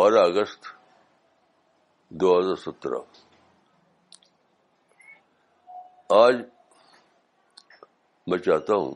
بارہ 0.00 0.24
اگست 0.30 0.66
دو 2.20 2.32
ہزار 2.38 2.56
سترہ 2.64 3.00
آج 6.18 6.40
میں 8.30 8.38
چاہتا 8.48 8.74
ہوں 8.82 8.92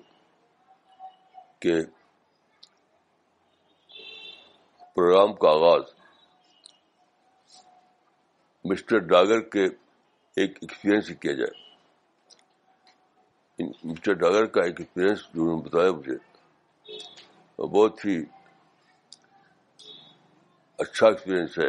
کہ 1.62 1.74
پروگرام 4.95 5.35
کا 5.43 5.51
آغاز 5.60 5.93
مسٹر 8.73 8.98
ڈاگر 9.15 9.41
کے 9.55 9.65
ایک 9.65 10.59
ایکسپیرئنس 10.62 11.19
کیا 11.21 11.32
جائے 11.43 11.62
مسٹر 13.59 14.13
ڈاگر 14.21 14.47
کا 14.55 14.63
ایک 14.65 14.81
ایکسپیرئنس 14.81 15.21
جو 15.35 15.43
انہوں 15.43 15.57
نے 15.57 15.63
بتایا 15.69 15.91
مجھے 15.93 16.15
بہت 17.75 18.05
ہی 18.05 18.17
اچھا 20.85 21.07
ایکسپیرئنس 21.09 21.59
ہے 21.59 21.69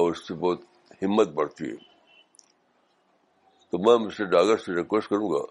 اور 0.00 0.10
اس 0.12 0.26
سے 0.28 0.34
بہت 0.44 0.60
ہمت 1.02 1.28
بڑھتی 1.40 1.68
ہے 1.70 1.74
تو 3.70 3.78
میں 3.88 3.96
مسٹر 4.06 4.30
ڈاگر 4.36 4.56
سے 4.64 4.74
ریکویسٹ 4.76 5.08
کروں 5.10 5.30
گا 5.30 5.42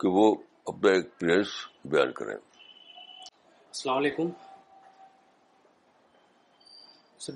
کہ 0.00 0.08
وہ 0.18 0.34
اپنا 0.72 0.92
ایکسپیرئنس 0.94 1.52
بیان 1.84 2.12
کریں 2.22 2.34
السلام 2.34 3.96
علیکم 3.96 4.28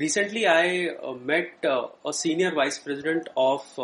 recently 0.01 0.47
I 0.55 0.87
met 1.29 1.67
senior 2.15 2.57
vice 2.57 2.83
president 2.85 3.29
of 3.47 3.79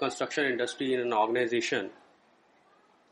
construction 0.00 0.44
industry 0.44 0.94
in 0.94 1.12
organisation 1.18 1.86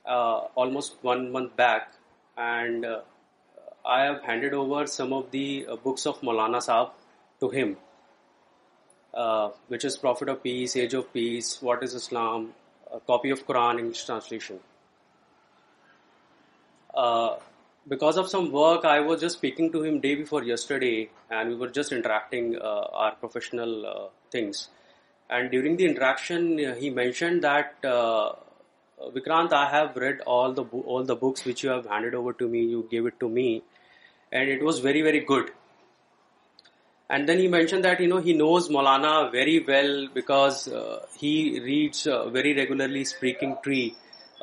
Uh, 0.07 0.47
almost 0.55 0.95
1 1.03 1.33
month 1.33 1.57
back, 1.57 1.93
and 2.37 2.85
uh, 2.85 3.01
I 3.85 4.05
have 4.05 4.23
handed 4.23 4.55
over 4.55 4.87
some 4.87 5.12
of 5.12 5.33
the 5.33 5.67
uh, 5.67 5.75
books 5.75 6.07
of 6.07 6.21
Maulana 6.21 6.59
Saab 6.59 6.93
to 7.41 7.49
him, 7.49 7.77
which 9.67 9.85
is 9.85 9.97
Prophet 9.97 10.29
of 10.29 10.45
Peace, 10.45 10.77
Age 10.77 10.95
of 10.95 11.12
Peace, 11.12 11.61
What 11.61 11.83
is 11.83 11.93
Islam, 11.95 12.55
a 12.93 13.01
copy 13.01 13.31
of 13.31 13.45
Quran, 13.49 13.81
English 13.81 14.05
translation. 14.05 14.61
Because 17.89 18.17
of 18.17 18.29
some 18.29 18.53
work, 18.53 18.85
I 18.85 19.01
was 19.01 19.21
just 19.21 19.39
speaking 19.39 19.73
to 19.73 19.83
him 19.83 19.99
day 19.99 20.15
before 20.15 20.45
yesterday, 20.45 21.11
and 21.29 21.49
we 21.49 21.57
were 21.57 21.71
just 21.81 21.91
interacting 21.91 22.57
our 22.61 23.12
professional 23.17 24.12
things. 24.31 24.69
And 25.29 25.51
during 25.51 25.77
the 25.77 25.85
interaction, 25.85 26.59
he 26.79 26.91
mentioned 26.91 27.43
that 27.43 28.35
Vikrant 29.15 29.53
I 29.53 29.69
have 29.73 29.87
read 30.05 30.19
bus 31.21 31.55
you 31.65 31.73
hand 31.93 32.15
over 32.15 33.59
and 34.33 34.51
it 34.53 34.63
was 34.67 34.77
very 34.85 35.03
very 35.07 35.21
good 35.31 35.51
and 37.13 37.27
then 37.29 37.41
you 37.41 37.51
mention 37.51 37.83
that 37.85 38.01
you 38.01 38.09
know 38.15 38.19
he 38.27 38.33
knows 38.45 38.71
Maulana 38.77 39.13
very 39.33 39.59
well 39.67 39.93
because 40.15 40.55
reads 41.67 42.07
very 42.33 42.55
regularly 42.61 43.01
speaking 43.09 43.55
tree 43.65 43.85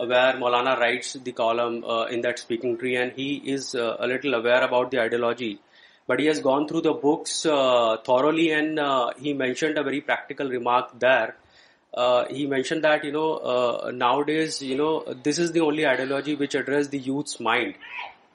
where 0.05 0.37
Maulana 0.43 0.75
writes 0.83 1.15
the 1.25 1.31
column 1.41 1.79
in 2.11 2.23
دیکھ 2.23 2.65
tree 2.79 2.95
and 2.97 3.11
has 3.19 3.75
aware 3.75 4.61
about 4.67 4.91
the 4.91 4.97
ideology 5.01 5.53
but 6.09 6.19
has 6.27 6.43
gone 6.45 6.65
through 6.67 6.81
docs 6.89 7.45
mentioned all 9.41 9.89
remark 10.55 10.93
there 11.01 11.27
he 12.29 12.45
mentioned 12.47 12.83
that, 12.83 13.05
uh, 13.05 13.91
nowadays, 13.91 14.59
this 15.23 15.39
is 15.39 15.51
the 15.51 15.61
only 15.61 15.87
ideology 15.87 16.35
which 16.35 16.55
addresses 16.55 16.89
the 16.89 16.99
youth's 16.99 17.39
mind. 17.39 17.75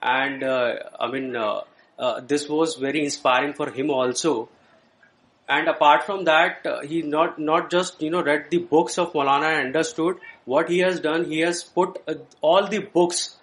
And 0.02 0.44
uh, 0.44 0.74
uh, 0.98 2.20
this 2.20 2.48
was 2.48 2.76
very 2.76 3.04
inspiring 3.04 3.54
for 3.54 3.70
him 3.70 3.90
also. 3.90 4.48
And 5.48 5.66
apart 5.66 6.04
from 6.04 6.24
that, 6.24 6.66
he 6.86 7.02
not 7.02 7.70
just, 7.70 8.00
read 8.00 8.46
the 8.50 8.58
books 8.58 8.98
of 8.98 9.12
Maulana 9.12 9.58
and 9.58 9.66
understood 9.66 10.16
what 10.44 10.68
he 10.68 10.78
has 10.80 11.00
done. 11.00 11.24
He 11.24 11.40
has 11.40 11.64
put 11.64 11.98
all 12.40 12.66
the 12.66 12.78
books 12.78 13.36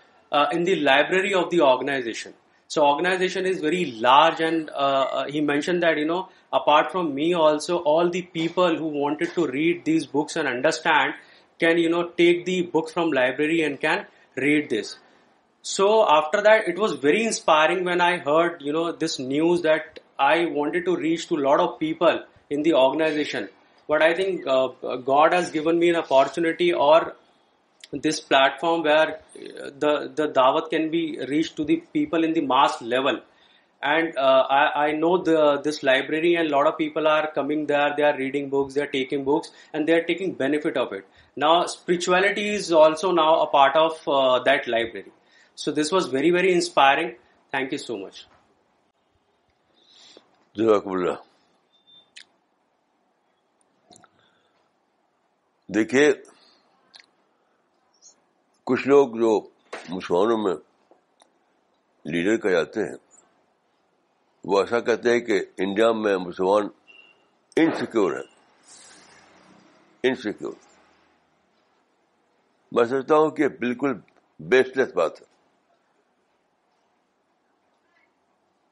in 0.51 0.63
the 0.63 0.75
library 0.75 1.34
of 1.34 1.50
the 1.50 1.62
organization. 1.62 2.34
So 2.68 2.85
organization 2.85 3.46
is 3.46 3.59
very 3.59 3.85
large, 3.85 4.41
and 4.41 4.69
uh, 4.72 5.07
uh, 5.13 5.25
he 5.28 5.40
mentioned 5.40 5.84
that, 5.84 5.97
you 5.97 6.06
know, 6.06 6.29
apart 6.51 6.91
from 6.91 7.13
me 7.13 7.35
also, 7.35 7.78
all 7.78 8.09
the 8.09 8.23
people 8.23 8.75
who 8.75 8.88
wanted 8.88 9.34
to 9.35 9.46
read 9.46 9.85
these 9.85 10.07
books 10.07 10.35
and 10.35 10.47
understand 10.47 11.13
can, 11.59 11.78
you 11.78 11.90
know, 11.90 12.09
take 12.09 12.46
the 12.46 12.63
book 12.63 12.90
from 12.90 13.12
library 13.12 13.62
and 13.62 13.79
can 13.79 14.07
read 14.35 14.69
this. 14.72 14.97
So 15.62 16.07
after 16.09 16.41
that, 16.41 16.68
it 16.68 16.78
was 16.78 16.94
very 16.94 17.23
inspiring 17.23 17.84
when 17.85 18.01
I 18.01 18.18
heard, 18.18 18.62
you 18.62 18.73
know, 18.73 18.91
this 18.91 19.19
news 19.19 19.62
that 19.62 20.00
I 20.18 20.46
wanted 20.46 20.85
to 20.85 20.96
reach 20.96 21.28
to 21.28 21.38
a 21.38 21.44
lot 21.47 21.59
of 21.59 21.79
people 21.79 22.23
in 22.50 22.63
the 22.63 22.73
organization. 22.73 23.50
But 23.88 24.01
I 24.01 24.16
think 24.16 24.41
uh, 24.47 24.68
God 25.06 25.34
has 25.34 25.51
given 25.51 25.78
me 25.78 25.90
an 25.90 25.97
opportunity, 25.97 26.73
or 26.73 27.13
this 28.03 28.17
platform 28.29 28.81
we 28.85 28.91
are 28.97 29.09
دعوت 30.35 30.69
can 30.69 30.88
be 30.89 31.01
reach 31.29 31.51
to 31.56 31.63
the 31.63 31.75
people 31.91 32.23
and 33.89 34.19
know 35.00 35.16
the 35.23 35.56
this 35.69 35.83
library 35.83 36.35
and 36.38 36.50
lot 36.51 36.67
of 36.67 36.75
پیپلچویلٹی 36.78 39.05
part 43.51 43.75
of 43.78 43.94
the library 44.45 45.01
so 45.63 45.72
this 45.81 45.94
was 45.94 46.13
very 46.13 46.31
very 46.35 46.51
inspiring 46.53 47.09
thank 47.51 47.67
you 47.73 47.78
so 47.79 47.95
much 47.97 48.25
دیکھیے 55.75 56.05
کچھ 58.70 58.88
لوگ 58.88 59.09
جو 59.20 59.31
مسلمانوں 59.90 60.38
میں 60.44 60.53
leader 62.14 62.38
کہ 62.44 62.50
جاتے 62.52 62.84
ہیں 62.88 62.96
وہ 64.52 64.59
ایسا 64.59 64.80
کہتے 64.88 65.14
ہیں 65.14 65.20
کہ 65.26 65.40
انڈیا 65.66 65.92
میں 65.98 66.16
مسلمان 66.24 66.68
انسیکیور 67.64 68.16
انسیکیور 70.09 70.53
میں 72.76 72.86
سمجھتا 72.86 73.16
ہوں 73.16 73.30
کہ 73.40 73.48
بالکل 73.62 73.94
بیس 74.53 74.76
لیس 74.78 74.94
بات 74.96 75.20
ہے 75.22 75.34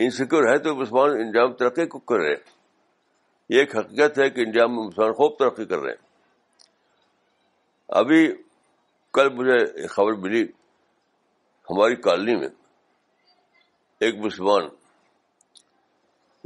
انسیکیور 0.06 0.48
ہے 0.52 0.58
تو 0.68 0.75
مسلمان 0.75 1.20
انڈیا 1.25 1.46
میں 1.46 1.56
ترقی 1.60 1.86
کو 1.96 2.00
کر 2.12 2.20
رہے 2.24 2.31
ہیں 2.31 2.56
یہ 3.54 3.60
ایک 3.60 3.75
حقیقت 3.78 4.18
ہے 4.20 4.30
کہ 4.30 4.42
انڈیا 4.46 4.66
میں 4.68 4.84
مسلمان 4.84 5.14
خوب 5.22 5.38
ترقی 5.40 5.66
کر 5.66 5.80
رہے 5.80 5.92
ہیں 5.92 6.02
ابھی 8.02 8.28
کل 9.13 9.29
مجھے 9.35 9.88
خبر 9.88 10.13
ملی 10.22 10.41
ہماری 11.69 11.96
کالونی 12.06 12.35
میں 12.40 12.47
ایک 14.06 14.16
مسلمان 14.19 14.63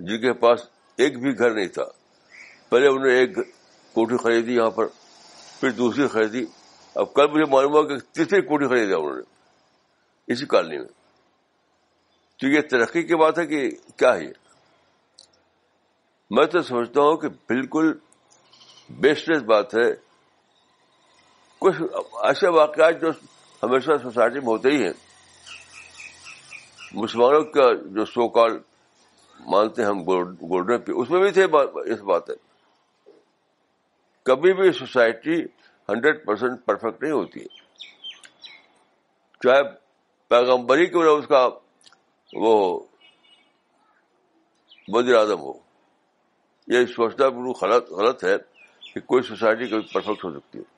جن 0.08 0.22
کے 0.22 0.34
پاس 0.42 0.66
ایک 1.04 1.20
بھی 1.22 1.38
گھر 1.38 1.54
نہیں 1.54 1.68
تھا 1.78 1.84
پہلے 2.70 2.88
انہوں 2.88 3.06
نے 3.08 3.14
ایک 3.20 3.38
کوٹھی 3.94 4.18
خریدی 4.24 4.56
یہاں 4.56 4.70
پر 4.80 4.88
پھر 5.60 5.72
دوسری 5.78 6.08
خریدی 6.16 6.44
اب 7.04 7.14
کل 7.14 7.28
مجھے 7.34 7.46
معلوم 7.52 7.74
ہوا 7.74 7.88
کہ 7.88 7.98
تیسری 8.16 8.42
کوٹھی 8.50 8.68
خریدا 8.68 8.96
انہوں 8.98 9.16
نے 9.16 10.34
اسی 10.34 10.46
کالونی 10.56 10.78
میں 10.78 10.88
تو 12.40 12.48
یہ 12.48 12.62
ترقی 12.72 13.04
کی 13.12 13.16
بات 13.24 13.40
ہے 13.40 13.46
کہ 13.54 13.70
کیا 13.98 14.14
ہے 14.16 14.24
یہ 14.24 14.46
میں 16.38 16.46
تو 16.54 16.62
سمجھتا 16.72 17.02
ہوں 17.02 17.18
کہ 17.18 17.28
بالکل 17.50 17.92
بیسٹ 19.06 19.30
بات 19.54 19.74
ہے 19.76 19.90
کچھ 21.60 21.82
ایسے 22.28 22.48
واقعات 22.56 23.00
جو 23.02 23.12
ہمیشہ 23.64 23.92
سوسائٹی 24.02 24.40
میں 24.40 24.48
ہوتے 24.48 24.72
ہی 24.72 24.84
ہیں 24.84 24.94
مسلمانوں 27.02 27.42
کا 27.54 27.72
جو 27.96 28.06
سو 28.06 28.28
کال 28.38 28.58
مانتے 29.52 29.84
ہم 29.86 30.02
گولڈن 30.10 30.82
پی 30.86 30.92
اس 31.02 31.10
میں 31.10 31.22
بھی 31.22 31.32
تھے 31.38 31.44
اس 31.94 32.02
بات 32.12 32.30
ہے 32.30 32.36
کبھی 34.30 34.54
بھی 34.54 34.72
سوسائٹی 34.80 35.42
ہنڈریڈ 35.90 36.26
پرسینٹ 36.26 36.66
پرفیکٹ 36.66 37.02
نہیں 37.04 37.14
ہوتی 37.14 37.40
ہے 37.40 37.66
چاہے 39.44 39.64
پیغمبری 40.30 40.86
کی 40.86 40.98
وجہ 40.98 41.16
اس 41.20 41.28
کا 41.28 41.48
وہ 42.46 42.54
وزیر 44.94 45.16
اعظم 45.18 45.40
ہو 45.48 45.54
یہ 46.74 46.86
سوچنا 46.96 47.28
بالکل 47.40 47.72
غلط 48.00 48.24
ہے 48.24 48.36
کہ 48.94 49.00
کوئی 49.14 49.24
سوسائٹی 49.30 49.68
کبھی 49.68 49.88
پرفیکٹ 49.94 50.26
ہو 50.26 50.32
سکتی 50.40 50.60
ہے 50.60 50.76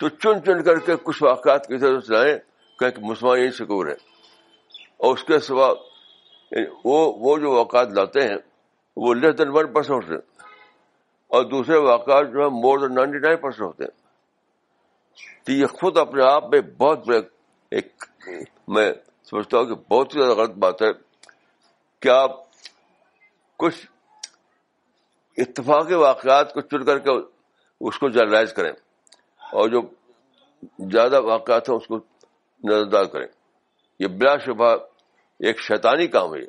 تو 0.00 0.08
چن 0.08 0.40
چن 0.46 0.62
کر 0.66 0.78
کے 0.86 0.94
کچھ 1.04 1.22
واقعات 1.22 1.66
کی 1.68 1.78
طرف 1.78 2.08
لائیں 2.10 2.36
کہیں 2.78 2.90
کہ 2.96 3.34
یہی 3.38 3.50
سکور 3.58 3.86
ہے 3.86 3.94
اور 5.04 5.16
اس 5.16 5.24
کے 5.30 5.38
سوا 5.48 5.68
یعنی 6.50 6.64
وہ 6.84 7.00
وہ 7.24 7.36
جو 7.42 7.50
واقعات 7.54 7.88
لاتے 7.98 8.26
ہیں 8.28 8.36
وہ 9.02 9.12
لیس 9.14 9.36
دین 9.38 9.48
ون 9.56 9.72
پرسینٹ 9.72 10.02
ہوتے 10.02 10.14
ہیں 10.14 10.48
اور 11.34 11.44
دوسرے 11.50 11.76
واقعات 11.88 12.32
جو 12.32 12.42
ہے 12.44 12.48
more 12.62 12.78
than 12.78 12.94
ninety 12.94 13.18
nine 13.26 13.36
percent 13.42 13.66
ہوتے 13.66 13.84
ہیں 13.84 15.46
تو 15.46 15.52
یہ 15.52 15.66
خود 15.80 15.98
اپنے 16.06 16.22
آپ 16.32 16.48
میں 16.52 16.60
بہت 16.78 17.06
بڑے 17.06 17.20
ایک 17.76 18.04
میں 18.76 18.90
سمجھتا 19.30 19.58
ہوں 19.58 19.66
کہ 19.66 19.74
بہت 19.90 20.14
ہی 20.16 20.20
زیادہ 20.20 20.36
غلط 20.40 20.56
بات 20.66 20.82
ہے 20.82 20.90
کہ 22.02 22.08
آپ 22.18 22.42
کچھ 23.64 23.86
اتفاقی 25.44 25.94
واقعات 26.08 26.52
کو 26.54 26.60
چن 26.70 26.84
کر 26.84 26.98
کے 27.08 27.18
اس 27.88 27.98
کو 27.98 28.08
جرنلائز 28.16 28.52
کریں 28.52 28.72
اور 29.56 29.68
جو 29.68 29.80
زیادہ 30.92 31.20
واقعات 31.24 31.68
ہیں 31.68 31.76
اس 31.76 31.86
کو 31.88 31.96
نظر 32.68 32.82
انداز 32.84 33.06
کریں 33.12 33.26
یہ 34.02 34.08
بلا 34.18 34.36
شبہ 34.44 34.70
ایک 35.48 35.60
شیطانی 35.68 36.06
کام 36.16 36.34
ہے 36.34 36.40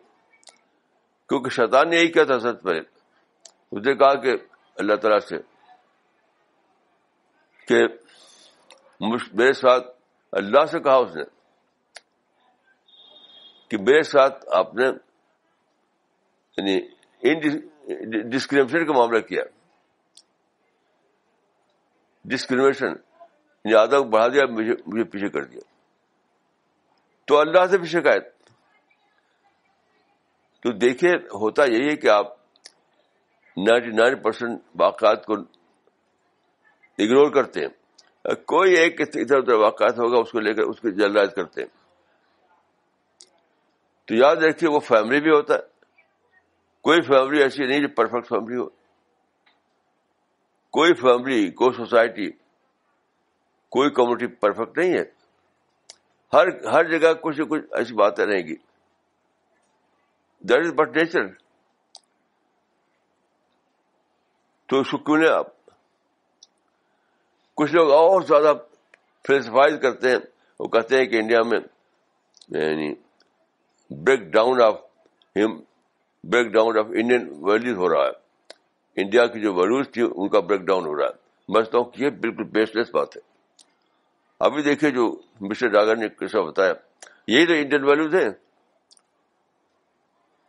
کیونکہ 1.30 1.50
شیطان 1.56 1.90
نے 1.90 1.96
یہی 1.98 2.12
کیا 2.12 2.24
تھا 2.32 2.40
سب 2.40 2.62
پہلے 2.64 2.80
اس 2.82 3.86
نے 3.86 3.94
کہا 4.02 4.14
کہ 4.24 4.36
اللہ 4.82 4.96
تعالیٰ 5.02 5.20
سے 5.30 5.38
کہ 7.68 7.82
میرے 9.38 9.54
ساتھ 9.62 9.88
اللہ 10.42 10.66
سے 10.72 10.80
کہا 10.88 10.96
اس 11.04 11.16
نے 11.16 11.24
کہ 13.70 13.78
میرے 13.88 14.02
ساتھ 14.14 14.46
آپ 14.60 14.74
نے 14.76 14.88
یعنی 16.58 18.30
ڈسکریمشن 18.32 18.86
کا 18.86 18.94
معاملہ 18.98 19.20
کیا 19.32 19.44
ڈسکریمنیشن 22.30 22.94
کو 23.92 24.04
بڑھا 24.10 24.28
دیا 24.34 24.46
مجھے 24.52 24.74
مجھے 24.88 25.04
پیچھے 25.10 25.28
کر 25.30 25.44
دیا 25.44 25.60
تو 27.28 27.38
اللہ 27.40 27.66
سے 27.72 27.78
بھی 27.78 27.88
شکایت 27.88 28.28
تو 30.64 30.72
دیکھیے 30.78 31.14
ہوتا 31.42 31.66
یہی 31.66 31.90
ہے 31.90 31.96
کہ 31.98 32.08
آپ 32.10 32.34
نائنٹی 33.68 33.92
نائن 33.98 34.16
پرسینٹ 34.22 34.60
واقعات 34.80 35.26
کو 35.26 35.34
اگنور 37.04 37.32
کرتے 37.34 37.66
ہیں 37.66 38.34
کوئی 38.54 38.74
ایک 38.78 39.02
ادھر 39.02 39.38
ادھر 39.38 39.54
واقعات 39.62 40.00
ہوگا 40.00 40.18
اس 40.22 40.32
کو 40.32 40.40
لے 40.40 40.54
کر 40.54 40.64
اس 40.70 40.80
کو 40.82 40.90
جلد 41.00 41.32
کرتے 41.36 41.62
ہیں 41.62 41.68
تو 44.08 44.16
یاد 44.16 44.36
رکھیے 44.44 44.70
وہ 44.70 44.80
فیملی 44.88 45.20
بھی 45.22 45.32
ہوتا 45.32 45.54
ہے 45.56 45.70
کوئی 46.88 47.02
فیملی 47.08 47.42
ایسی 47.44 47.66
نہیں 47.66 47.82
جو 47.82 47.88
پرفیکٹ 47.96 48.28
فیملی 48.30 48.56
ہو 48.58 48.68
کوئی 50.78 50.94
فیملی 51.02 51.50
کوئی 51.60 51.76
سوسائٹی 51.78 52.30
کوئی 53.76 53.90
کمیونٹی 53.96 54.28
پرفیکٹ 54.44 54.78
نہیں 54.78 54.94
ہے 54.98 55.04
ہر 56.34 56.48
ہر 56.74 56.90
جگہ 56.92 57.14
کچھ 57.22 57.40
نہ 57.40 57.46
کچھ 57.50 57.64
ایسی 57.78 57.94
باتیں 58.02 58.26
رہیں 58.26 58.44
گی 58.48 58.56
دیٹ 60.50 60.66
از 60.66 60.74
بٹ 60.76 60.96
نیچر 60.98 61.28
تو 64.70 64.82
کو 64.92 64.98
کیوں 64.98 65.18
لیں 65.18 65.30
آپ 65.32 65.48
کچھ 67.58 67.74
لوگ 67.74 67.92
اور 67.92 68.22
زیادہ 68.30 68.54
کرتے 69.28 70.10
ہیں 70.12 70.18
وہ 70.60 70.68
کہتے 70.76 70.98
ہیں 70.98 71.06
کہ 71.10 71.20
انڈیا 71.20 71.42
میں 71.50 71.60
یعنی 72.62 72.94
breakdown 74.34 74.62
of 74.62 74.80
breakdown 76.54 76.78
of 76.80 76.86
Indian 77.02 77.30
values 77.50 77.78
ہو 77.78 77.90
رہا 77.90 78.06
ہے 78.08 78.20
انڈیا 79.00 79.26
کی 79.34 79.40
جو 79.42 79.54
ویلوز 79.56 79.86
تھی 79.94 80.02
ان 80.16 80.30
کا 80.30 80.40
بریک 80.48 80.62
ڈاؤن 80.68 80.86
ہو 80.86 80.96
رہا 80.98 81.06
ہے 81.08 81.20
سمجھتا 81.46 81.78
ہوں 81.78 81.86
کہ 81.92 82.04
یہ 82.04 82.10
بالکل 82.24 82.44
بیس 82.58 82.76
لیس 82.76 82.90
بات 82.94 83.16
ہے 83.18 83.22
ابھی 84.46 84.62
دیکھیے 84.64 84.92
جو 84.92 85.06
مسٹر 85.50 85.68
ڈاگر 85.76 85.96
نے 85.98 86.08
بتایا 86.48 86.74
یہی 87.34 87.46
تو 87.48 87.54
انڈین 87.54 87.84
ویلوز 87.90 88.16
ہیں 88.16 88.30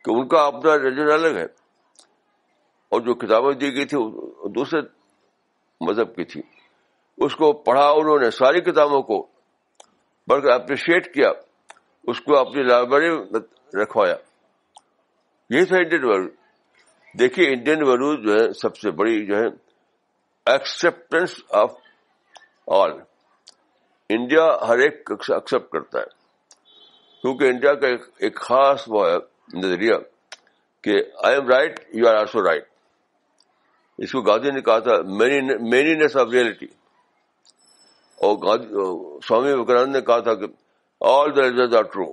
کہ 0.05 0.11
ان 0.19 0.29
کا 0.29 0.43
اپنا 0.47 0.77
ریلیجن 0.83 1.11
الگ 1.13 1.37
ہے 1.39 1.45
اور 2.95 3.01
جو 3.01 3.15
کتابیں 3.25 3.53
دی 3.61 3.75
گئی 3.75 3.85
تھی 3.93 3.99
دوسرے 4.55 4.81
مذہب 5.89 6.15
کی 6.17 6.25
تھی 6.33 6.43
اس 7.25 7.37
کو 7.37 7.53
پڑھا 7.69 7.89
انہوں 7.99 8.19
نے 8.21 8.31
ساری 8.39 8.61
کتابوں 8.71 9.03
کو 9.11 9.27
بلکہ 10.29 10.49
کر 10.49 10.55
اپریشیٹ 10.55 11.13
کیا 11.15 11.31
اس 12.11 12.21
کو 12.27 12.37
اپنی 12.39 12.63
لائبریری 12.63 13.39
رکھوایا 13.83 14.17
یہی 15.55 15.65
تھا 15.65 15.77
انڈین 15.77 16.05
ویلو 16.05 16.29
دیکھیے 17.19 17.47
انڈین 17.53 17.83
ویلوز 17.89 18.19
جو 18.25 18.33
ہے 18.35 18.53
سب 18.61 18.77
سے 18.79 18.91
بڑی 18.99 19.25
جو 19.27 19.37
ہے 19.37 19.47
ایکسپٹینس 20.53 21.35
آف 21.63 21.71
آل 22.77 22.91
انڈیا 24.17 24.45
ہر 24.69 24.79
ایک 24.85 25.11
ایکسپٹ 25.11 25.71
کرتا 25.73 25.99
ہے 26.01 26.21
کیونکہ 27.21 27.49
انڈیا 27.49 27.75
کا 27.83 27.89
ایک 28.27 28.41
خاص 28.49 28.85
وہ 28.95 29.05
ہے 29.09 29.17
نظریہ 29.59 29.95
کہ 30.85 30.95
I 31.25 31.35
am 31.35 31.49
right 31.49 31.79
you 31.95 32.09
are 32.09 32.15
also 32.19 32.45
right 32.47 32.65
اس 34.05 34.13
کو 34.13 34.21
گاندھی 34.31 34.51
نے 34.51 34.61
کہا 34.69 34.79
تھا 34.87 34.97
مینی 35.19 35.95
نیس 35.95 36.17
آف 36.21 36.29
ریئلٹی 36.33 36.67
اور 38.31 38.59
سوامی 39.29 39.53
وکرانند 39.53 39.95
نے 39.97 40.01
کہا 40.09 40.19
تھا 40.29 40.35
کہ 40.41 40.47
all 41.11 41.37
the 41.37 41.43
result 41.43 41.75
are 41.79 41.83
true 41.93 42.13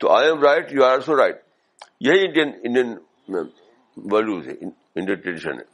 تو 0.00 0.10
I 0.16 0.28
am 0.28 0.42
right 0.44 0.72
you 0.74 0.84
are 0.84 0.92
also 0.92 1.16
right 1.16 1.42
یہی 2.06 2.24
انڈین 2.26 2.52
انڈین 2.66 2.96
میں 3.34 3.42
ویلوز 4.12 4.46
ہے 4.48 4.52
انڈین 4.64 5.14
ٹریڈیشن 5.20 5.58
ہے 5.58 5.64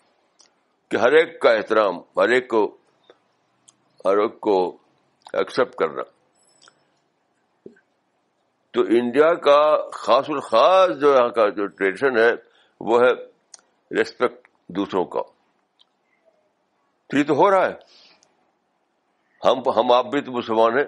کہ 0.91 0.97
ہر 1.03 1.13
ایک 1.19 1.41
کا 1.41 1.51
احترام 1.55 1.99
ہر 2.17 2.29
ایک 2.37 2.49
کو 2.51 2.65
ہر 4.05 4.19
ایک 4.23 4.41
کو 4.47 4.57
ایکسپٹ 5.41 5.75
کرنا 5.79 6.03
تو 8.75 8.83
انڈیا 8.99 9.33
کا 9.47 9.61
خاص 9.93 10.31
الخاص 10.35 10.97
جو 11.01 11.13
یہاں 11.15 11.29
کا 11.39 11.49
جو 11.57 11.67
ٹریڈیشن 11.79 12.17
ہے 12.19 12.31
وہ 12.91 13.01
ہے 13.01 13.13
ریسپیکٹ 13.99 14.49
دوسروں 14.77 15.05
کا 15.15 15.23
تو 17.11 17.19
یہ 17.19 17.25
تو 17.29 17.35
ہو 17.41 17.51
رہا 17.51 17.67
ہے 17.69 17.75
ہم 19.45 19.59
ہم 19.77 19.93
آپ 19.93 20.07
بھی 20.11 20.21
تو 20.27 20.33
مسلمان 20.33 20.79
ہیں 20.79 20.85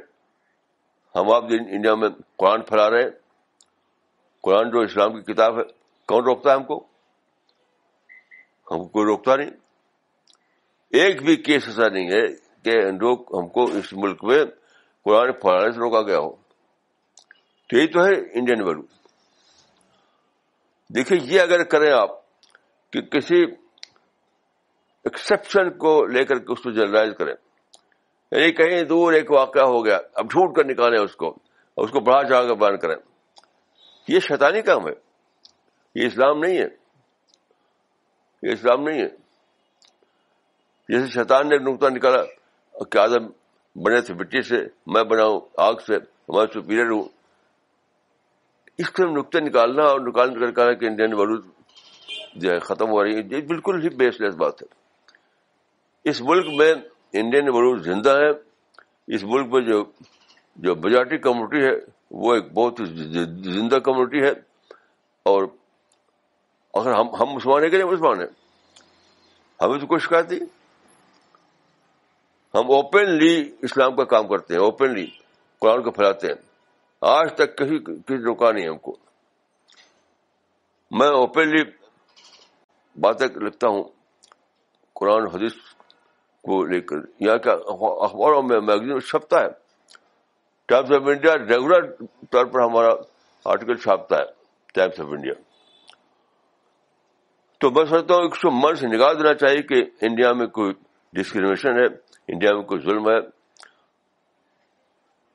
ہم 1.17 1.31
آپ 1.35 1.45
انڈیا 1.59 1.95
میں 2.03 2.09
قرآن 2.39 2.63
پھیلا 2.69 2.89
رہے 2.91 3.03
ہیں 3.03 3.11
قرآن 4.47 4.71
جو 4.71 4.81
اسلام 4.89 5.21
کی 5.21 5.33
کتاب 5.33 5.59
ہے 5.59 5.63
کون 6.09 6.25
روکتا 6.25 6.51
ہے 6.51 6.55
ہم 6.57 6.65
کو 6.65 6.77
ہم 8.71 8.79
کو 8.81 8.87
کوئی 8.93 9.05
روکتا 9.07 9.37
نہیں 9.37 9.51
ایک 11.01 11.23
بھی 11.25 11.35
کیس 11.49 11.63
ایسا 11.69 11.87
نہیں 11.89 12.09
ہے 12.11 12.25
کہ 12.65 12.73
لوگ 13.01 13.37
ہم 13.39 13.47
کو 13.57 13.63
اس 13.79 13.89
ملک 14.03 14.21
میں 14.31 14.41
قرآن 15.05 15.29
پڑھانے 15.41 15.69
سے 15.73 15.79
روکا 15.81 16.01
گیا 16.09 16.19
ہو 16.19 16.31
تو 17.69 17.73
یہی 17.77 17.87
تو 17.95 17.99
ہے 18.07 18.15
انڈین 18.39 18.61
ویلو 18.67 18.83
دیکھیے 20.95 21.17
یہ 21.33 21.37
اگر 21.41 21.61
کریں 21.75 21.91
آپ 21.93 22.11
کہ 22.93 22.99
کسی 23.17 23.39
ایکسپشن 23.45 25.71
کو 25.79 25.93
لے 26.17 26.23
کر 26.25 26.37
کے 26.45 26.51
اس 26.53 26.61
کو 26.63 26.69
جنرلائز 26.79 27.13
کریں 27.19 27.35
یعنی 27.37 28.49
کہیں 28.61 28.81
دور 28.93 29.09
ایک 29.13 29.29
واقعہ 29.33 29.65
ہو 29.73 29.79
گیا 29.85 29.99
اب 30.21 30.25
جھوٹ 30.31 30.49
کر 30.57 30.65
نکالیں 30.71 30.99
اس 30.99 31.15
کو 31.23 31.27
اس 31.85 31.91
کو 31.91 32.01
بڑھا 32.09 32.21
چڑھا 32.29 32.43
کر 32.49 32.55
بیان 32.65 32.77
کریں 32.85 32.97
یہ 34.15 34.19
شیطانی 34.29 34.61
کام 34.71 34.83
ہے 34.89 34.93
یہ 35.95 36.07
اسلام 36.07 36.39
نہیں 36.39 36.59
ہے 36.59 36.67
یہ 38.47 38.53
اسلام 38.53 38.83
نہیں 38.89 39.01
ہے 39.03 39.09
جیسے 40.93 41.07
شیطان 41.15 41.49
نے 41.49 41.59
نقطہ 41.71 41.89
نکالا 41.97 42.23
کہ 42.93 42.99
آدم 42.99 43.27
بنے 43.85 44.01
تھے 44.07 44.15
مٹی 44.15 44.43
سے 44.49 44.57
میں 44.95 45.03
بناؤں 45.11 45.41
آگ 45.67 45.75
سے 45.87 45.97
ہوں 46.29 47.05
اس 48.83 48.89
نکتہ 49.17 49.39
نکالنا 49.39 49.83
اور 49.89 50.01
نکال 50.07 50.31
کر 50.55 50.75
کہ 50.75 50.85
انڈین 50.87 51.13
ورود 51.19 51.45
جو 52.43 52.51
ہے 52.53 52.59
ختم 52.61 52.91
ہو 52.91 53.03
رہی 53.03 53.17
ہے 53.17 53.21
یہ 53.31 53.41
بالکل 53.49 53.83
ہی 53.83 53.89
بیس 53.97 54.21
لیس 54.21 54.35
بات 54.39 54.63
ہے 54.63 56.11
اس 56.11 56.21
ملک 56.31 56.47
میں 56.59 56.73
انڈین 57.21 57.49
ورود 57.57 57.85
زندہ 57.85 58.17
ہے 58.21 58.31
اس 59.15 59.25
ملک 59.35 59.53
میں 59.53 59.61
جو 59.67 59.83
جو 60.65 60.75
بجارٹی 60.87 61.19
کمیونٹی 61.27 61.65
ہے 61.65 61.75
وہ 62.25 62.35
ایک 62.35 62.53
بہت 62.55 62.81
زندہ 63.59 63.79
کمیونٹی 63.89 64.23
ہے 64.25 64.31
اور 65.33 65.47
ہم 66.83 67.09
ہم 67.21 67.29
مسلمان 67.35 67.63
ہیں 67.63 67.71
کہ 67.71 67.77
نہیں 67.79 67.89
مسلمان 67.91 68.21
ہیں 68.21 68.27
ہمیں 69.63 69.79
تو 69.79 69.87
کوئی 69.87 70.23
نہیں 70.29 70.41
ہم 72.57 72.71
اوپنلی 72.73 73.35
اسلام 73.69 73.95
کا 73.97 74.05
کام 74.15 74.27
کرتے 74.29 74.55
ہیں 74.55 74.61
اوپنلی 74.61 75.07
قرآن 75.61 75.83
کو 75.83 75.91
پھیلاتے 75.91 76.27
ہیں 76.29 76.35
آج 77.13 77.33
تک 77.39 77.57
کسی 77.59 77.79
کسی 77.85 78.19
روکا 78.25 78.51
نہیں 78.53 78.69
ہم 78.69 78.79
کو 78.87 78.97
میں 80.99 81.09
اوپنلی 81.23 81.63
باتیں 83.03 83.27
لکھتا 83.47 83.69
ہوں 83.69 83.83
قرآن 85.01 85.27
حدیث 85.35 85.55
کو 86.49 86.63
لے 86.73 86.81
کر 86.91 86.97
یہاں 87.27 87.37
کیا 87.47 87.53
اخباروں 88.07 88.43
میں 88.51 88.61
میگزین 88.61 89.01
چھپتا 89.09 89.41
ہے 89.43 89.49
ٹائمس 90.69 90.93
آف 90.97 91.09
انڈیا 91.15 91.35
ریگولر 91.49 91.91
طور 92.31 92.45
پر 92.53 92.61
ہمارا 92.65 92.93
آرٹیکل 93.53 93.77
چھاپتا 93.83 94.19
ہے 94.19 94.25
ٹائمس 94.75 95.01
آف 95.01 95.07
انڈیا 95.17 95.33
تو 97.65 97.69
میں 97.77 97.85
سمجھتا 97.91 98.15
ہوں 98.15 98.23
ایک 98.23 98.35
سو 98.37 98.51
من 98.53 98.75
سے 98.77 98.87
نکال 98.87 99.19
دینا 99.19 99.33
چاہیے 99.43 99.61
کہ 99.69 99.75
انڈیا 100.07 100.33
میں 100.39 100.47
کوئی 100.57 100.73
ڈسکریمنیشن 101.19 101.79
ہے 101.79 101.85
انڈیا 102.33 102.53
میں 102.55 102.63
کوئی 102.71 102.81
ظلم 102.81 103.07
ہے 103.09 103.19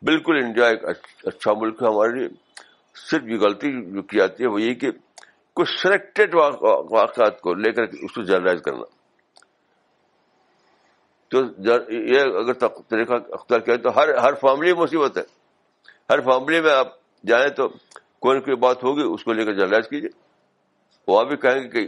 بالکل 0.09 0.37
انڈیا 0.43 0.65
ایک 0.73 0.83
اچھا 1.31 1.53
ملک 1.61 1.81
ہے 1.83 1.87
ہمارے 1.87 2.13
لیے 2.19 2.27
صرف 3.09 3.23
یہ 3.31 3.39
غلطی 3.45 3.71
جو 3.93 4.01
کی 4.11 4.17
جاتی 4.17 4.43
ہے 4.43 4.49
وہ 4.53 4.61
یہ 4.61 4.73
کہ 4.83 4.91
کچھ 5.59 5.69
سلیکٹڈ 5.81 6.35
واقعات 6.35 7.39
کو 7.41 7.53
لے 7.63 7.71
کر 7.79 7.87
اس 8.07 8.11
کو 8.15 8.21
جرنلائز 8.31 8.61
کرنا 8.65 8.83
تو 11.31 11.41
یہ 12.11 12.19
اگر 12.43 12.53
طریقہ 12.53 13.17
اختیار 13.39 13.59
کیا 13.65 13.75
تو 13.87 13.95
ہر 13.95 14.13
ہر 14.23 14.33
فیملی 14.41 14.73
میں 14.73 14.81
مصیبت 14.81 15.17
ہے 15.17 15.23
ہر 16.13 16.21
فیملی 16.29 16.61
میں 16.67 16.73
آپ 16.73 16.93
جائیں 17.31 17.47
تو 17.61 17.67
کوئی 17.67 18.37
نہ 18.37 18.43
کوئی 18.45 18.57
بات 18.67 18.83
ہوگی 18.83 19.07
اس 19.13 19.23
کو 19.23 19.33
لے 19.33 19.45
کر 19.45 19.53
جرنلائز 19.61 19.87
کیجیے 19.89 20.09
وہ 21.13 21.23
بھی 21.31 21.35
کہیں 21.47 21.61
گے 21.61 21.67
کہ 21.69 21.87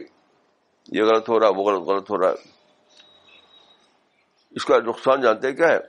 یہ 0.95 1.03
غلط 1.09 1.29
ہو 1.29 1.39
رہا 1.39 1.47
ہے 1.47 1.53
وہ 1.57 1.63
غلط 1.71 1.87
غلط 1.89 2.09
ہو 2.11 2.17
رہا 2.21 2.29
ہے 2.29 2.49
اس 4.59 4.65
کا 4.71 4.77
نقصان 4.87 5.21
جانتے 5.21 5.51
کیا 5.59 5.67
ہے 5.71 5.79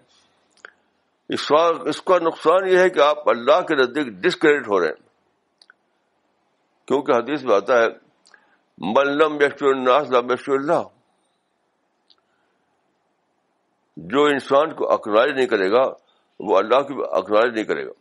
اس 1.36 1.50
اس 1.92 2.00
کا 2.10 2.18
نقصان 2.22 2.66
یہ 2.68 2.78
ہے 2.78 2.88
کہ 2.96 3.00
آپ 3.00 3.28
اللہ 3.28 3.60
کے 3.68 3.74
نزدیک 3.80 4.06
ڈسکریڈٹ 4.24 4.68
ہو 4.68 4.78
رہے 4.80 4.88
ہیں 4.88 5.70
کیونکہ 6.88 7.12
حدیث 7.16 7.42
میں 7.48 7.54
آتا 7.56 7.80
ہے 7.82 7.86
ملم 8.96 9.38
لم 9.38 10.28
اللہ 10.56 10.82
جو 14.12 14.24
انسان 14.34 14.72
کو 14.74 14.90
اکنالج 14.92 15.34
نہیں 15.36 15.46
کرے 15.46 15.70
گا 15.72 15.82
وہ 16.48 16.56
اللہ 16.58 16.80
کی 16.88 16.94
اکنالج 17.20 17.54
نہیں 17.54 17.64
کرے 17.64 17.84
گا 17.86 17.92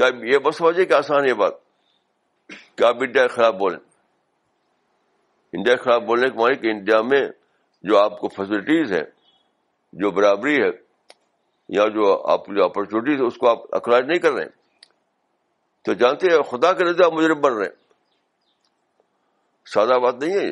کیا 0.00 0.08
یہ 0.32 0.38
بس 0.46 0.60
وجہ 0.62 0.84
کہ 0.90 0.92
آسان 0.94 1.28
یہ 1.28 1.34
بات 1.44 1.54
کہ 2.76 2.84
آپ 2.88 2.98
کیا 3.12 3.26
خراب 3.36 3.58
بولیں 3.58 3.78
انڈیا 5.58 5.74
کے 5.76 5.82
خلاف 5.82 6.02
بولنے 6.06 6.28
کے 6.30 6.54
کہ 6.62 6.70
انڈیا 6.70 7.00
میں 7.10 7.24
جو 7.88 7.98
آپ 7.98 8.18
کو 8.20 8.28
فیسلٹیز 8.36 8.92
ہے 8.92 9.02
جو 10.02 10.10
برابری 10.18 10.54
ہے 10.62 10.68
یا 11.76 11.86
جو 11.94 12.12
آپ 12.32 12.48
اپرچونیٹیز 12.66 13.20
اس 13.26 13.36
کو 13.38 13.48
آپ 13.48 13.74
اخراج 13.76 14.06
نہیں 14.06 14.18
کر 14.26 14.32
رہے 14.32 14.42
ہیں 14.44 14.58
تو 15.84 15.92
جانتے 16.02 16.30
ہیں 16.34 16.42
خدا 16.50 16.72
کے 16.78 16.84
نظر 16.84 17.04
آپ 17.04 17.12
مجرم 17.12 17.40
بن 17.40 17.52
رہے 17.58 17.66
ہیں 17.66 17.78
سادہ 19.74 19.98
بات 20.02 20.18
نہیں 20.22 20.38
ہے 20.38 20.46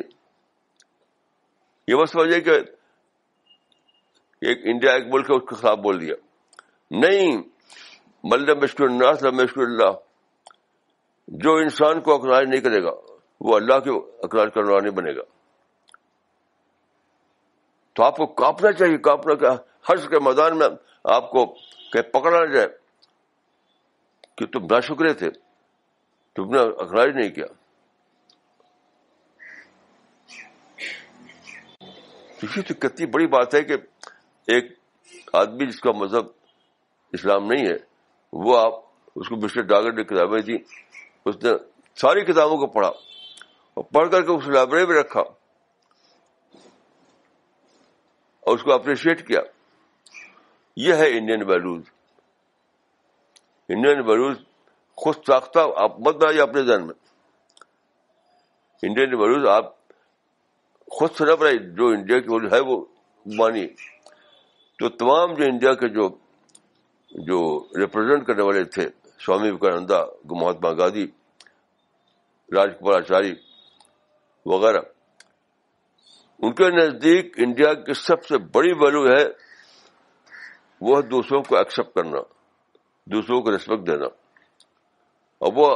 یہ 1.91 2.01
بس 2.01 2.15
وجہ 2.15 2.39
کہ 2.47 2.57
ایک 4.49 4.59
انڈیا 4.73 4.93
ایک 4.93 5.07
ملک 5.13 5.29
ہے 5.31 5.35
اس 5.35 5.43
کے 5.49 5.55
خلاف 5.61 5.77
بول 5.83 5.99
دیا 6.01 6.15
نہیں 7.05 7.41
ملب 8.33 8.63
مشکل 8.63 9.01
اللہ 9.23 9.95
جو 11.43 11.53
انسان 11.63 12.01
کو 12.01 12.13
اخراج 12.15 12.47
نہیں 12.49 12.61
کرے 12.61 12.83
گا 12.83 12.91
وہ 13.47 13.55
اللہ 13.55 13.79
کے 13.83 13.89
اقرار 14.27 14.47
کرنے 14.55 14.71
والا 14.71 14.83
نہیں 14.85 14.95
بنے 14.95 15.15
گا 15.15 15.21
تو 17.95 18.03
آپ 18.03 18.15
کو 18.17 18.25
کانپنا 18.41 18.71
چاہیے 18.71 18.97
کانپنا 19.07 19.33
کیا 19.43 19.51
ہر 19.89 20.07
کے 20.09 20.19
میدان 20.25 20.57
میں 20.57 20.67
آپ 21.13 21.29
کو 21.31 21.45
کہ 21.93 22.01
پکڑا 22.13 22.45
جائے 22.53 22.67
کہ 24.37 24.45
تم 24.55 24.65
نا 24.73 24.79
شکرے 24.87 25.13
تھے 25.21 25.29
تم 26.35 26.51
نے 26.53 26.59
اخراج 26.85 27.15
نہیں 27.15 27.29
کیا 27.37 27.45
تو 32.67 32.73
کتنی 32.81 33.05
بڑی 33.13 33.25
بات 33.27 33.53
ہے 33.55 33.61
کہ 33.69 33.75
ایک 34.53 34.71
آدمی 35.39 35.65
جس 35.71 35.79
کا 35.81 35.91
مذہب 36.01 36.25
اسلام 37.17 37.45
نہیں 37.51 37.65
ہے 37.67 37.77
وہ 38.45 38.57
آپ 38.59 38.73
اس 39.19 39.29
کو 39.29 39.35
مسٹر 39.43 39.61
ڈاگر 39.71 39.93
نے 39.93 40.03
کتابیں 40.11 40.39
دی 40.51 40.55
اس 41.25 41.35
نے 41.43 41.49
ساری 42.01 42.23
کتابوں 42.31 42.57
کو 42.57 42.67
پڑھا 42.77 42.89
اور 43.79 43.85
پڑھ 43.93 44.09
کر 44.11 44.21
کے 44.27 44.31
اس 44.31 44.47
لائبریری 44.53 44.85
میں 44.87 44.95
رکھا 44.99 45.19
اور 48.41 48.57
اس 48.57 48.63
کو 48.63 48.71
اپریشیٹ 48.73 49.25
کیا 49.27 49.39
یہ 50.87 50.93
ہے 51.03 51.07
انڈین 51.17 51.43
ویلوز 51.49 51.81
انڈین 53.77 54.01
ویلوز 54.09 54.35
خود 55.03 55.15
ساختہ 55.27 55.65
آپ 55.83 55.99
مت 56.07 56.15
بنائیے 56.23 56.41
اپنے 56.41 56.61
ذہن 56.65 56.85
میں 56.87 56.93
انڈین 58.89 59.13
ویلوز 59.23 59.47
آپ 59.55 59.73
خود 60.99 61.15
سے 61.17 61.35
بنائیے 61.35 61.59
جو 61.81 61.87
انڈیا 61.97 62.19
کی 62.27 62.45
ہے 62.51 62.59
وہ 62.71 62.83
تو 64.79 64.89
تمام 65.01 65.33
جو 65.37 65.43
انڈیا 65.51 65.73
کے 65.81 65.87
جو 65.99 66.09
جو 67.27 67.39
ریپرزینٹ 67.79 68.25
کرنے 68.27 68.43
والے 68.43 68.63
تھے 68.77 68.85
سوامی 69.25 69.49
ووکانند 69.49 69.91
مہاتما 70.39 70.71
گاندھی 70.79 71.05
راج 72.55 72.69
کمار 72.79 72.93
آچاری 73.01 73.33
وغیرہ 74.45 74.81
ان 76.41 76.53
کے 76.55 76.69
نزدیک 76.71 77.33
انڈیا 77.43 77.73
کی 77.83 77.93
سب 78.05 78.25
سے 78.25 78.37
بڑی 78.55 78.71
ویلو 78.81 79.05
ہے 79.07 79.23
وہ 80.89 81.01
دوسروں 81.11 81.41
کو 81.47 81.55
ایکسپٹ 81.57 81.95
کرنا 81.95 82.17
دوسروں 83.13 83.41
کو 83.41 83.51
ریسپیکٹ 83.51 83.87
دینا 83.87 84.05
اور 85.45 85.51
وہ 85.55 85.67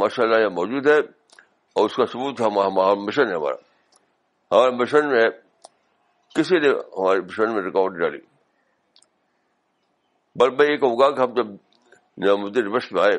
ماشاء 0.00 0.22
اللہ 0.24 0.48
موجود 0.54 0.86
ہے 0.86 0.98
اور 0.98 1.84
اس 1.84 1.94
کا 1.96 2.04
ثبوت 2.12 2.40
ہمارا 2.40 2.94
مشن 3.06 3.28
ہے 3.28 3.34
ہمارا 3.34 3.62
ہمارے 4.56 4.70
مشن 4.82 5.08
میں 5.10 5.24
کسی 6.36 6.58
نے 6.60 6.68
ہمارے 6.68 7.20
مشن 7.20 7.52
میں 7.54 7.62
ریکارڈ 7.62 7.98
ڈالی 8.00 8.18
بل 10.40 10.50
میں 10.56 10.66
یہ 10.70 10.76
کہوں 10.76 10.98
گا 10.98 11.10
کہ 11.14 11.20
ہم 11.20 11.34
جب 12.22 12.44
الدین 12.44 12.66
وش 12.74 12.92
میں 12.92 13.02
آئے 13.02 13.18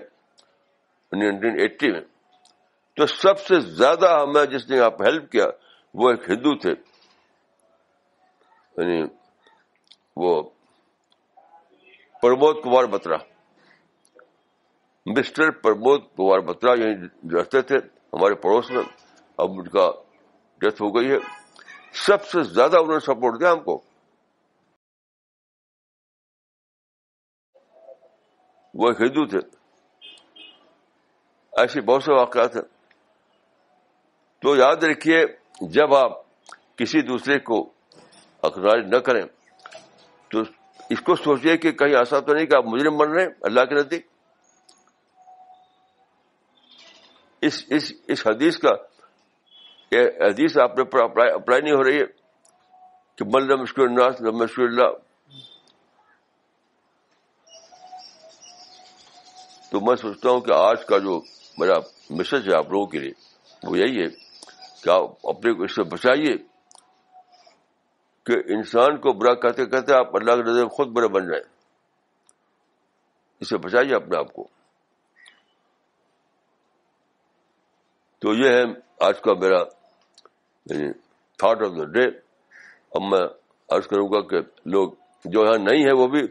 نائنٹین 1.20 1.60
ایٹی 1.62 1.92
میں 1.92 2.02
تو 2.96 3.06
سب 3.12 3.40
سے 3.48 3.58
زیادہ 3.60 4.10
ہمیں 4.20 4.46
جس 4.52 4.64
نے 4.70 4.78
آپ 4.82 5.02
ہیلپ 5.02 5.32
کیا 5.32 5.46
وہ 6.00 6.10
ایک 6.10 6.24
ہندو 6.30 6.54
تھے 6.66 6.70
یعنی 8.78 9.00
وہ 10.24 10.32
پرمود 12.22 12.56
کمار 12.64 12.84
بترا 12.94 13.18
مسٹر 15.16 15.48
پرمود 15.64 16.02
کمار 16.18 16.40
بترا 16.52 16.72
یعنی 16.82 16.96
جو 17.24 17.34
رہتے 17.40 17.60
تھے 17.72 17.78
ہمارے 18.14 18.36
پڑوس 18.46 18.68
میں 18.75 18.84
اب 19.44 19.50
ان 19.60 19.68
کا 19.75 19.86
ڈیتھ 20.62 20.80
ہو 20.82 20.88
گئی 20.96 21.08
ہے 21.12 21.18
سب 22.06 22.20
سے 22.28 22.40
زیادہ 22.54 22.75
انہوں 22.78 22.94
نے 23.00 23.00
سپورٹ 23.06 23.34
دیا 23.40 23.50
ہم 23.54 23.62
کو 23.64 23.75
وہ 28.82 28.88
ہندو 29.00 29.24
تھے 29.34 29.40
ایسے 31.62 31.78
بہت 31.92 32.04
سے 32.04 32.12
واقعات 32.14 32.52
ہیں 32.56 32.66
تو 34.46 34.56
یاد 34.56 34.84
رکھیے 34.84 35.20
جب 35.75 35.94
آپ 35.96 36.12
کسی 36.78 37.02
دوسرے 37.06 37.38
کو 37.46 37.58
اخراج 38.48 38.82
نہ 38.90 38.98
کریں 39.06 39.22
تو 40.32 40.42
اس 40.94 41.00
کو 41.06 41.16
سوچیے 41.16 41.56
کہ 41.64 41.72
کہیں 41.80 41.96
ایسا 41.98 42.20
تو 42.25 42.34
نہیں 42.34 42.46
کہ 42.50 42.56
آپ 42.56 42.66
مجرم 42.74 42.98
بن 42.98 43.10
رہے 43.12 43.24
ہیں 43.24 43.30
اللہ 43.50 43.66
کے 43.70 43.75
نزدیک 43.75 44.06
اس 47.50 47.64
اس, 47.75 47.92
اس 48.08 48.25
حدیث 48.28 48.58
کا 48.66 48.74
حدیث 50.28 50.58
آپ 50.64 50.78
نے 50.78 50.84
اپلائی 51.02 51.62
نہیں 51.62 51.74
ہو 51.74 51.84
رہی 51.84 52.00
ہے 52.00 52.06
کہ 53.18 53.25
من 53.34 53.48
لمشا 53.48 53.82
اللہ 53.84 54.92
تو 59.72 59.82
میں 59.88 59.96
سوچتا 60.06 60.30
ہوں 60.30 60.40
کہ 60.48 60.52
آج 60.60 60.86
کا 60.90 60.98
جو 61.08 61.20
میرا 61.60 61.80
میسج 62.22 62.50
ہے 62.50 62.56
آپ 62.58 62.72
لوگوں 62.72 62.86
کے 62.96 63.00
لیے 63.06 63.12
وہ 63.70 63.78
یہی 63.80 64.02
ہے 64.02 64.08
اپنے 64.92 65.54
کو 65.54 65.63
اس 65.63 65.75
سے 65.75 65.84
بچائیے 65.94 66.36
کہ 68.25 68.38
انسان 68.54 68.98
کو 69.01 69.13
برا 69.20 69.34
کہتے 69.39 69.65
کہتے 69.70 69.94
آپ 69.96 70.15
اللہ 70.15 70.36
کے 70.36 70.44
نظر 70.50 70.68
خود 70.77 70.92
برے 70.96 71.08
بن 71.18 71.34
اس 71.34 71.42
اسے 73.42 73.58
بچائیے 73.68 73.96
اپنے 73.96 74.18
آپ 74.18 74.34
کو 74.34 74.48
تو 78.22 78.34
یہ 78.34 78.54
ہے 78.56 78.63
آج 79.06 79.20
کا 79.24 79.34
میرا 79.39 79.62
یعنی 80.72 80.92
تھاٹ 81.39 81.62
آف 81.63 81.72
دا 81.77 81.86
ڈے 81.94 82.06
اب 82.98 83.01
میں 83.12 83.25
عرض 83.77 83.88
کروں 83.88 84.08
گا 84.12 84.22
کہ 84.27 84.39
لوگ 84.75 84.92
جو 85.36 85.44
یہاں 85.46 85.58
نہیں 85.63 85.86
ہے 85.88 85.94
وہ 86.01 86.08
بھی 86.13 86.22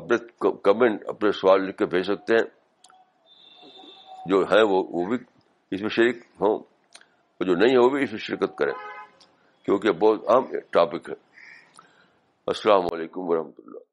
اپنے 0.00 0.16
کمنٹ 0.64 1.04
اپنے 1.08 1.32
سوال 1.40 1.64
لکھ 1.66 1.76
کے 1.76 1.86
بھیج 1.94 2.04
سکتے 2.06 2.36
ہیں 2.36 2.44
جو 4.30 4.42
ہے 4.50 4.62
وہ 4.72 4.82
بھی 5.08 5.16
اس 5.74 5.80
میں 5.82 5.90
شریک 5.96 6.24
ہوں 6.40 6.58
اور 7.40 7.46
جو 7.46 7.54
نہیں 7.56 7.72
ہے 7.72 7.78
وہ 7.78 7.88
بھی 7.90 8.02
اس 8.04 8.10
میں 8.12 8.18
شرکت 8.20 8.56
کریں 8.56 8.72
کیونکہ 9.64 9.92
بہت 10.00 10.28
اہم 10.30 10.50
ٹاپک 10.76 11.08
ہے 11.10 11.14
السلام 12.52 12.86
علیکم 12.92 13.28
ورحمۃ 13.28 13.62
اللہ 13.64 13.86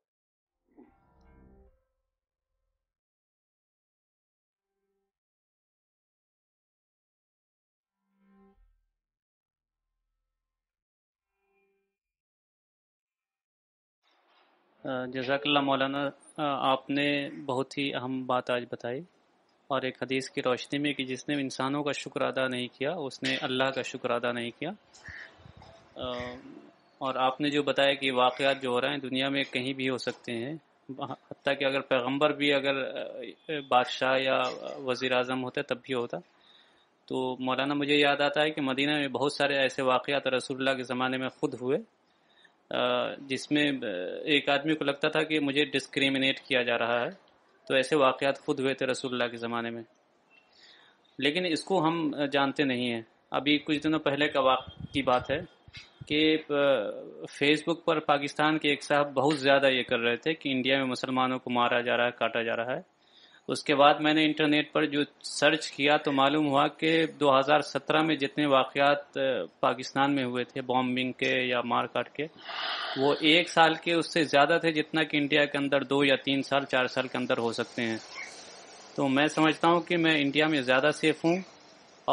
جزاک 15.19 15.45
اللہ 15.47 15.59
مولانا 15.73 16.07
آپ 16.73 16.89
نے 16.89 17.07
بہت 17.45 17.77
ہی 17.77 17.93
اہم 17.95 18.25
بات 18.25 18.49
آج 18.49 18.65
بتائی 18.71 19.01
اور 19.73 19.81
ایک 19.87 19.95
حدیث 20.01 20.29
کی 20.33 20.41
روشنی 20.41 20.77
میں 20.83 20.91
کہ 20.97 21.03
جس 21.05 21.27
نے 21.29 21.35
انسانوں 21.41 21.83
کا 21.83 21.91
شکر 22.03 22.21
ادا 22.25 22.47
نہیں 22.51 22.67
کیا 22.77 22.91
اس 23.07 23.21
نے 23.23 23.35
اللہ 23.47 23.69
کا 23.75 23.81
شکر 23.91 24.11
ادا 24.17 24.31
نہیں 24.37 24.51
کیا 24.59 24.69
اور 27.05 27.15
آپ 27.27 27.41
نے 27.41 27.49
جو 27.55 27.63
بتایا 27.69 27.93
کہ 28.01 28.11
واقعات 28.19 28.61
جو 28.61 28.69
ہو 28.73 28.79
رہے 28.81 28.89
ہیں 28.93 29.01
دنیا 29.09 29.29
میں 29.35 29.43
کہیں 29.53 29.71
بھی 29.79 29.89
ہو 29.89 29.97
سکتے 30.07 30.33
ہیں 30.43 30.53
حتیٰ 31.09 31.57
کہ 31.59 31.65
اگر 31.65 31.81
پیغمبر 31.91 32.33
بھی 32.41 32.53
اگر 32.53 32.75
بادشاہ 33.69 34.17
یا 34.19 34.41
وزیر 34.85 35.15
اعظم 35.17 35.43
ہوتے 35.43 35.61
تب 35.71 35.81
بھی 35.85 35.93
ہوتا 35.93 36.17
تو 37.09 37.19
مولانا 37.47 37.73
مجھے 37.81 37.95
یاد 37.97 38.21
آتا 38.29 38.41
ہے 38.43 38.49
کہ 38.55 38.61
مدینہ 38.69 38.95
میں 39.01 39.07
بہت 39.19 39.33
سارے 39.33 39.57
ایسے 39.61 39.81
واقعات 39.93 40.27
رسول 40.37 40.57
اللہ 40.59 40.77
کے 40.77 40.83
زمانے 40.93 41.17
میں 41.23 41.29
خود 41.39 41.53
ہوئے 41.61 41.77
جس 43.27 43.51
میں 43.51 43.69
ایک 44.33 44.49
آدمی 44.55 44.75
کو 44.79 44.83
لگتا 44.85 45.09
تھا 45.15 45.23
کہ 45.29 45.39
مجھے 45.49 45.65
ڈسکریمنیٹ 45.75 46.39
کیا 46.47 46.61
جا 46.69 46.77
رہا 46.83 47.01
ہے 47.03 47.09
تو 47.67 47.73
ایسے 47.75 47.95
واقعات 47.99 48.39
خود 48.45 48.59
ہوئے 48.59 48.73
تھے 48.79 48.85
رسول 48.85 49.13
اللہ 49.13 49.31
کے 49.31 49.37
زمانے 49.37 49.69
میں 49.75 49.81
لیکن 51.23 51.45
اس 51.45 51.63
کو 51.69 51.83
ہم 51.85 51.95
جانتے 52.31 52.63
نہیں 52.63 52.91
ہیں 52.93 53.01
ابھی 53.39 53.57
کچھ 53.65 53.77
دنوں 53.83 53.99
پہلے 54.09 54.27
کا 54.35 54.39
واقع 54.45 54.83
کی 54.91 55.01
بات 55.11 55.29
ہے 55.31 55.39
کہ 56.07 56.19
فیس 57.37 57.63
بک 57.67 57.83
پر 57.85 57.99
پاکستان 58.11 58.57
کے 58.65 58.69
ایک 58.69 58.83
صاحب 58.83 59.13
بہت 59.13 59.39
زیادہ 59.39 59.67
یہ 59.77 59.83
کر 59.89 59.99
رہے 60.07 60.15
تھے 60.25 60.33
کہ 60.33 60.49
انڈیا 60.51 60.77
میں 60.77 60.85
مسلمانوں 60.91 61.39
کو 61.45 61.49
مارا 61.59 61.81
جا 61.89 61.97
رہا 61.97 62.05
ہے 62.05 62.11
کاٹا 62.19 62.41
جا 62.49 62.55
رہا 62.55 62.75
ہے 62.75 62.81
اس 63.53 63.63
کے 63.63 63.75
بعد 63.79 63.99
میں 64.03 64.13
نے 64.13 64.23
انٹرنیٹ 64.25 64.71
پر 64.71 64.85
جو 64.93 65.01
سرچ 65.23 65.69
کیا 65.71 65.95
تو 66.05 66.11
معلوم 66.11 66.47
ہوا 66.47 66.67
کہ 66.79 66.89
دو 67.19 67.29
ہزار 67.37 67.61
سترہ 67.67 68.01
میں 68.07 68.15
جتنے 68.23 68.45
واقعات 68.53 69.17
پاکستان 69.59 70.15
میں 70.15 70.23
ہوئے 70.25 70.43
تھے 70.51 70.61
بومبنگ 70.71 71.11
کے 71.19 71.31
یا 71.49 71.61
مار 71.71 71.85
کاٹ 71.93 72.09
کے 72.15 72.25
وہ 73.01 73.13
ایک 73.31 73.49
سال 73.49 73.73
کے 73.83 73.93
اس 73.99 74.11
سے 74.13 74.23
زیادہ 74.33 74.57
تھے 74.61 74.71
جتنا 74.81 75.03
کہ 75.11 75.17
انڈیا 75.17 75.45
کے 75.51 75.57
اندر 75.57 75.83
دو 75.93 76.03
یا 76.03 76.15
تین 76.23 76.41
سال 76.49 76.65
چار 76.71 76.87
سال 76.95 77.07
کے 77.13 77.17
اندر 77.17 77.37
ہو 77.45 77.51
سکتے 77.61 77.81
ہیں 77.89 77.97
تو 78.95 79.07
میں 79.17 79.27
سمجھتا 79.37 79.67
ہوں 79.67 79.81
کہ 79.87 79.97
میں 80.05 80.15
انڈیا 80.21 80.47
میں 80.53 80.61
زیادہ 80.71 80.89
سیف 81.01 81.23
ہوں 81.25 81.37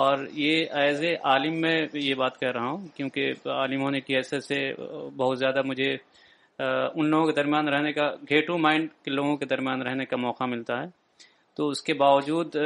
اور 0.07 0.19
یہ 0.45 0.65
ایز 0.83 1.03
اے 1.09 1.15
عالم 1.33 1.61
میں 1.61 1.77
یہ 1.95 2.15
بات 2.23 2.39
کہہ 2.41 2.51
رہا 2.55 2.69
ہوں 2.71 2.87
کیونکہ 2.97 3.49
عالم 3.61 3.83
ہونے 3.83 4.01
کی 4.07 4.17
ایسے 4.17 4.41
سے 4.51 4.61
بہت 5.17 5.39
زیادہ 5.39 5.63
مجھے 5.73 5.93
ان 6.59 7.09
لوگوں 7.11 7.27
کے 7.27 7.33
درمیان 7.43 7.69
رہنے 7.75 7.93
کا 7.99 8.11
گیٹو 8.31 8.53
ٹو 8.53 8.59
مائنڈ 8.67 8.89
کے 9.05 9.11
لوگوں 9.11 9.37
کے 9.37 9.45
درمیان 9.55 9.83
رہنے 9.89 10.05
کا 10.13 10.17
موقع 10.27 10.45
ملتا 10.55 10.83
ہے 10.83 10.87
تو 11.57 11.69
اس 11.71 11.83
کے 11.83 11.95
باوجود 11.95 12.57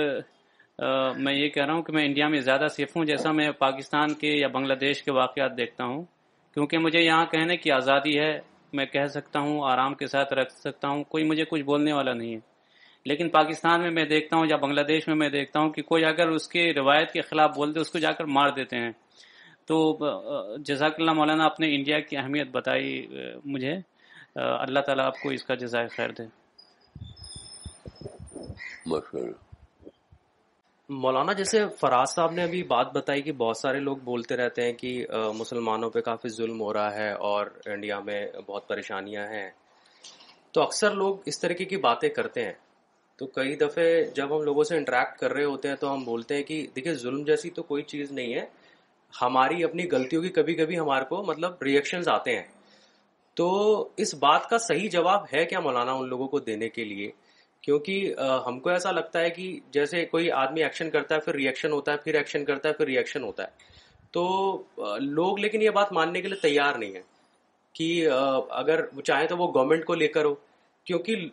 میں 1.25 1.33
یہ 1.35 1.49
کہہ 1.55 1.65
رہا 1.65 1.73
ہوں 1.75 1.83
کہ 1.83 1.93
میں 1.93 2.05
انڈیا 2.07 2.29
میں 2.35 2.41
زیادہ 2.41 2.67
سیف 2.77 2.97
ہوں 2.97 3.05
جیسا 3.05 3.33
میں 3.39 3.51
پاکستان 3.59 4.15
کے 4.21 4.29
یا 4.39 4.49
بنگلہ 4.55 4.75
دیش 4.81 5.03
کے 5.03 5.13
واقعات 5.13 5.57
دیکھتا 5.57 5.85
ہوں 5.85 6.03
کیونکہ 6.55 6.79
مجھے 6.85 7.01
یہاں 7.01 7.25
کہنے 7.33 7.57
کی 7.63 7.71
آزادی 7.73 8.19
ہے 8.19 8.33
میں 8.79 8.87
کہہ 8.93 9.07
سکتا 9.17 9.39
ہوں 9.45 9.61
آرام 9.73 9.95
کے 10.01 10.07
ساتھ 10.15 10.33
رکھ 10.39 10.53
سکتا 10.53 10.89
ہوں 10.89 11.03
کوئی 11.13 11.25
مجھے 11.25 11.45
کچھ 11.51 11.63
بولنے 11.71 11.93
والا 11.97 12.13
نہیں 12.15 12.35
ہے 12.35 12.41
لیکن 13.11 13.29
پاکستان 13.37 13.81
میں 13.81 13.91
میں 13.99 14.05
دیکھتا 14.07 14.37
ہوں 14.37 14.47
یا 14.49 14.57
بنگلہ 14.63 14.81
دیش 14.89 15.07
میں 15.09 15.15
میں 15.17 15.29
دیکھتا 15.37 15.61
ہوں 15.61 15.71
کہ 15.73 15.83
کوئی 15.91 16.05
اگر 16.05 16.29
اس 16.39 16.49
کے 16.55 16.65
روایت 16.77 17.13
کے 17.13 17.21
خلاف 17.31 17.51
بول 17.57 17.75
دے 17.75 17.81
اس 17.81 17.91
کو 17.91 17.99
جا 18.07 18.11
کر 18.19 18.25
مار 18.39 18.51
دیتے 18.57 18.79
ہیں 18.85 18.91
تو 19.69 19.79
جزاک 20.69 20.95
اللہ 21.01 21.13
مولانا 21.21 21.45
آپ 21.45 21.61
نے 21.61 21.75
انڈیا 21.75 22.01
کی 22.09 22.17
اہمیت 22.17 22.49
بتائی 22.57 23.07
مجھے 23.55 23.73
اللہ 24.49 24.81
تعالیٰ 24.87 25.05
آپ 25.07 25.21
کو 25.23 25.31
اس 25.37 25.45
کا 25.47 25.55
جزائے 25.65 25.89
خیر 25.97 26.11
دے 26.19 26.25
مشہور 28.91 29.29
مولانا 31.03 31.33
جیسے 31.39 31.61
فراز 31.81 32.11
صاحب 32.15 32.33
نے 32.37 32.43
ابھی 32.49 32.63
بات 32.69 32.93
بتائی 32.93 33.23
کہ 33.23 33.33
بہت 33.41 33.57
سارے 33.57 33.81
لوگ 33.89 33.97
بولتے 34.05 34.37
رہتے 34.37 34.63
ہیں 34.67 34.73
کہ 34.83 34.93
مسلمانوں 35.41 35.91
پہ 35.97 36.01
کافی 36.07 36.29
ظلم 36.37 36.61
ہو 36.61 36.73
رہا 36.73 36.95
ہے 36.95 37.11
اور 37.31 37.51
انڈیا 37.75 37.99
میں 38.07 38.21
بہت 38.47 38.69
پریشانیاں 38.69 39.27
ہیں 39.33 39.49
تو 40.57 40.63
اکثر 40.63 40.95
لوگ 41.03 41.29
اس 41.33 41.41
طریقے 41.41 41.65
کی 41.73 41.77
باتیں 41.89 42.09
کرتے 42.21 42.45
ہیں 42.45 42.53
تو 43.21 43.27
کئی 43.39 43.55
دفعہ 43.65 43.85
جب 44.19 44.35
ہم 44.37 44.43
لوگوں 44.49 44.65
سے 44.71 44.77
انٹریکٹ 44.77 45.19
کر 45.21 45.33
رہے 45.37 45.45
ہوتے 45.53 45.69
ہیں 45.69 45.77
تو 45.85 45.93
ہم 45.93 46.05
بولتے 46.05 46.37
ہیں 46.37 46.43
کہ 46.53 46.57
دیکھیں 46.77 46.93
ظلم 47.05 47.23
جیسی 47.31 47.51
تو 47.59 47.63
کوئی 47.73 47.83
چیز 47.93 48.11
نہیں 48.19 48.35
ہے 48.35 48.45
ہماری 49.21 49.65
اپنی 49.65 49.89
غلطیوں 49.93 50.23
کی 50.23 50.29
کبھی 50.41 50.55
کبھی 50.63 50.79
ہمارے 50.79 51.05
کو 51.15 51.23
مطلب 51.33 51.63
ریئیکشن 51.71 52.09
آتے 52.15 52.37
ہیں 52.39 52.47
تو 53.41 53.49
اس 54.05 54.15
بات 54.27 54.49
کا 54.51 54.59
صحیح 54.73 54.89
جواب 54.99 55.25
ہے 55.35 55.45
کیا 55.53 55.61
مولانا 55.67 55.93
ان 56.01 56.09
لوگوں 56.15 56.27
کو 56.29 56.39
دینے 56.51 56.69
کے 56.79 56.85
لیے 56.93 57.11
کیونکہ 57.63 58.15
ہم 58.47 58.59
کو 58.61 58.71
ایسا 58.71 58.91
لگتا 58.93 59.21
ہے 59.21 59.31
کہ 59.39 59.51
جیسے 59.73 60.05
کوئی 60.11 60.31
آدمی 60.43 60.63
ایکشن 60.63 60.91
کرتا 60.91 61.15
ہے 61.15 61.21
پھر 61.21 61.35
ریئیکشن 61.35 61.73
ہوتا 61.73 61.93
ہے 61.93 61.97
پھر 62.05 62.15
ایکشن 62.17 62.45
کرتا 62.45 62.69
ہے 62.69 62.75
پھر 62.75 62.87
ریئیکشن 62.87 63.23
ہوتا 63.25 63.43
ہے 63.43 63.77
تو 64.13 64.25
لوگ 65.21 65.39
لیکن 65.41 65.63
یہ 65.63 65.71
بات 65.79 65.93
ماننے 65.93 66.21
کے 66.23 66.29
لیے 66.29 66.41
تیار 66.43 66.79
نہیں 66.79 66.95
ہے 66.95 67.01
کہ 67.79 67.89
اگر 68.61 68.81
وہ 68.97 69.03
چاہیں 69.11 69.27
تو 69.29 69.37
وہ 69.37 69.53
گورنمنٹ 69.55 69.85
کو 69.85 69.95
لے 69.95 70.09
کر 70.19 70.25
ہو 70.25 70.35
کیونکہ 70.91 71.29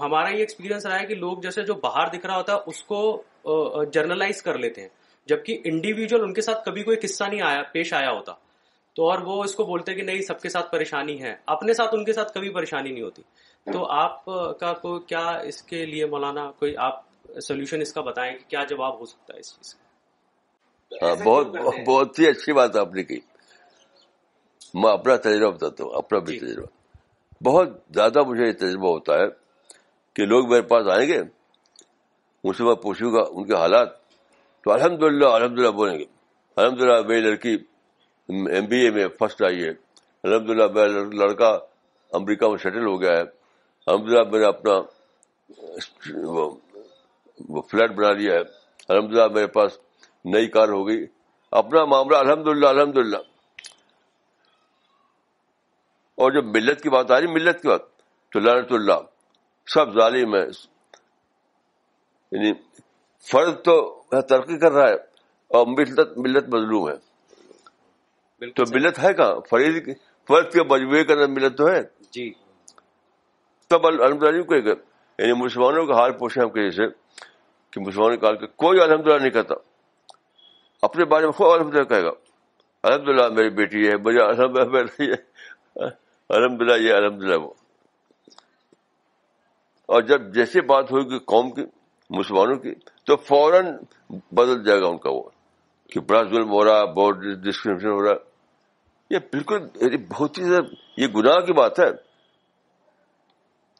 ہمارا 0.00 0.28
یہ 0.30 0.38
ایکسپیرینس 0.44 0.86
رہا 0.86 1.00
ہے 1.00 1.06
کہ 1.06 1.14
لوگ 1.14 1.38
جیسے 1.42 1.62
جو 1.66 1.74
باہر 1.82 2.08
دکھ 2.16 2.26
رہا 2.26 2.36
ہوتا 2.36 2.54
ہے 2.54 2.58
اس 2.74 2.82
کو 2.84 3.84
جرنلائز 3.94 4.42
کر 4.42 4.58
لیتے 4.58 4.80
ہیں 4.80 4.88
جبکہ 5.32 5.60
انڈیویجول 5.70 6.22
ان 6.24 6.32
کے 6.34 6.40
ساتھ 6.42 6.64
کبھی 6.64 6.82
کوئی 6.88 6.96
قصہ 7.02 7.24
نہیں 7.30 7.42
آیا 7.50 7.62
پیش 7.72 7.92
آیا 8.00 8.10
ہوتا 8.10 8.32
تو 8.96 9.08
اور 9.10 9.18
وہ 9.24 9.42
اس 9.44 9.54
کو 9.54 9.64
بولتے 9.66 9.94
کہ 9.94 10.02
نہیں 10.02 10.20
سب 10.28 10.40
کے 10.42 10.48
ساتھ 10.48 10.70
پریشانی 10.72 11.20
ہے 11.22 11.34
اپنے 11.54 11.72
ساتھ 11.80 11.94
ان 11.94 12.04
کے 12.04 12.12
ساتھ 12.18 12.32
کبھی 12.34 12.50
پریشانی 12.52 12.92
نہیں 12.92 13.02
ہوتی 13.04 13.22
تو 13.72 13.84
ہاں۔ 13.90 14.02
آپ 14.02 14.24
کا 14.60 14.72
کوئی 14.82 15.00
کیا 15.06 15.26
اس 15.48 15.62
کے 15.70 15.84
لیے 15.86 16.06
مولانا 16.12 16.50
کوئی 16.58 16.76
آپ 16.88 17.02
سولوشن 17.46 17.80
اس 17.80 17.92
کا 17.92 18.00
بتائیں 18.10 18.32
کہ 18.38 18.44
کیا 18.48 18.62
جواب 18.70 19.00
ہو 19.00 19.06
سکتا 19.06 19.34
ہے 19.34 19.38
اس 19.40 19.54
چیز 19.54 19.74
کا 19.74 19.84
ہاں، 21.06 21.14
بہت 21.24 21.46
بہت 21.86 22.18
ہی 22.18 22.26
اچھی 22.28 22.52
بات 22.58 22.76
آپ 22.82 22.92
نے 22.94 23.02
کی 23.04 23.18
میں 24.80 24.92
اپنا 24.92 25.16
تجربہ 25.24 25.50
بتاتا 25.56 25.84
ہوں 25.84 25.92
اپنا 25.98 26.18
بھی 26.26 26.38
جی۔ 26.38 26.46
تجربہ 26.46 26.68
بہت 27.44 27.68
زیادہ 27.94 28.22
مجھے 28.26 28.46
یہ 28.46 28.52
تجربہ 28.60 28.88
ہوتا 28.92 29.18
ہے 29.20 29.26
کہ 30.16 30.26
لوگ 30.26 30.48
میرے 30.50 30.62
پاس 30.72 30.86
آئیں 30.96 31.06
گے 31.08 31.18
ان 31.20 32.52
سے 32.58 32.64
میں 32.64 32.74
پوچھوں 32.82 33.12
گا 33.12 33.22
ان 33.30 33.44
کے 33.46 33.54
حالات 33.54 33.96
تو 34.64 34.72
الحمد 34.72 35.02
للہ 35.02 35.26
الحمد 35.38 35.58
للہ 35.58 35.70
بولیں 35.80 35.98
گے 35.98 36.04
الحمد 36.56 36.80
للہ 36.80 37.00
میری 37.08 37.20
لڑکی 37.20 37.54
ایم 38.54 38.66
بی 38.70 38.78
اے 38.84 38.90
میں 38.90 39.06
فرسٹ 39.18 39.42
آئی 39.48 39.62
ہے 39.62 39.70
الحمد 40.28 40.50
للہ 40.50 40.70
میرا 40.74 41.02
لڑکا 41.24 41.48
امریکہ 42.20 42.48
میں 42.50 42.58
سیٹل 42.62 42.86
ہو 42.86 43.00
گیا 43.00 43.16
ہے 43.16 43.22
الحمد 43.90 44.08
للہ 44.08 44.22
میں 44.30 44.38
نے 44.40 44.46
اپنا 44.46 44.72
وہ, 46.18 47.60
فلیٹ 47.70 47.90
بنا 47.98 48.10
لیا 48.20 48.32
ہے 48.34 48.38
الحمد 48.38 49.12
للہ 49.14 49.26
میرے 49.34 49.46
پاس 49.56 49.78
نئی 50.34 50.46
کار 50.56 50.68
ہو 50.74 50.86
گئی 50.86 51.04
اپنا 51.60 51.84
معاملہ 51.92 52.16
الحمد 52.16 52.46
للہ 52.48 52.66
الحمد 52.66 52.96
للہ 52.96 53.16
اور 56.22 56.32
جب 56.32 56.44
ملت 56.56 56.82
کی 56.82 56.88
بات 56.96 57.10
آ 57.10 57.18
رہی 57.20 57.32
ملت 57.32 57.60
کی 57.62 57.68
بات 57.68 57.82
تو 58.32 58.40
لحمۃ 58.40 58.72
اللہ 58.78 59.00
سب 59.74 59.92
ظالم 60.00 60.34
ہے 60.34 60.42
یعنی 62.32 62.52
تو 63.68 63.76
ترقی 64.28 64.58
کر 64.64 64.72
رہا 64.72 64.88
ہے 64.88 64.96
اور 65.56 65.66
ملت 65.76 66.16
ملت 66.26 66.48
مظلوم 66.54 66.88
ہے 66.88 68.50
تو 68.56 68.64
ملت 68.72 68.98
ہے 69.02 69.12
کہاں 69.20 69.40
فرد 70.28 70.52
کے 70.52 70.62
مجموعے 70.74 71.04
کا 71.04 71.14
ملت 71.38 71.56
تو 71.58 71.68
ہے 71.72 71.80
جی 72.18 72.30
تب 73.68 73.86
الحمد 73.86 74.22
للہ 74.22 74.42
گا 74.66 74.72
یعنی 75.18 75.32
مسلمانوں 75.42 75.84
کا 75.86 75.94
حال 75.98 76.10
ہم 76.10 76.16
پوچھا 76.18 76.40
جیسے 76.54 76.84
کہ 77.72 77.76
مسلمانوں 77.86 78.16
کا 78.16 78.26
حال 78.26 78.36
کوئی 78.64 78.76
الحمد 78.80 79.06
للہ 79.06 79.18
نہیں 79.20 79.30
کہتا 79.36 79.54
اپنے 80.88 81.02
بارے 81.12 81.24
میں 81.24 81.32
خوب 81.38 81.48
الحمد 81.52 81.72
للہ 81.74 81.84
کہے 81.92 82.02
گا 82.04 82.10
الحمد 82.88 83.06
للہ 83.08 83.28
میری 83.36 83.50
بیٹی 83.60 83.80
ہے 83.86 83.94
الحمد 84.26 84.56
للہ 86.62 86.80
یہ 86.84 86.90
الحمد 86.94 87.20
للہ 87.22 87.38
وہ 87.44 87.50
اور 89.94 90.00
جب 90.10 90.20
جیسے 90.34 90.56
بات 90.70 90.86
ہوگی 90.92 91.18
قوم 91.32 91.46
کی 91.54 91.62
مسلمانوں 92.18 92.56
کی 92.62 92.72
تو 93.06 93.12
فوراً 93.28 93.62
بدل 94.38 94.58
جائے 94.64 94.80
گا 94.80 94.86
ان 94.88 94.98
کا 95.04 95.10
وہ 95.14 95.22
کہ 95.92 95.98
بڑا 96.10 96.22
ظلم 96.30 96.50
ہو 96.52 96.60
رہا 96.64 96.84
بہت 96.96 97.14
ڈسکریم 97.42 97.92
ہو 97.92 98.02
رہا 98.04 98.14
یہ 99.14 99.18
بالکل 99.32 99.58
بہت 100.12 100.38
ہی 100.38 100.44
یہ 101.02 101.06
گناہ 101.16 101.38
کی 101.46 101.52
بات 101.60 101.74
ہے 101.80 101.86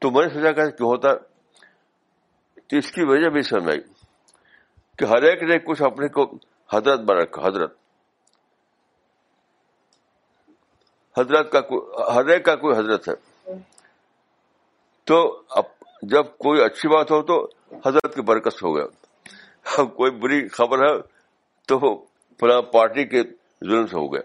تو 0.01 0.11
میں 0.11 0.23
نے 0.23 0.29
سوچا 0.33 0.51
کہ 0.53 0.69
کیوں 0.77 0.89
ہوتا 0.89 1.11
اس 2.79 2.91
کی 2.93 3.05
وجہ 3.09 3.29
بھی 3.35 3.43
سمجھ 3.49 3.71
آئی 3.73 3.81
کہ 4.99 5.05
ہر 5.13 5.23
ایک 5.29 5.43
نے 5.51 5.59
کچھ 5.67 5.83
اپنے 5.89 6.09
کو 6.17 6.25
حضرت 6.73 7.01
بنا 7.09 7.23
رکھا 7.23 7.47
حضرت 7.47 7.75
حضرت 11.19 11.53
کا 11.53 11.61
ہر 12.15 12.27
ایک 12.33 12.45
کا 12.45 12.55
کوئی 12.63 12.77
حضرت 12.79 13.09
ہے 13.09 13.15
تو 15.11 15.19
جب 16.15 16.37
کوئی 16.47 16.63
اچھی 16.65 16.89
بات 16.95 17.11
ہو 17.11 17.21
تو 17.31 17.39
حضرت 17.87 18.15
کی 18.15 18.23
برکت 18.31 18.63
ہو 18.63 18.75
گیا 18.77 18.85
اب 19.81 19.95
کوئی 19.97 20.11
بری 20.25 20.47
خبر 20.57 20.85
ہے 20.87 20.93
تو 21.69 21.79
پورا 22.41 22.61
پارٹی 22.73 23.05
کے 23.15 23.23
ظلم 23.69 23.87
سے 23.87 23.97
ہو 23.97 24.13
گیا 24.13 24.21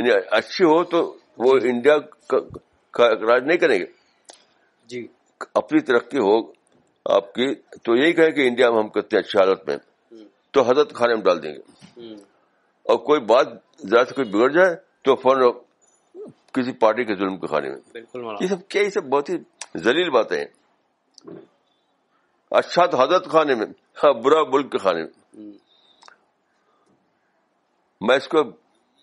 یعنی 0.00 0.10
اچھی 0.40 0.64
ہو 0.64 0.82
تو 0.94 1.02
وہ 1.44 1.56
انڈیا 1.70 1.98
کا 2.30 2.36
راج 2.98 3.44
نہیں 3.46 3.56
کریں 3.58 3.78
گے 3.78 3.84
جی 4.88 5.06
اپنی 5.54 5.80
ترقی 5.90 6.18
ہو 6.26 6.36
آپ 7.16 7.32
کی 7.34 7.54
تو 7.84 7.96
یہی 7.96 8.12
کہ 8.12 8.46
انڈیا 8.48 8.70
میں 8.70 8.82
ہم 8.82 8.88
کرتے 8.94 9.16
ہیں 9.16 9.22
اچھی 9.24 9.38
حالت 9.38 9.68
میں 9.68 9.76
تو 10.52 10.62
حضرت 10.70 10.92
خانے 10.94 11.14
میں 11.14 11.22
ڈال 11.24 11.42
دیں 11.42 11.52
گے 11.54 12.12
اور 12.92 12.96
کوئی 13.06 13.20
بات 13.26 13.48
ذرا 13.90 14.04
سے 14.04 14.14
کوئی 14.14 14.28
بگڑ 14.30 14.48
جائے 14.52 14.74
تو 15.04 15.14
فوراً 15.22 15.50
کسی 16.54 16.72
پارٹی 16.80 17.04
کے 17.04 17.14
ظلم 17.16 17.36
کے 17.40 17.46
خانے 17.46 17.68
میں 17.70 18.02
یہ 18.40 18.46
سب 18.48 18.66
کیا 18.68 18.82
یہ 18.82 18.90
سب 18.90 19.04
بہت 19.10 19.28
ہی 19.30 19.36
ذلیل 19.84 20.10
باتیں 20.10 20.36
ہیں 20.38 20.46
اچھا 22.60 22.86
تو 22.90 23.00
حضرت 23.00 23.28
خانے 23.30 23.54
میں 23.54 23.66
ہاں، 24.02 24.12
برا 24.22 24.42
ملک 24.52 24.70
کے 24.72 24.78
خانے 24.84 25.02
میں 28.06 28.16
اس 28.16 28.28
کو 28.34 28.42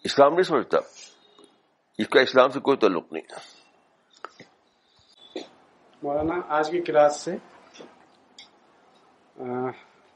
اسلام 0.09 0.33
نہیں 0.33 0.43
سمجھتا 0.49 0.77
اس 2.03 2.07
کا 2.13 2.21
اسلام 2.21 2.49
سے 2.51 2.59
کوئی 2.69 2.77
تعلق 2.77 3.11
نہیں 3.13 3.33
مولانا 6.05 6.35
آج 6.57 6.69
کی 6.71 6.79
کلاس 6.87 7.19
سے 7.21 7.31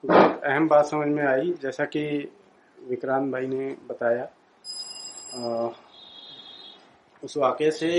بہت 0.08 0.44
اہم 0.50 0.68
بات 0.72 0.86
سمجھ 0.88 1.08
میں 1.16 1.26
آئی 1.28 1.52
جیسا 1.62 1.86
کہ 1.94 2.02
وکرانت 2.90 3.30
بھائی 3.32 3.48
نے 3.54 3.66
بتایا 3.88 4.26
اس 7.26 7.38
واقعے 7.44 7.72
سے 7.80 7.90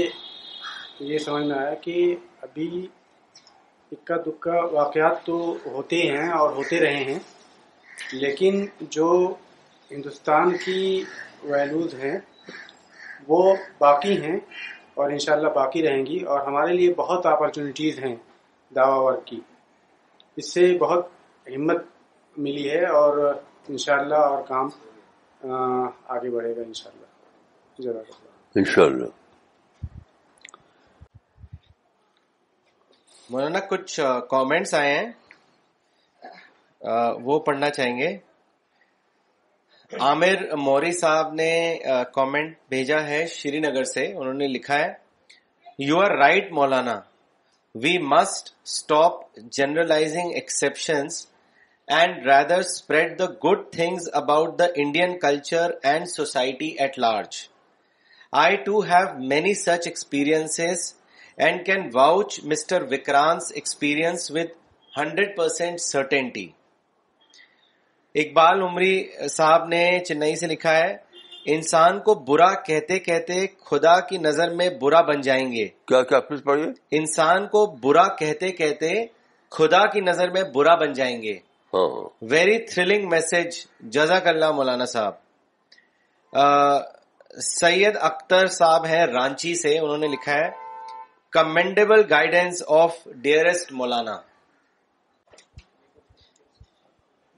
یہ 1.08 1.16
سمجھ 1.26 1.44
میں 1.46 1.56
آیا 1.58 1.74
کہ 1.86 1.96
ابھی 2.44 2.68
اکا 3.94 4.16
دکا 4.26 4.58
واقعات 4.78 5.24
تو 5.26 5.36
ہوتے 5.74 5.98
ہیں 6.12 6.28
اور 6.38 6.50
ہوتے 6.58 6.80
رہے 6.84 7.02
ہیں 7.12 7.18
لیکن 8.22 8.64
جو 8.98 9.08
ہندوستان 9.90 10.56
کی 10.64 10.80
ویلوز 11.50 11.94
ہیں 12.04 12.18
وہ 13.28 13.42
باقی 13.80 14.20
ہیں 14.26 14.38
اور 14.96 15.10
انشاءاللہ 15.10 15.48
باقی 15.54 15.80
رہیں 15.86 16.02
گی 16.06 16.16
اور 16.32 16.40
ہمارے 16.46 16.72
لیے 16.76 16.90
بہت 16.96 17.26
اپرچونیٹیز 17.26 17.98
ہیں 18.04 18.14
دعوی 18.76 18.98
ورک 19.04 19.22
کی 19.26 19.40
اس 20.40 20.46
سے 20.52 20.60
بہت 20.80 21.02
ہمت 21.56 21.80
ملی 22.46 22.66
ہے 22.70 22.84
اور 22.98 23.12
انشاءاللہ 23.26 24.20
اور 24.32 24.40
کام 24.48 24.66
آگے 26.14 26.28
بڑھے 26.30 26.52
گا 26.56 26.62
انشاءاللہ 26.62 27.06
شاء 27.82 27.90
اللہ 27.90 28.02
انشاء 28.58 28.84
اللہ 28.84 29.10
کچھ 33.70 33.90
کامنٹس 34.30 34.74
آئے 34.74 34.92
ہیں 34.98 35.12
وہ 37.24 37.38
پڑھنا 37.46 37.68
چاہیں 37.70 37.96
گے 37.98 38.10
عامر 39.98 40.42
موری 40.58 40.90
صاحب 40.96 41.32
نے 41.34 41.76
کامنٹ 42.14 42.54
بھیجا 42.70 43.00
ہے 43.06 43.24
شری 43.30 43.58
نگر 43.60 43.84
سے 43.92 44.04
انہوں 44.12 44.32
نے 44.34 44.46
لکھا 44.48 44.78
ہے 44.78 44.92
you 45.86 45.98
are 46.00 46.10
right 46.18 46.52
Maulana 46.58 46.94
we 47.82 47.96
must 48.12 48.50
stop 48.66 49.20
generalising 49.58 50.30
exceptions 50.40 51.24
and 51.96 52.26
rather 52.26 52.58
spread 52.66 53.18
the 53.18 53.26
good 53.44 53.64
things 53.72 54.08
about 54.20 54.58
the 54.58 54.66
Indian 54.84 55.18
culture 55.26 55.70
and 55.92 56.08
society 56.10 56.68
at 56.80 56.98
large 57.06 57.36
I 58.44 58.56
too 58.66 58.80
have 58.90 59.12
many 59.34 59.54
such 59.64 59.86
experience 59.86 60.60
and 60.60 61.66
can 61.66 61.88
watch 61.94 62.40
mister 62.52 62.82
Vikrant's 62.92 63.52
experience 63.54 64.30
with 64.34 64.50
hundred 65.00 65.36
percent 65.36 65.80
certainty 65.80 66.48
Iqbal 68.18 68.62
Umari 68.62 68.96
صاحب 69.36 69.66
نے 69.68 69.82
چنئی 70.06 70.36
سے 70.36 70.46
لکھا 70.46 70.74
ہے 70.76 70.96
انسان 71.54 71.98
کو 72.06 72.14
برا 72.28 72.52
کہتے 72.66 72.98
کہتے 73.08 73.34
خدا 73.68 73.98
کی 74.08 74.18
نظر 74.26 74.50
میں 74.54 74.68
برا 74.80 75.00
بن 75.10 75.20
جائیں 75.26 75.46
گے 75.52 75.66
کیا 75.88 76.02
کیا 76.08 76.20
پڑھیے 76.44 76.66
انسان 76.98 77.46
کو 77.54 77.64
برا 77.82 78.06
کہتے 78.18 78.50
کہتے 78.60 78.90
خدا 79.56 79.84
کی 79.92 80.00
نظر 80.08 80.30
میں 80.32 80.42
برا 80.54 80.74
بن 80.80 80.92
جائیں 80.98 81.16
گے 81.22 81.36
ویری 82.30 82.58
تھرلنگ 82.72 83.08
میسج 83.10 83.58
جزاک 83.96 84.26
اللہ 84.28 84.50
مولانا 84.58 84.84
صاحب 84.94 86.36
سید 87.50 87.96
اختر 88.10 88.46
صاحب 88.58 88.86
ہیں 88.86 89.04
رانچی 89.12 89.54
سے 89.62 89.78
انہوں 89.78 89.98
نے 90.04 90.08
لکھا 90.14 90.34
ہے 90.40 90.50
کمینڈیبل 91.38 92.02
گائیڈنس 92.10 92.62
آف 92.80 92.96
ڈیئرسٹ 93.22 93.72
مولانا 93.80 94.16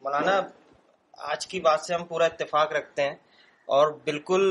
مولانا 0.04 0.40
آج 1.30 1.46
کی 1.46 1.61
بات 1.66 1.80
سے 1.87 1.94
ہم 1.94 2.04
پورا 2.04 2.24
اتفاق 2.26 2.72
رکھتے 2.72 3.02
ہیں 3.08 3.14
اور 3.76 3.92
بالکل 4.04 4.44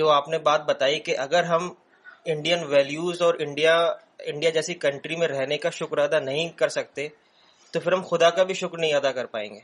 جو 0.00 0.10
آپ 0.10 0.28
نے 0.28 0.38
بات 0.48 0.64
بتائی 0.66 0.98
کہ 1.08 1.16
اگر 1.18 1.44
ہم 1.52 1.68
انڈین 2.32 2.64
ویلیوز 2.74 3.22
اور 3.22 3.34
انڈیا 3.46 3.74
انڈیا 4.32 4.50
جیسی 4.58 4.74
کنٹری 4.84 5.16
میں 5.16 5.28
رہنے 5.28 5.58
کا 5.64 5.70
شکر 5.78 5.98
ادا 5.98 6.18
نہیں 6.28 6.48
کر 6.60 6.68
سکتے 6.76 7.06
تو 7.72 7.80
پھر 7.80 7.92
ہم 7.92 8.02
خدا 8.10 8.28
کا 8.38 8.42
بھی 8.50 8.54
شکر 8.62 8.78
نہیں 8.78 8.92
ادا 8.94 9.12
کر 9.18 9.26
پائیں 9.34 9.48
گے 9.54 9.60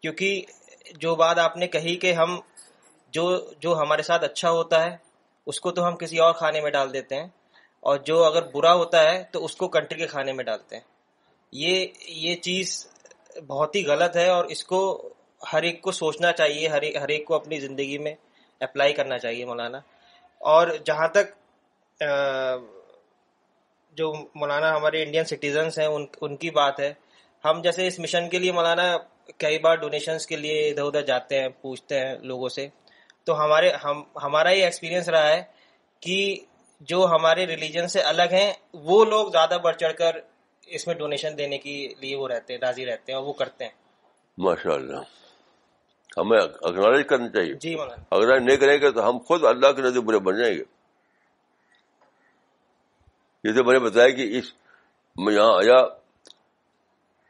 کیونکہ 0.00 0.96
جو 1.04 1.14
بات 1.22 1.38
آپ 1.44 1.56
نے 1.62 1.66
کہی 1.76 1.96
کہ 2.04 2.12
ہم 2.20 2.38
جو 3.18 3.24
جو 3.64 3.76
ہمارے 3.80 4.02
ساتھ 4.10 4.24
اچھا 4.24 4.50
ہوتا 4.60 4.82
ہے 4.84 4.96
اس 5.52 5.60
کو 5.66 5.70
تو 5.76 5.86
ہم 5.86 5.96
کسی 6.04 6.18
اور 6.26 6.32
کھانے 6.40 6.60
میں 6.60 6.70
ڈال 6.70 6.92
دیتے 6.92 7.14
ہیں 7.20 7.28
اور 7.90 7.96
جو 8.08 8.22
اگر 8.24 8.46
برا 8.54 8.72
ہوتا 8.82 9.02
ہے 9.10 9.22
تو 9.32 9.44
اس 9.44 9.56
کو 9.56 9.68
کنٹری 9.76 9.98
کے 9.98 10.06
کھانے 10.16 10.32
میں 10.38 10.44
ڈالتے 10.44 10.76
ہیں 10.76 10.82
یہ 11.62 11.86
یہ 12.26 12.34
چیز 12.48 12.74
بہت 13.46 13.74
ہی 13.76 13.84
غلط 13.86 14.16
ہے 14.16 14.28
اور 14.36 14.44
اس 14.56 14.64
کو 14.72 14.80
ہر 15.52 15.62
ایک 15.62 15.80
کو 15.82 15.92
سوچنا 15.92 16.32
چاہیے 16.38 16.68
ہر 16.68 16.82
ایک 17.08 17.24
کو 17.26 17.34
اپنی 17.34 17.58
زندگی 17.60 17.98
میں 18.04 18.14
اپلائی 18.66 18.92
کرنا 18.92 19.18
چاہیے 19.18 19.44
مولانا 19.44 19.78
اور 20.52 20.68
جہاں 20.86 21.06
تک 21.16 22.02
جو 23.96 24.12
مولانا 24.40 24.76
ہمارے 24.76 25.02
انڈین 25.02 25.24
سٹیزنس 25.24 25.78
ہیں 25.78 25.86
ان 26.22 26.36
کی 26.42 26.50
بات 26.58 26.80
ہے 26.80 26.92
ہم 27.44 27.60
جیسے 27.62 27.86
اس 27.86 27.98
مشن 28.00 28.28
کے 28.30 28.38
لیے 28.38 28.52
مولانا 28.52 28.92
کئی 29.38 29.58
بار 29.62 29.76
ڈونیشنس 29.76 30.26
کے 30.26 30.36
لیے 30.36 30.68
ادھر 30.70 30.82
ادھر 30.84 31.02
جاتے 31.06 31.40
ہیں 31.40 31.48
پوچھتے 31.62 32.00
ہیں 32.00 32.14
لوگوں 32.30 32.48
سے 32.48 32.66
تو 33.26 33.42
ہمارے 33.44 33.70
ہمارا 34.22 34.50
یہ 34.50 34.64
ایکسپیرئنس 34.64 35.08
رہا 35.14 35.28
ہے 35.30 35.42
کہ 36.06 36.16
جو 36.92 37.04
ہمارے 37.14 37.46
ریلیجن 37.46 37.88
سے 37.94 38.00
الگ 38.12 38.32
ہیں 38.32 38.52
وہ 38.88 39.04
لوگ 39.04 39.30
زیادہ 39.32 39.58
بڑھ 39.64 39.76
چڑھ 39.76 39.94
کر 39.98 40.16
اس 40.78 40.86
میں 40.86 40.94
ڈونیشن 40.94 41.38
دینے 41.38 41.58
کے 41.58 41.76
لیے 42.00 42.16
وہ 42.16 42.28
رہتے 42.28 42.54
ہیں 42.54 42.60
راضی 42.60 42.86
رہتے 42.86 43.12
ہیں 43.12 43.18
اور 43.18 43.26
وہ 43.26 43.32
کرتے 43.42 43.64
ہیں 43.64 43.70
ماشاء 44.44 44.72
اللہ 44.74 45.00
ہمیں 46.20 46.38
اکنالج 46.40 47.06
کرنا 47.08 47.28
چاہیے 47.34 47.52
جی 47.62 47.74
اگنالج 47.82 48.42
نہیں 48.44 48.56
کریں 48.62 48.76
گے 48.80 48.90
تو 48.96 49.08
ہم 49.08 49.18
خود 49.26 49.44
اللہ 49.50 49.72
کے 49.76 49.82
نظر 49.82 50.00
برے 50.08 50.18
بن 50.28 50.36
جائیں 50.38 50.54
گے 50.56 50.62
جیسے 53.44 53.62
میں 53.66 53.72
نے 53.78 53.78
بتایا 53.84 54.08
کہ 54.16 54.26
اس 54.38 54.52
میں 55.24 55.34
یہاں 55.34 55.52
آیا 55.60 55.76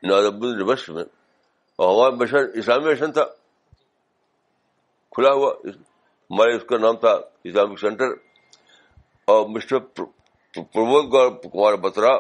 ناز 0.09 0.24
یونیورسٹ 0.24 0.90
میں 0.96 1.05
اور 1.83 1.94
ہمارا 1.94 2.14
مشن 2.22 2.59
اسلامی 2.61 2.90
مشن 2.90 3.12
تھا 3.12 3.24
کھلا 5.16 5.33
ہوا 5.33 5.53
ہمارے 5.70 6.55
اس 6.57 6.62
کا 6.68 6.79
نام 6.79 6.96
تھا 7.05 7.14
اسلامک 7.51 7.81
سینٹر 7.81 8.11
اور 9.33 9.46
مسٹر 9.55 9.79
پربود 9.98 11.12
کمار 11.53 11.74
بترا 11.87 12.14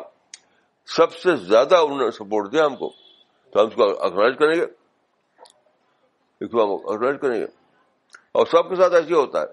سب 0.96 1.12
سے 1.22 1.36
زیادہ 1.48 1.76
انہوں 1.84 2.04
نے 2.04 2.10
سپورٹ 2.18 2.52
دیا 2.52 2.66
ہم 2.66 2.76
کو 2.82 2.88
تو 3.52 3.60
ہم 3.60 3.66
اس 3.68 3.74
کو 3.74 3.90
اکنالج 4.06 4.36
کریں 4.38 4.54
گے 4.60 4.64
اکوائز 6.46 7.20
کریں 7.20 7.38
گے 7.40 7.44
اور 8.38 8.46
سب 8.50 8.68
کے 8.70 8.76
ساتھ 8.76 8.94
ایسے 8.94 9.14
ہوتا 9.14 9.40
ہے 9.40 9.46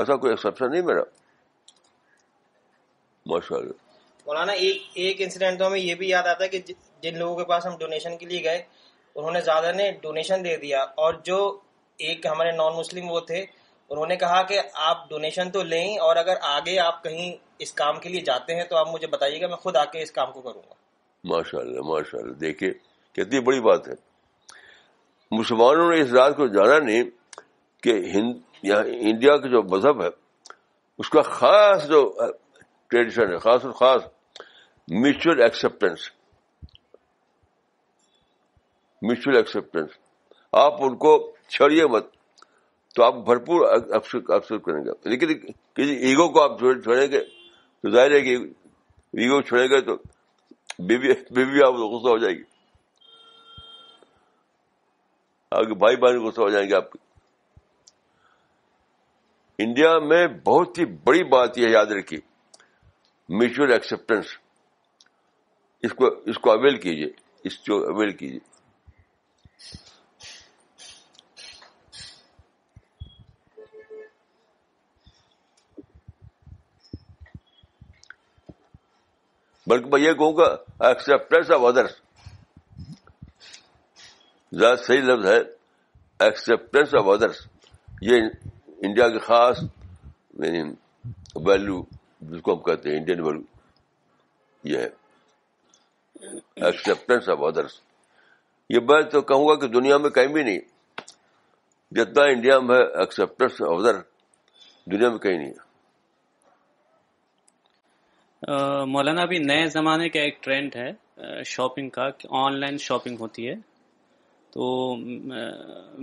ایسا 0.00 0.16
کوئی 0.24 0.32
ایکسپشن 0.32 0.70
نہیں 0.70 0.82
میرا 0.86 1.02
ماشاء 3.32 3.56
اللہ 3.56 3.80
مولانا 4.26 4.52
ایک 4.66 4.82
ایک 5.02 5.20
انسیڈنٹ 5.22 5.58
تو 5.58 5.66
ہمیں 5.66 5.78
یہ 5.80 5.94
بھی 6.00 6.08
یاد 6.08 6.26
آتا 6.32 6.44
ہے 6.44 6.48
کہ 6.58 6.60
جن 7.02 7.18
لوگوں 7.18 7.36
کے 7.36 7.44
پاس 7.48 7.66
ہم 7.66 7.76
ڈونیشن 7.78 8.16
کے 8.18 8.26
لیے 8.26 8.42
گئے 8.44 8.62
انہوں 9.14 9.30
نے 9.32 9.40
زیادہ 9.44 9.72
نے 9.76 9.90
ڈونیشن 10.02 10.44
دے 10.44 10.56
دیا 10.62 10.82
اور 11.04 11.14
جو 11.24 11.38
ایک 12.08 12.26
ہمارے 12.26 12.50
نان 12.56 12.76
مسلم 12.76 13.10
وہ 13.10 13.20
تھے 13.30 13.40
انہوں 13.44 14.06
نے 14.08 14.16
کہا 14.16 14.42
کہ 14.50 14.60
آپ 14.90 15.08
ڈونیشن 15.08 15.50
تو 15.56 15.62
لیں 15.72 15.86
اور 16.04 16.16
اگر 16.16 16.36
آگے 16.50 16.78
آپ 16.80 17.02
کہیں 17.04 17.32
اس 17.62 17.72
کام 17.80 17.98
کے 18.00 18.08
لیے 18.08 18.20
جاتے 18.28 18.54
ہیں 18.56 18.64
تو 18.70 18.76
آپ 18.76 18.88
مجھے 18.92 19.06
بتائیے 19.16 19.40
گا 19.40 19.46
میں 19.48 19.56
خود 19.66 19.76
آ 19.76 19.84
کے 19.92 20.02
اس 20.02 20.12
کام 20.20 20.32
کو 20.32 20.40
کروں 20.40 20.62
گا 20.68 20.74
ماشاء 21.32 21.58
اللہ 21.60 21.88
ماشاء 21.90 22.18
اللہ 22.18 22.32
دیکھیے 22.46 22.72
کتنی 23.16 23.40
بڑی 23.50 23.60
بات 23.68 23.88
ہے 23.88 23.94
مسلمانوں 25.38 25.88
نے 25.90 26.00
اس 26.00 26.12
رات 26.12 26.36
کو 26.36 26.46
جانا 26.56 26.78
نہیں 26.86 27.02
کہ 27.82 27.92
ہند 28.14 28.64
یعنی 28.70 28.96
انڈیا 29.10 29.36
کا 29.42 29.48
جو 29.54 29.62
مذہب 29.74 30.02
ہے 30.02 30.08
اس 31.02 31.08
کا 31.14 31.22
خاص 31.38 31.88
جو 31.88 32.00
ٹریڈیشن 32.90 33.32
ہے 33.32 33.38
خاص 33.44 33.64
اور 33.64 33.72
خاص 33.78 34.02
میوچل 35.02 35.40
ایکسیپٹینس 35.42 36.08
میوچل 39.06 39.36
ایکسیپٹینس 39.36 39.96
آپ 40.64 40.82
ان 40.84 40.96
کو 41.06 41.14
چھڑیے 41.54 41.86
مت 41.94 42.10
تو 42.96 43.02
آپ 43.04 43.14
بھرپور 43.26 43.64
افسر 43.92 44.58
کریں 44.64 44.84
گے 44.84 44.90
لیکن 45.10 45.34
کسی 45.76 45.94
ایگو 46.08 46.28
کو 46.32 46.42
آپ 46.42 46.58
چھوڑیں 46.58 47.06
گے 47.12 47.20
تو 47.20 47.90
ظاہر 47.94 48.10
ہے 48.14 48.20
کہ 48.26 48.36
ایگو 49.22 49.40
چھوڑیں 49.50 49.66
گے 49.70 49.80
تو 49.86 49.96
بیوی 50.88 51.62
آپ 51.66 51.74
غصہ 51.74 52.08
ہو 52.08 52.18
جائے 52.18 52.34
گی 52.36 52.42
بھائی 55.78 55.96
بہن 56.00 56.20
غصہ 56.26 56.40
ہو 56.40 56.48
جائیں 56.50 56.68
گے 56.68 56.74
آپ 56.74 56.92
کی 56.92 56.98
انڈیا 59.62 59.98
میں 60.08 60.26
بہت 60.44 60.78
ہی 60.78 60.84
بڑی 61.06 61.22
بات 61.30 61.58
یہ 61.58 61.68
یاد 61.70 61.92
رکھی 61.98 62.18
میچل 63.38 63.72
ایکسپٹینس 63.72 64.36
اس 65.86 65.92
کو 65.98 66.06
اس 66.30 66.38
کو 66.38 66.50
اویل 66.50 66.76
کیجیے 66.80 67.10
اس 67.48 67.58
کو 67.68 67.82
اویل 67.92 68.10
کیجیے 68.16 68.40
بلکہ 79.70 79.90
میں 79.92 80.00
یہ 80.00 80.12
کہوں 80.12 80.36
گا 80.36 80.46
ایکسپٹینس 80.88 81.50
آف 81.56 81.64
ادرس 81.64 82.01
زیادہ 84.60 84.76
صحیح 84.86 85.02
لفظ 85.02 85.26
ہے 85.26 85.38
ایکسپٹینس 86.24 86.94
آف 86.98 87.06
ادرس 87.08 87.36
یہ 88.08 88.22
انڈیا 88.86 89.08
کی 89.10 89.18
خاص 89.28 89.58
ویلو 91.44 91.76
یعنی 91.78 92.34
جس 92.34 92.42
کو 92.44 92.54
ہم 92.54 92.60
کہتے 92.62 92.90
ہیں 92.90 92.96
انڈین 92.96 93.20
ویلو 93.26 93.40
یہ 98.70 98.80
میں 98.88 99.00
تو 99.12 99.20
کہوں 99.30 99.48
گا 99.48 99.54
کہ 99.60 99.66
دنیا 99.78 99.96
میں 100.02 100.10
کہیں 100.18 100.26
بھی 100.34 100.42
نہیں 100.42 100.58
جتنا 101.96 102.24
انڈیا 102.34 102.58
میں 102.66 102.76
ہے 102.78 102.84
ایکسپٹینس 103.02 103.60
آف 103.70 103.78
ادر 103.80 103.98
دنیا 104.96 105.08
میں 105.10 105.18
کہیں 105.24 105.38
نہیں 105.38 105.52
مولانا 108.92 109.22
ابھی 109.22 109.38
نئے 109.50 109.66
زمانے 109.78 110.08
کا 110.08 110.20
ایک 110.28 110.42
ٹرینڈ 110.44 110.76
ہے 110.76 111.44
شاپنگ 111.56 111.88
کا 111.98 112.08
آن 112.46 112.60
لائن 112.60 112.78
شاپنگ 112.88 113.20
ہوتی 113.20 113.48
ہے 113.48 113.54
تو 114.54 114.66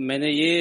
میں 0.06 0.18
نے 0.22 0.28
یہ 0.42 0.52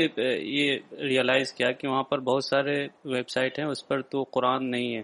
یہ 0.57 0.69
ریئلائز 1.09 1.53
کیا 1.57 1.71
کہ 1.77 1.87
وہاں 1.87 2.03
پر 2.09 2.19
بہت 2.27 2.43
سارے 2.45 2.75
ویب 3.13 3.29
سائٹ 3.35 3.57
ہیں 3.59 3.65
اس 3.65 3.87
پر 3.87 4.01
تو 4.11 4.23
قرآن 4.33 4.69
نہیں 4.71 4.95
ہے 4.95 5.01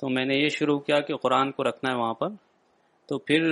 تو 0.00 0.08
میں 0.16 0.24
نے 0.24 0.34
یہ 0.36 0.48
شروع 0.58 0.78
کیا 0.88 1.00
کہ 1.06 1.16
قرآن 1.24 1.50
کو 1.54 1.64
رکھنا 1.68 1.92
ہے 1.92 1.98
وہاں 2.00 2.14
پر 2.20 2.28
تو 3.08 3.18
پھر 3.28 3.42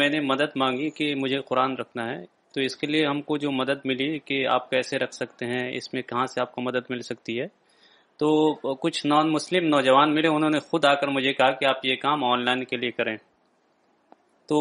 میں 0.00 0.08
نے 0.14 0.20
مدد 0.30 0.56
مانگی 0.62 0.90
کہ 0.98 1.14
مجھے 1.22 1.40
قرآن 1.48 1.76
رکھنا 1.80 2.08
ہے 2.10 2.18
تو 2.54 2.60
اس 2.60 2.76
کے 2.76 2.86
لیے 2.86 3.06
ہم 3.06 3.22
کو 3.28 3.36
جو 3.44 3.50
مدد 3.62 3.86
ملی 3.90 4.18
کہ 4.28 4.46
آپ 4.56 4.68
کیسے 4.70 4.98
رکھ 4.98 5.14
سکتے 5.14 5.46
ہیں 5.52 5.64
اس 5.76 5.92
میں 5.94 6.02
کہاں 6.10 6.26
سے 6.34 6.40
آپ 6.40 6.52
کو 6.54 6.62
مدد 6.68 6.90
مل 6.90 7.00
سکتی 7.10 7.40
ہے 7.40 7.46
تو 8.22 8.54
کچھ 8.82 9.04
نان 9.12 9.30
مسلم 9.32 9.68
نوجوان 9.74 10.14
ملے 10.14 10.28
انہوں 10.28 10.50
نے 10.50 10.58
خود 10.70 10.84
آ 10.84 10.94
کر 11.00 11.08
مجھے 11.18 11.32
کہا 11.40 11.50
کہ 11.60 11.64
آپ 11.70 11.84
یہ 11.86 11.96
کام 12.02 12.24
آن 12.32 12.44
لائن 12.44 12.64
کے 12.72 12.76
لیے 12.82 12.90
کریں 12.98 13.16
تو 14.50 14.56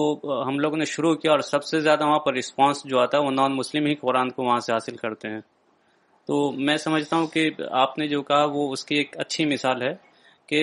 ہم 0.48 0.58
لوگوں 0.60 0.78
نے 0.78 0.86
شروع 0.86 1.14
کیا 1.22 1.32
اور 1.32 1.40
سب 1.46 1.64
سے 1.68 1.80
زیادہ 1.86 2.06
وہاں 2.08 2.18
پر 2.26 2.34
رسپانس 2.34 2.84
جو 2.90 3.00
آتا 3.00 3.18
ہے 3.18 3.24
وہ 3.26 3.32
نان 3.38 3.56
مسلم 3.60 3.86
ہی 3.90 3.96
قرآن 4.02 4.30
کو 4.36 4.44
وہاں 4.46 4.58
سے 4.66 4.74
حاصل 4.74 4.96
کرتے 4.96 5.30
ہیں 5.30 5.40
تو 6.28 6.38
میں 6.68 6.76
سمجھتا 6.84 7.16
ہوں 7.16 7.26
کہ 7.36 7.50
آپ 7.86 7.98
نے 8.00 8.08
جو 8.08 8.22
کہا 8.32 8.44
وہ 8.58 8.68
اس 8.74 8.86
کی 8.90 8.96
ایک 8.96 9.16
اچھی 9.24 9.46
مثال 9.54 9.82
ہے 9.82 9.94
کہ 10.52 10.62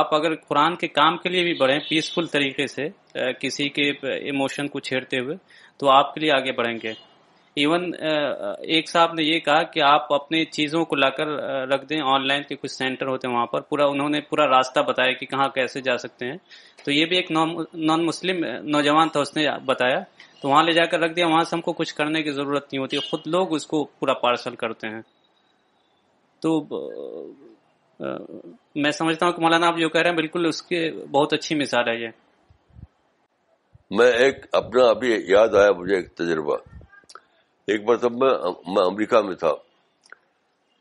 آپ 0.00 0.14
اگر 0.14 0.34
قرآن 0.50 0.76
کے 0.82 0.88
کام 1.00 1.16
کے 1.22 1.28
لیے 1.28 1.42
بھی 1.44 1.54
بڑھیں 1.62 1.78
پیسفل 1.88 2.26
طریقے 2.36 2.66
سے 2.76 2.88
کسی 3.40 3.68
کے 3.78 3.90
ایموشن 4.12 4.68
کو 4.74 4.80
چھیڑتے 4.88 5.20
ہوئے 5.24 5.36
تو 5.78 5.90
آپ 5.98 6.14
کے 6.14 6.20
لیے 6.20 6.32
آگے 6.38 6.52
بڑھیں 6.60 6.76
گے 6.82 6.92
ایون 7.62 7.84
uh, 8.06 8.54
ایک 8.72 8.88
صاحب 8.90 9.12
نے 9.14 9.22
یہ 9.24 9.38
کہا 9.40 9.62
کہ 9.72 9.80
آپ 9.88 10.12
اپنے 10.12 10.44
چیزوں 10.56 10.84
کو 10.90 10.96
لا 10.96 11.08
کر 11.18 11.26
uh, 11.26 11.66
رکھ 11.74 11.84
دیں 11.90 12.00
آن 12.14 12.26
لائن 12.26 12.42
کے 12.48 12.56
کچھ 12.60 12.70
سینٹر 12.72 13.06
ہوتے 13.06 13.28
ہیں 13.28 13.34
وہاں 13.34 13.46
پر 13.52 13.60
پورا 13.68 13.84
انہوں 13.90 14.08
نے 14.14 14.20
پورا 14.30 14.46
راستہ 14.54 14.80
بتایا 14.88 15.12
کہ 15.20 15.26
کہاں 15.32 15.48
کیسے 15.54 15.80
جا 15.88 15.96
سکتے 16.04 16.30
ہیں 16.30 16.36
تو 16.84 16.90
یہ 16.92 17.04
بھی 17.10 17.16
ایک 17.16 17.30
نان 17.30 18.04
مسلم 18.06 18.44
uh, 18.44 18.58
نوجوان 18.74 19.08
تھا 19.12 19.20
اس 19.20 19.34
نے 19.36 19.46
بتایا 19.66 20.00
تو 20.40 20.48
وہاں 20.48 20.62
لے 20.62 20.72
جا 20.80 20.84
کر 20.92 21.00
رکھ 21.00 21.14
دیا 21.16 21.26
وہاں 21.26 21.44
سے 21.50 21.54
ہم 21.56 21.60
کو 21.68 21.72
کچھ 21.82 21.94
کرنے 22.00 22.22
کی 22.22 22.30
ضرورت 22.40 22.72
نہیں 22.72 22.80
ہوتی 22.82 22.98
خود 23.10 23.26
لوگ 23.36 23.54
اس 23.54 23.66
کو 23.66 23.84
پورا 23.98 24.14
پارسل 24.24 24.54
کرتے 24.62 24.88
ہیں 24.94 25.00
تو 26.42 26.56
میں 28.82 28.90
سمجھتا 28.92 29.26
ہوں 29.26 29.32
کہ 29.32 29.42
مولانا 29.42 29.66
آپ 29.68 29.76
جو 29.78 29.88
کہہ 29.88 30.00
رہے 30.00 30.10
ہیں 30.10 30.16
بالکل 30.16 30.46
اس 30.46 30.62
کے 30.72 30.90
بہت 31.10 31.32
اچھی 31.32 31.54
مثال 31.62 31.88
ہے 31.88 31.96
یہ 32.02 32.08
میں 33.98 34.10
ایک 34.24 34.46
اپنا 34.60 34.88
ابھی 34.88 35.16
یاد 35.30 35.54
آیا 35.60 35.72
مجھے 35.78 35.94
ایک 35.96 36.14
تجربہ 36.18 36.56
ایک 37.72 37.82
مرتبہ 37.88 38.08
میں 38.74 38.82
امریکہ 38.84 39.20
میں 39.26 39.34
تھا 39.42 39.52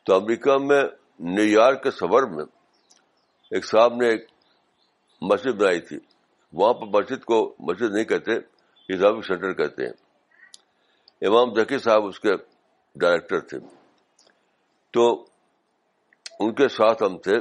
تو 0.06 0.14
امریکہ 0.16 0.58
میں 0.64 0.84
نیو 1.36 1.48
یارک 1.48 1.84
کے 1.84 1.92
سبر 2.00 2.26
میں 2.36 2.44
ایک 3.56 3.66
صاحب 3.66 3.94
نے 4.02 4.08
ایک 4.10 4.26
مسجد 5.32 5.60
بنائی 5.60 5.80
تھی 5.90 5.98
وہاں 6.62 6.74
پر 6.82 6.88
مسجد 7.00 7.24
کو 7.26 7.38
مسجد 7.70 7.94
نہیں 7.94 8.04
کہتے 8.12 8.36
اسلامک 8.94 9.26
سینٹر 9.26 9.54
کہتے 9.62 9.86
ہیں 9.86 11.28
امام 11.28 11.54
ذکی 11.56 11.78
صاحب 11.84 12.06
اس 12.06 12.20
کے 12.20 12.34
ڈائریکٹر 13.02 13.40
تھے 13.52 13.58
تو 14.94 15.06
ان 16.40 16.54
کے 16.54 16.68
ساتھ 16.78 17.04
ہم 17.04 17.18
تھے 17.28 17.38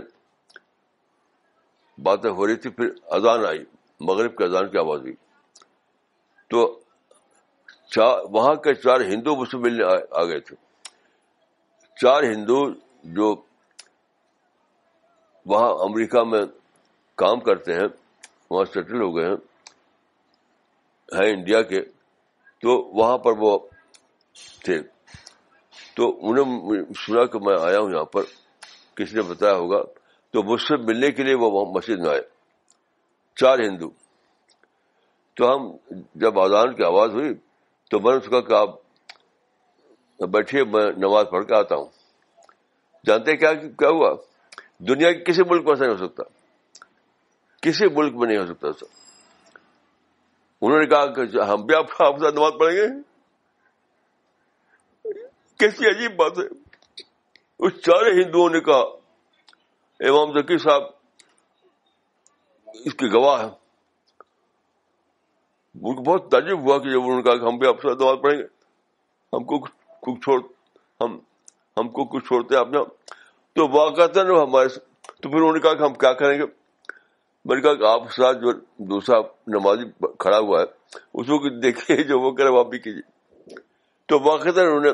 باتیں 2.05 2.31
ہو 2.31 2.47
رہی 2.47 2.57
تھی 2.65 2.71
پھر 2.79 2.91
اذان 3.17 3.45
آئی 3.47 3.65
مغرب 4.09 4.37
کے 4.37 4.45
اذان 4.45 4.69
کی 4.71 4.79
آواز 4.79 5.01
ہوئی 5.01 5.15
تو 6.51 6.65
وہاں 7.99 8.55
کے 8.65 8.75
چار 8.83 9.01
ہندو 9.09 9.35
مجھ 9.37 9.49
سے 9.51 9.59
ملنے 9.63 9.85
آ 10.19 10.25
گئے 10.27 10.41
تھے 10.47 10.57
چار 12.01 12.23
ہندو 12.23 12.63
جو 13.17 13.35
وہاں 15.53 15.71
امریکہ 15.85 16.23
میں 16.31 16.41
کام 17.23 17.41
کرتے 17.47 17.75
ہیں 17.75 17.87
وہاں 18.51 18.65
سیٹل 18.75 19.01
ہو 19.03 19.15
گئے 19.17 19.29
ہیں 19.29 19.37
ہیں 21.19 21.31
انڈیا 21.33 21.61
کے 21.73 21.81
تو 22.63 22.77
وہاں 22.99 23.17
پر 23.25 23.39
وہ 23.39 23.59
تھے 24.65 24.81
تو 25.97 26.09
انہوں 26.29 26.47
نے 26.75 26.83
سنا 27.07 27.25
کہ 27.33 27.39
میں 27.47 27.57
آیا 27.61 27.79
ہوں 27.81 27.91
یہاں 27.93 28.05
پر 28.13 28.23
کسی 28.97 29.17
نے 29.17 29.23
بتایا 29.31 29.55
ہوگا 29.55 29.83
تو 30.33 30.43
مجھ 30.51 30.61
سے 30.63 30.77
ملنے 30.85 31.11
کے 31.17 31.23
لیے 31.23 31.35
وہ 31.41 31.51
وہاں 31.51 31.73
مسجد 31.73 32.01
میں 32.05 32.11
آئے 32.11 32.21
چار 33.41 33.59
ہندو 33.69 33.89
تو 35.37 35.55
ہم 35.55 35.71
جب 36.23 36.39
آزان 36.41 36.75
کی 36.77 36.85
آواز 36.85 37.13
ہوئی 37.15 37.33
تو 37.93 37.99
میں 38.01 38.13
نے 38.15 38.21
کہا 38.29 38.41
کہ 38.41 38.53
آپ 38.55 40.27
بیٹھے 40.35 40.63
میں 40.75 40.85
نماز 41.05 41.27
پڑھ 41.31 41.45
کے 41.47 41.55
آتا 41.55 41.77
ہوں 41.77 41.87
جانتے 43.07 43.35
کیا 43.37 43.53
کیا 43.81 43.89
ہوا 43.97 44.13
دنیا 44.89 45.11
کے 45.17 45.23
کسی 45.25 45.43
ملک 45.51 45.65
میں 45.65 45.73
ایسا 45.73 45.85
نہیں 45.87 45.95
ہو 45.97 46.07
سکتا 46.07 46.23
کسی 47.69 47.89
ملک 47.99 48.15
میں 48.21 48.27
نہیں 48.29 48.39
ہو 48.39 48.47
سکتا 48.53 48.69
انہوں 50.61 50.79
نے 50.79 50.87
کہا 50.95 51.07
کہ 51.15 51.43
ہم 51.51 51.67
بھی 51.67 51.75
آپ 51.77 51.93
ساتھ 51.99 52.23
نماز 52.35 52.53
پڑھیں 52.61 52.77
گے 52.77 52.89
کیسی 55.63 55.89
عجیب 55.95 56.17
بات 56.23 56.39
ہے 56.39 56.47
اس 57.67 57.77
چارے 57.85 58.13
ہندوؤں 58.23 58.49
نے 58.57 58.61
کہا 58.71 58.81
امام 60.11 60.33
ذکی 60.39 60.59
صاحب 60.69 60.83
اس 62.85 62.95
کی 63.03 63.13
گواہ 63.13 63.49
ان 65.75 65.95
کو 65.97 66.03
بہت 66.03 66.31
تعجب 66.31 66.59
ہوا 66.63 66.79
کہ 66.79 66.91
جب 66.91 67.01
انہوں 67.03 67.17
نے 67.17 67.23
کہا 67.23 67.37
کہ 67.37 67.45
ہم 67.45 67.59
بھی 67.59 67.69
آپ 67.69 67.81
سے 67.83 67.95
دعا 68.01 68.15
پڑھیں 68.23 68.39
گے 68.39 68.43
ہم 69.37 69.45
کو 69.51 69.59
کچھ 70.01 70.21
چھوڑ 70.25 70.41
ہم 71.01 71.19
ہم 71.79 71.89
کو 71.97 72.05
کچھ 72.15 72.25
چھوڑتے 72.27 72.57
آپ 72.57 72.69
نے 72.71 72.79
تو 73.57 73.67
واقع 73.77 74.07
ہمارے 74.19 74.69
تو 75.23 75.29
پھر 75.31 75.39
انہوں 75.39 75.53
نے 75.53 75.61
کہا 75.61 75.75
کہ 75.75 75.83
ہم 75.83 75.95
کیا 76.03 76.13
کریں 76.23 76.39
گے 76.39 76.45
میں 77.45 77.57
نے 77.57 77.63
کہا 77.63 77.75
کہ 77.75 77.85
آپ 77.93 78.11
ساتھ 78.17 78.39
جو 78.43 78.53
دوسرا 78.93 79.21
نمازی 79.57 79.85
کھڑا 80.25 80.39
ہوا 80.39 80.61
ہے 80.61 80.97
اس 81.21 81.27
کو 81.27 81.49
دیکھیے 81.63 82.03
جو 82.09 82.21
وہ 82.21 82.31
کرے 82.41 82.49
واپی 82.57 82.79
کیجیے 82.79 83.55
تو 84.09 84.19
واقع 84.29 84.49
انہوں 84.55 84.81
نے 84.81 84.91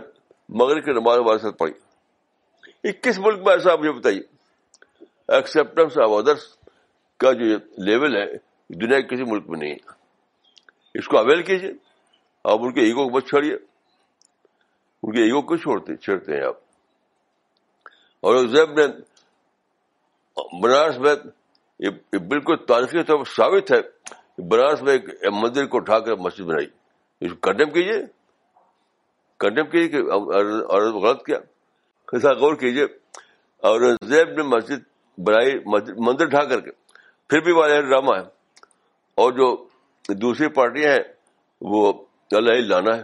مغرب 0.62 0.84
کی 0.84 0.92
نماز 1.00 1.18
ہمارے 1.18 1.38
ساتھ 1.38 1.58
پڑھی 1.58 2.88
اکیس 2.88 3.18
ملک 3.26 3.38
میں 3.46 3.52
ایسا 3.52 3.72
آپ 3.72 3.78
مجھے 3.80 3.92
بتائیے 3.92 4.20
ایکسپٹنس 5.36 5.98
آف 6.04 6.10
ادرس 6.18 6.44
کا 7.20 7.32
جو 7.42 7.56
لیول 7.90 8.16
ہے 8.16 8.26
دنیا 8.80 9.00
کے 9.00 9.14
کسی 9.14 9.24
ملک 9.32 9.48
میں 9.50 9.58
نہیں 9.58 9.72
ہے 9.72 9.96
اس 10.96 11.08
کو 11.08 11.18
اویل 11.18 11.42
کیجیے 11.42 11.72
آپ 12.52 12.58
ان 12.62 12.72
کے 12.74 12.80
ایگو 12.80 13.08
کو 13.08 13.16
مت 13.16 13.26
چھوڑیے 13.28 13.54
ان 15.02 15.12
کے 15.14 15.22
ایگو 15.22 15.42
کو 15.48 15.56
چھوڑتے 15.56 15.96
چھیڑتے 15.96 16.36
ہیں 16.36 16.44
آپ 16.46 16.56
اور 18.28 18.46
زیب 18.54 18.70
نے 18.78 18.86
بنارس 20.62 20.98
میں 21.00 21.14
یہ 21.86 22.18
بالکل 22.28 22.56
تاریخی 22.68 23.02
طور 23.06 23.18
پر 23.18 23.30
ثابت 23.36 23.70
ہے 23.72 23.80
بنارس 24.50 24.82
میں 24.82 24.92
ایک 24.92 25.08
مندر 25.42 25.66
کو 25.66 25.76
اٹھا 25.78 25.98
کر 26.06 26.16
مسجد 26.26 26.46
بنائی 26.46 26.66
اس 27.26 27.32
کو 27.32 27.38
کنڈیم 27.50 27.70
کیجیے 27.72 27.98
کنڈیم 29.44 29.66
کیجیے 29.70 29.88
کہ 29.88 30.02
عورت 30.12 30.94
غلط 31.02 31.22
کیا 31.26 31.38
خیسا 32.12 32.32
غور 32.40 32.54
کیجیے 32.60 32.84
اور 33.68 33.80
زیب 34.08 34.28
نے 34.36 34.42
مسجد 34.56 34.82
بنائی 35.26 35.54
مندر 36.06 36.26
ڈھا 36.34 36.44
کر 36.52 36.60
کے 36.60 36.70
پھر 37.30 37.40
بھی 37.44 37.52
والے 37.58 37.80
ڈرامہ 37.82 38.14
ہے 38.16 38.22
اور 39.22 39.32
جو 39.38 39.46
دوسری 40.16 40.48
پارٹی 40.54 40.84
ہے 40.86 40.96
وہ 41.70 41.92
اللہ 42.36 42.60
لانا 42.68 42.96
ہے 42.96 43.02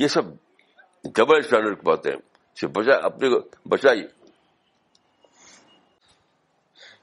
یہ 0.00 0.08
سب 0.08 0.24
ڈبل 1.14 1.38
اسٹینڈرڈ 1.38 1.76
کی 1.78 1.84
بات 1.88 2.06
بچا 2.76 2.94
اپنے 3.06 3.28
کو 3.30 3.38
بچائیے 3.68 4.06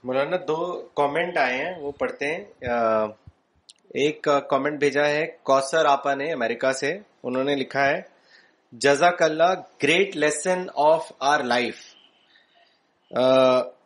مولانا 0.04 0.38
دو 0.48 0.56
کامنٹ 0.96 1.38
آئے 1.38 1.56
ہیں 1.58 1.74
وہ 1.82 1.92
پڑھتے 2.00 2.28
ہیں 2.34 2.44
ایک 4.04 4.28
کامنٹ 4.50 4.80
بھیجا 4.80 5.06
ہے 5.08 5.26
کوسر 5.50 5.86
آپا 5.90 6.14
نے 6.16 6.32
امریکہ 6.34 6.72
سے 6.80 6.98
انہوں 7.30 7.44
نے 7.44 7.56
لکھا 7.62 7.86
ہے 7.88 8.00
جزاک 8.86 9.22
اللہ 9.24 9.54
great 9.84 10.16
lesson 10.16 10.64
of 10.86 11.12
our 11.32 11.44
life 11.54 11.84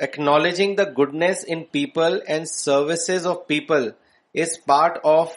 acknowledging 0.08 0.76
the 0.76 0.84
goodness 1.00 1.44
in 1.54 1.64
people 1.72 2.20
and 2.28 2.48
services 2.50 3.28
of 3.28 3.46
people 3.48 3.90
is 4.42 4.54
part 4.68 4.94
of 5.06 5.36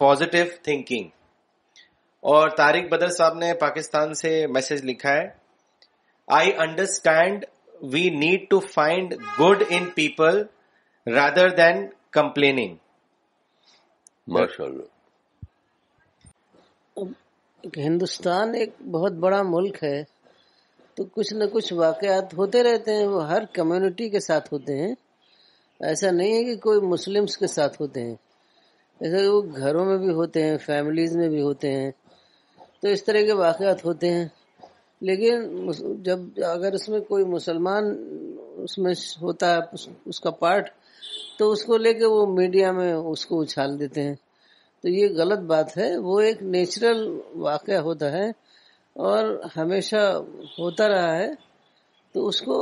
positive 0.00 0.38
thinking 0.64 1.08
اور 2.32 2.48
طارق 2.56 2.88
بدر 2.92 3.08
صاحب 3.16 3.34
نے 3.38 3.52
پاکستان 3.60 4.12
سے 4.20 4.30
میسج 4.54 4.84
لکھا 4.90 5.12
ہے 5.16 5.26
I 6.36 6.52
understand 6.64 7.44
we 7.92 8.08
need 8.22 8.48
to 8.50 8.58
find 8.74 9.12
good 9.40 9.62
in 9.70 9.88
people 9.96 10.42
rather 11.14 11.48
than 11.56 11.84
ماشاء 14.36 14.64
اللہ 14.64 14.96
ہندوستان 17.84 18.54
ایک 18.54 18.70
بہت 18.90 19.12
بڑا 19.24 19.40
ملک 19.50 19.82
ہے 19.84 20.00
تو 20.96 21.04
کچھ 21.14 21.32
نہ 21.34 21.44
کچھ 21.52 21.72
واقعات 21.82 22.32
ہوتے 22.38 22.62
رہتے 22.62 22.96
ہیں 22.96 23.06
وہ 23.08 23.26
ہر 23.30 23.44
کمیونٹی 23.58 24.08
کے 24.14 24.20
ساتھ 24.28 24.52
ہوتے 24.52 24.78
ہیں 24.82 24.94
ایسا 25.88 26.10
نہیں 26.16 26.34
ہے 26.36 26.44
کہ 26.44 26.56
کوئی 26.66 26.80
مسلمس 26.88 27.36
کے 27.42 27.46
ساتھ 27.56 27.80
ہوتے 27.82 28.04
ہیں 28.06 28.14
جیسے 29.00 29.20
وہ 29.30 29.38
گھروں 29.60 29.84
میں 29.88 29.96
بھی 30.02 30.12
ہوتے 30.18 30.38
ہیں 30.46 30.56
فیملیز 30.66 31.16
میں 31.16 31.28
بھی 31.34 31.40
ہوتے 31.48 31.68
ہیں 31.76 31.90
تو 32.82 32.88
اس 32.94 33.04
طرح 33.06 33.20
کے 33.26 33.32
واقعات 33.44 33.84
ہوتے 33.84 34.10
ہیں 34.14 34.24
لیکن 35.08 35.34
جب 36.06 36.18
اگر 36.54 36.72
اس 36.76 36.88
میں 36.92 37.00
کوئی 37.10 37.24
مسلمان 37.34 37.84
اس 38.64 38.76
میں 38.84 38.92
ہوتا 39.20 39.54
ہے 39.54 39.78
اس 40.10 40.20
کا 40.20 40.30
پارٹ 40.42 40.70
تو 41.38 41.50
اس 41.52 41.62
کو 41.64 41.76
لے 41.84 41.92
کے 41.98 42.06
وہ 42.14 42.24
میڈیا 42.38 42.70
میں 42.78 42.92
اس 43.10 43.24
کو 43.26 43.40
اچھال 43.42 43.78
دیتے 43.80 44.02
ہیں 44.06 44.14
تو 44.82 44.88
یہ 44.88 45.14
غلط 45.20 45.38
بات 45.52 45.76
ہے 45.78 45.90
وہ 46.06 46.18
ایک 46.20 46.42
نیچرل 46.54 47.00
واقعہ 47.46 47.78
ہوتا 47.88 48.10
ہے 48.12 48.28
اور 49.08 49.22
ہمیشہ 49.56 50.02
ہوتا 50.58 50.88
رہا 50.88 51.16
ہے 51.18 51.30
تو 52.12 52.26
اس 52.30 52.40
کو 52.48 52.56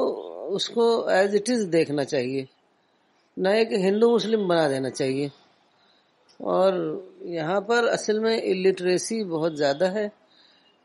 اس 0.57 0.69
کو 0.77 0.87
ایز 1.17 1.35
اٹ 1.35 1.51
از 1.55 1.67
دیکھنا 1.73 2.05
چاہیے 2.13 2.45
نہ 3.45 3.49
ایک 3.61 3.73
ہندو 3.87 4.11
مسلم 4.15 4.47
بنا 4.49 4.69
دینا 4.71 4.91
چاہیے 5.01 5.29
اور 6.55 6.73
یہاں 7.37 7.61
پر 7.69 7.87
اصل 7.95 8.19
میں 8.21 8.37
الٹریسی 8.51 9.23
بہت 9.29 9.57
زیادہ 9.59 9.87
ہے 9.93 10.07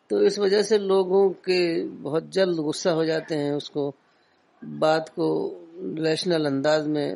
تو 0.10 0.18
اس 0.26 0.38
وجہ 0.40 0.62
سے 0.70 0.78
لوگوں 0.78 1.28
کے 1.46 1.60
بہت 2.02 2.24
جلد 2.34 2.60
غصہ 2.66 2.90
ہو 2.98 3.04
جاتے 3.06 3.38
ہیں 3.38 3.52
اس 3.52 3.70
کو 3.70 3.92
بات 4.80 5.14
کو 5.16 5.28
ریشنل 6.04 6.46
انداز 6.46 6.88
میں 6.96 7.14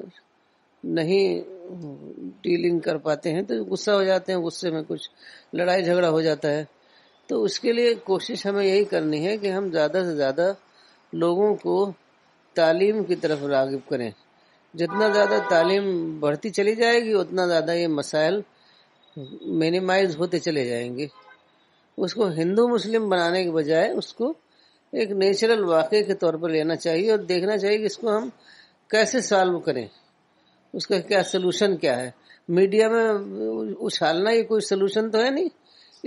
نہیں 0.97 1.41
ڈیلنگ 2.41 2.79
کر 2.85 2.97
پاتے 3.05 3.33
ہیں 3.33 3.41
تو 3.47 3.55
غصہ 3.69 3.91
ہو 3.91 4.03
جاتے 4.03 4.31
ہیں 4.33 4.39
غصے 4.39 4.69
میں 4.71 4.81
کچھ 4.87 5.09
لڑائی 5.57 5.83
جھگڑا 5.83 6.09
ہو 6.09 6.21
جاتا 6.21 6.51
ہے 6.55 6.63
تو 7.27 7.41
اس 7.43 7.59
کے 7.59 7.73
لیے 7.73 7.93
کوشش 8.05 8.45
ہمیں 8.45 8.65
یہی 8.65 8.83
کرنی 8.91 9.25
ہے 9.25 9.37
کہ 9.43 9.51
ہم 9.51 9.69
زیادہ 9.71 10.01
سے 10.09 10.15
زیادہ 10.15 10.51
لوگوں 11.23 11.53
کو 11.63 11.91
تعلیم 12.55 13.03
کی 13.05 13.15
طرف 13.23 13.43
راغب 13.55 13.89
کریں 13.89 14.09
جتنا 14.79 15.07
زیادہ 15.15 15.37
تعلیم 15.49 15.85
بڑھتی 16.19 16.49
چلی 16.57 16.75
جائے 16.75 16.99
گی 17.03 17.13
اتنا 17.19 17.45
زیادہ 17.51 17.71
یہ 17.79 17.87
مسائل 17.99 18.35
مینیمائز 19.59 20.15
ہوتے 20.19 20.39
چلے 20.45 20.65
جائیں 20.69 20.89
گے 20.97 21.05
اس 22.05 22.13
کو 22.17 22.27
ہندو 22.37 22.67
مسلم 22.73 23.07
بنانے 23.09 23.43
کے 23.43 23.51
بجائے 23.59 23.89
اس 23.99 24.13
کو 24.17 24.31
ایک 24.99 25.11
نیچرل 25.21 25.63
واقعے 25.71 26.03
کے 26.07 26.13
طور 26.23 26.33
پر 26.41 26.49
لینا 26.55 26.75
چاہیے 26.85 27.11
اور 27.11 27.19
دیکھنا 27.31 27.57
چاہیے 27.57 27.77
کہ 27.83 27.87
اس 27.91 27.97
کو 28.01 28.15
ہم 28.15 28.27
کیسے 28.91 29.21
سالو 29.29 29.59
کریں 29.67 29.85
اس 30.77 30.87
کا 30.89 30.99
کیا 31.11 31.23
سلوشن 31.31 31.77
کیا 31.83 31.97
ہے 31.99 32.09
میڈیا 32.57 32.87
میں 32.93 33.05
اچھالنا 33.85 34.31
یہ 34.31 34.43
کوئی 34.51 34.61
سلوشن 34.69 35.09
تو 35.11 35.21
ہے 35.23 35.29
نہیں 35.37 35.49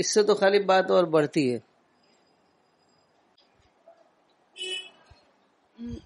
اس 0.00 0.12
سے 0.14 0.22
تو 0.28 0.34
خالی 0.42 0.58
بات 0.72 0.90
اور 0.94 1.04
بڑھتی 1.16 1.52
ہے 1.52 1.58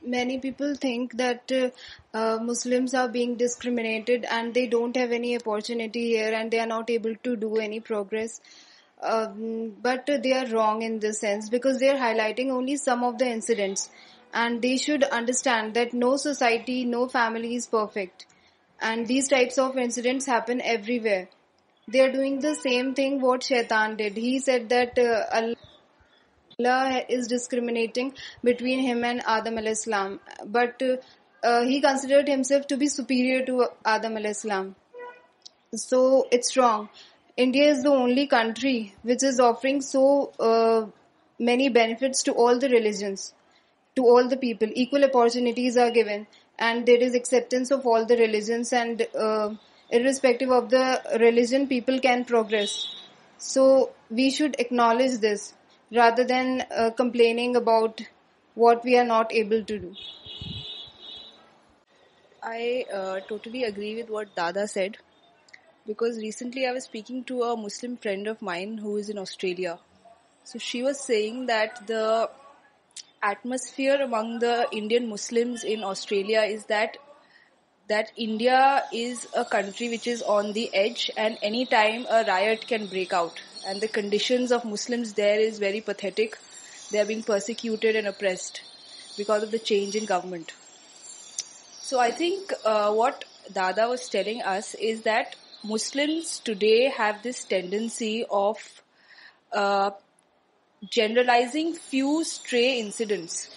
Many 0.05 0.39
people 0.39 0.75
think 0.75 1.17
that 1.17 1.51
uh, 1.51 1.71
uh, 2.13 2.39
Muslims 2.43 2.93
are 2.93 3.09
being 3.09 3.37
discriminated 3.37 4.27
and 4.31 4.53
they 4.53 4.67
don't 4.67 4.95
have 4.97 5.13
any 5.13 5.35
opportunity 5.35 6.09
here 6.09 6.35
and 6.35 6.51
they 6.51 6.61
are 6.61 6.67
not 6.67 6.91
able 6.91 7.15
to 7.23 7.37
do 7.37 7.57
any 7.57 7.81
progress. 7.81 8.43
Um, 9.03 9.75
but 9.81 10.07
they 10.07 10.33
are 10.35 10.47
wrong 10.49 10.83
in 10.83 10.99
this 10.99 11.21
sense 11.21 11.49
because 11.49 11.79
they 11.79 11.89
are 11.89 11.97
highlighting 11.97 12.51
only 12.51 12.77
some 12.77 13.03
of 13.03 13.17
the 13.17 13.27
incidents. 13.27 13.89
And 14.35 14.61
they 14.61 14.77
should 14.77 15.05
understand 15.05 15.75
that 15.75 15.95
no 15.95 16.17
society, 16.17 16.85
no 16.85 17.09
family 17.09 17.55
is 17.55 17.67
perfect. 17.67 18.27
And 18.79 19.07
these 19.07 19.29
types 19.29 19.57
of 19.57 19.79
incidents 19.79 20.27
happen 20.27 20.61
everywhere. 20.61 21.29
They 21.89 22.01
are 22.01 22.13
doing 22.13 22.41
the 22.41 22.55
same 22.55 22.95
thing 22.95 23.21
what 23.21 23.45
Shaitan 23.45 23.97
did. 23.97 24.17
He 24.17 24.39
said 24.39 24.69
that 24.69 24.99
uh, 24.99 25.25
Allah 25.33 25.57
از 26.67 27.29
ڈسکریم 27.31 27.69
ہم 28.91 29.03
and 29.05 29.21
آدم 29.37 29.57
علیہ 29.59 29.71
السلام 29.77 30.17
but 30.53 30.83
he 31.67 31.81
consider 31.81 32.43
superior 32.91 33.45
to 33.47 33.61
Adam 33.93 34.17
علیہ 34.17 34.31
السلام 34.37 34.71
so 35.89 36.01
it's 36.33 36.57
wrong 36.59 36.85
India 37.43 37.71
is 37.71 37.85
the only 37.85 38.27
country 38.37 38.79
which 39.05 39.25
is 39.25 39.41
offering 39.41 39.81
so 39.91 40.03
many 41.47 41.69
bets 41.79 42.25
people 44.41 45.05
opportunities 45.05 45.79
that 46.87 47.03
is 47.03 47.15
acceptance 47.17 47.73
or respect 49.95 50.43
of 50.57 50.71
the 50.73 51.17
religion 51.21 51.67
people 51.69 51.99
can 52.03 52.23
progress 52.29 52.77
so 53.47 53.65
we 54.17 54.29
should 54.37 54.55
acknowledge 54.59 55.19
this 55.23 55.53
rather 55.93 56.25
than 56.25 56.67
uh, 56.71 56.91
complaining 56.91 57.55
about 57.55 58.01
what 58.55 58.85
we 58.85 58.97
are 58.97 59.05
not 59.05 59.33
able 59.33 59.63
to 59.63 59.79
do. 59.79 59.95
I 62.43 62.85
uh, 62.93 63.21
totally 63.29 63.65
agree 63.65 63.95
with 63.95 64.11
what 64.11 64.35
Dada 64.35 64.67
said, 64.67 64.97
because 65.87 66.19
recently 66.19 66.67
I 66.67 66.73
was 66.73 66.85
speaking 66.85 67.25
to 67.25 67.43
a 67.43 67.57
Muslim 67.57 67.97
friend 67.97 68.27
of 68.27 68.43
mine 68.43 68.79
who 68.79 68.97
is 68.97 69.11
in 69.11 69.19
Australia. 69.19 69.79
So 70.45 70.59
she 70.59 70.83
was 70.83 70.99
saying 70.99 71.47
that 71.47 71.87
the 71.87 72.31
atmosphere 73.23 74.01
among 74.03 74.41
the 74.41 74.67
Indian 74.73 75.09
Muslims 75.09 75.63
in 75.63 75.85
Australia 75.85 76.41
is 76.41 76.65
that 76.67 76.97
India 78.17 78.83
is 78.93 79.29
a 79.37 79.45
country 79.45 79.89
which 79.91 80.09
is 80.09 80.23
on 80.23 80.53
the 80.53 80.69
edge, 80.75 81.11
and 81.17 81.39
any 81.43 81.65
time 81.65 82.07
a 82.11 82.25
riot 82.25 82.67
can 82.67 82.87
break 82.87 83.13
out. 83.13 83.41
And 83.67 83.81
the 83.81 83.89
conditions 83.89 84.51
of 84.51 84.65
Muslims 84.65 85.13
there 85.13 85.39
is 85.39 85.59
very 85.59 85.81
pathetic. 85.81 86.39
They 86.91 86.99
are 86.99 87.05
being 87.05 87.23
persecuted 87.23 87.97
and 87.97 88.07
oppressed 88.07 88.63
because 89.17 89.43
of 89.43 89.51
the 89.51 89.59
change 89.59 89.95
in 89.95 90.05
government. 90.05 90.53
So 91.89 92.01
I 92.01 92.11
think 92.11 92.53
uh, 92.65 92.93
what 92.93 93.25
Dada 93.53 93.89
was 93.89 94.09
telling 94.09 94.43
us 94.43 94.75
is 94.75 95.03
that 95.03 95.37
Muslims 95.65 96.39
today 96.39 96.91
have 96.91 97.23
this 97.23 97.45
tendency 97.45 98.25
of 98.31 98.59
uh, 99.53 99.91
generalizing 100.89 101.75
few 101.75 102.25
stray 102.25 102.81
incidents. 102.81 103.51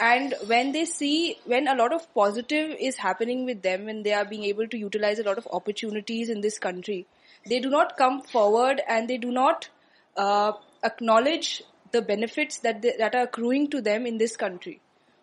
And 0.00 0.34
when 0.46 1.68
a 1.68 1.76
lot 1.76 1.92
of 1.92 2.12
positive 2.14 2.76
is 2.80 2.96
happening 2.96 3.44
with 3.44 3.62
them, 3.62 3.84
when 3.84 4.02
they 4.02 4.12
are 4.12 4.24
being 4.24 4.44
able 4.44 4.66
to 4.68 4.78
utilize 4.78 5.18
a 5.18 5.22
lot 5.22 5.38
of 5.38 5.48
opportunities 5.52 6.30
in 6.30 6.40
this 6.40 6.58
country, 6.58 7.02
they 7.46 7.60
do 7.60 7.70
not 7.70 7.96
come 7.96 8.22
forward 8.22 8.80
and 8.88 9.08
they 9.08 9.18
do 9.18 9.30
not 9.30 9.68
uh, 10.16 10.52
acknowledge 10.82 11.62
the 11.92 12.02
benefits 12.02 12.58
that 12.58 13.14
are 13.14 13.22
accruing 13.22 13.70
to 13.70 13.80
them 13.80 14.06
in 14.06 14.18
this 14.18 14.36
country. 14.36 14.80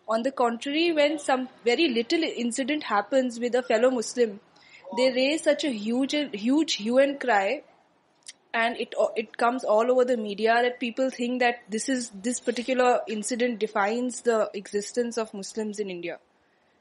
On 0.08 0.22
the 0.22 0.30
contrary, 0.30 0.92
when 0.92 1.18
some 1.18 1.48
very 1.64 1.88
little 1.88 2.22
incident 2.22 2.84
happens 2.84 3.38
with 3.38 3.54
a 3.54 3.62
fellow 3.62 3.90
Muslim, 3.90 4.40
they 4.96 5.12
raise 5.12 5.42
such 5.42 5.64
a 5.64 5.70
huge 5.70 6.14
hue 6.34 6.98
and 6.98 7.20
cry, 7.20 7.62
and 8.54 8.76
it 8.78 9.36
comes 9.36 9.64
all 9.64 9.90
over 9.90 10.04
the 10.04 10.16
media 10.16 10.54
that 10.62 10.80
people 10.80 11.10
think 11.10 11.40
that 11.40 11.60
this 11.68 12.40
particular 12.40 13.00
incident 13.06 13.58
defines 13.58 14.22
the 14.22 14.50
existence 14.54 15.18
of 15.18 15.32
Muslims 15.34 15.78
in 15.78 15.90
India. 15.90 16.18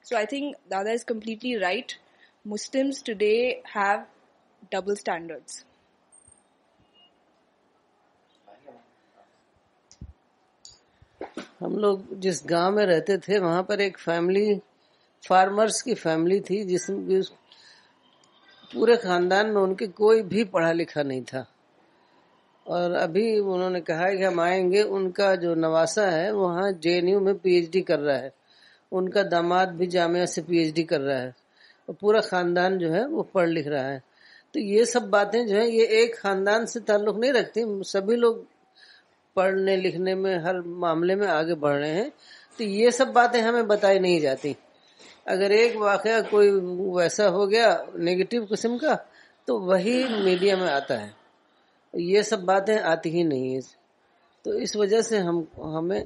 So 0.04 0.18
I 0.18 0.26
think 0.26 0.56
Dada 0.70 0.92
is 0.92 1.04
completely 1.04 1.56
right. 1.60 1.96
Muslims 2.46 3.02
today 3.02 3.62
have 3.74 4.08
double 4.72 4.94
standards. 5.04 5.54
ہم 11.62 11.78
لوگ 11.84 11.98
جس 12.24 12.38
گاؤں 12.50 12.72
میں 12.76 12.86
رہتے 12.86 13.18
تھے 13.26 13.38
وہاں 13.44 13.64
پر 13.68 13.78
ایک 13.86 14.00
فیملی 14.06 14.48
فارمرس 15.28 15.82
کی 15.86 15.96
فیملی 16.04 16.40
تھی 16.48 16.58
جس 16.70 16.86
پورے 18.72 18.96
خاندان 19.04 19.54
میں 19.54 19.62
ان 19.62 19.74
کے 19.80 19.88
کوئی 20.02 20.22
بھی 20.32 20.44
پڑھا 20.54 20.72
لکھا 20.80 21.04
نہیں 21.10 21.22
تھا 21.30 21.44
اور 22.76 22.92
ابھی 23.06 23.26
انہوں 23.52 23.70
نے 23.76 23.82
کہا 23.90 24.10
کہ 24.16 24.26
ہم 24.26 24.40
آئیں 24.40 24.72
گے 24.72 24.82
ان 24.96 25.10
کا 25.20 25.34
جو 25.44 25.54
نواسا 25.66 26.12
ہے 26.12 26.32
وہاں 26.42 26.70
جے 26.82 26.94
این 26.96 27.08
یو 27.10 27.20
میں 27.28 27.34
پی 27.42 27.54
ایچ 27.56 27.70
ڈی 27.74 27.82
کر 27.90 28.00
رہا 28.00 28.22
ہے 28.22 28.30
ان 28.96 29.10
کا 29.10 29.22
داماد 29.32 29.68
بھی 29.78 29.88
جامعہ 29.96 30.26
سے 30.34 30.42
پی 30.48 30.58
ایچ 30.60 30.74
ڈی 30.76 30.84
کر 30.92 31.02
رہا 31.02 31.22
ہے 31.22 31.30
اور 31.86 31.96
پورا 32.00 32.22
خاندان 32.30 32.78
جو 32.80 32.92
ہے 32.94 33.06
وہ 33.16 33.24
پڑھ 33.34 33.50
لکھ 33.50 33.68
رہا 33.68 33.88
ہے 33.94 34.00
تو 34.52 34.60
یہ 34.60 34.84
سب 34.94 35.04
باتیں 35.10 35.42
جو 35.50 35.58
ہیں 35.60 35.68
یہ 35.68 35.88
ایک 35.98 36.18
خاندان 36.22 36.66
سے 36.72 36.80
تعلق 36.88 37.18
نہیں 37.18 37.34
رکھتی 37.34 37.62
سبھی 37.92 38.16
لوگ 38.24 38.36
پڑھنے 39.34 39.76
لکھنے 39.84 40.14
میں 40.24 40.38
ہر 40.46 40.60
معاملے 40.84 41.16
میں 41.20 41.28
آگے 41.40 41.56
بڑھ 41.66 41.78
رہے 41.78 41.94
ہیں 41.94 42.10
تو 42.58 42.64
یہ 42.64 42.90
سب 43.00 43.14
باتیں 43.18 43.42
ہمیں 43.42 43.64
بتائی 43.74 44.00
نہیں 44.06 44.20
جاتی 44.26 44.54
اگر 45.34 45.50
ایک 45.60 45.76
واقعہ 45.82 46.20
کوئی 46.30 46.50
ویسا 46.98 47.30
ہو 47.36 47.50
گیا 47.52 47.70
نگیٹو 48.08 48.44
قسم 48.50 48.78
کا 48.84 48.96
تو 49.46 49.60
وہی 49.68 49.98
میڈیا 50.24 50.56
میں 50.62 50.70
آتا 50.70 51.00
ہے 51.06 51.10
یہ 52.12 52.22
سب 52.32 52.42
باتیں 52.52 52.78
آتی 52.94 53.10
ہی 53.18 53.24
نہیں 53.32 53.54
ہے 53.56 53.60
تو 54.44 54.52
اس 54.66 54.76
وجہ 54.82 55.02
سے 55.10 55.18
ہم 55.30 55.42
ہمیں 55.78 56.04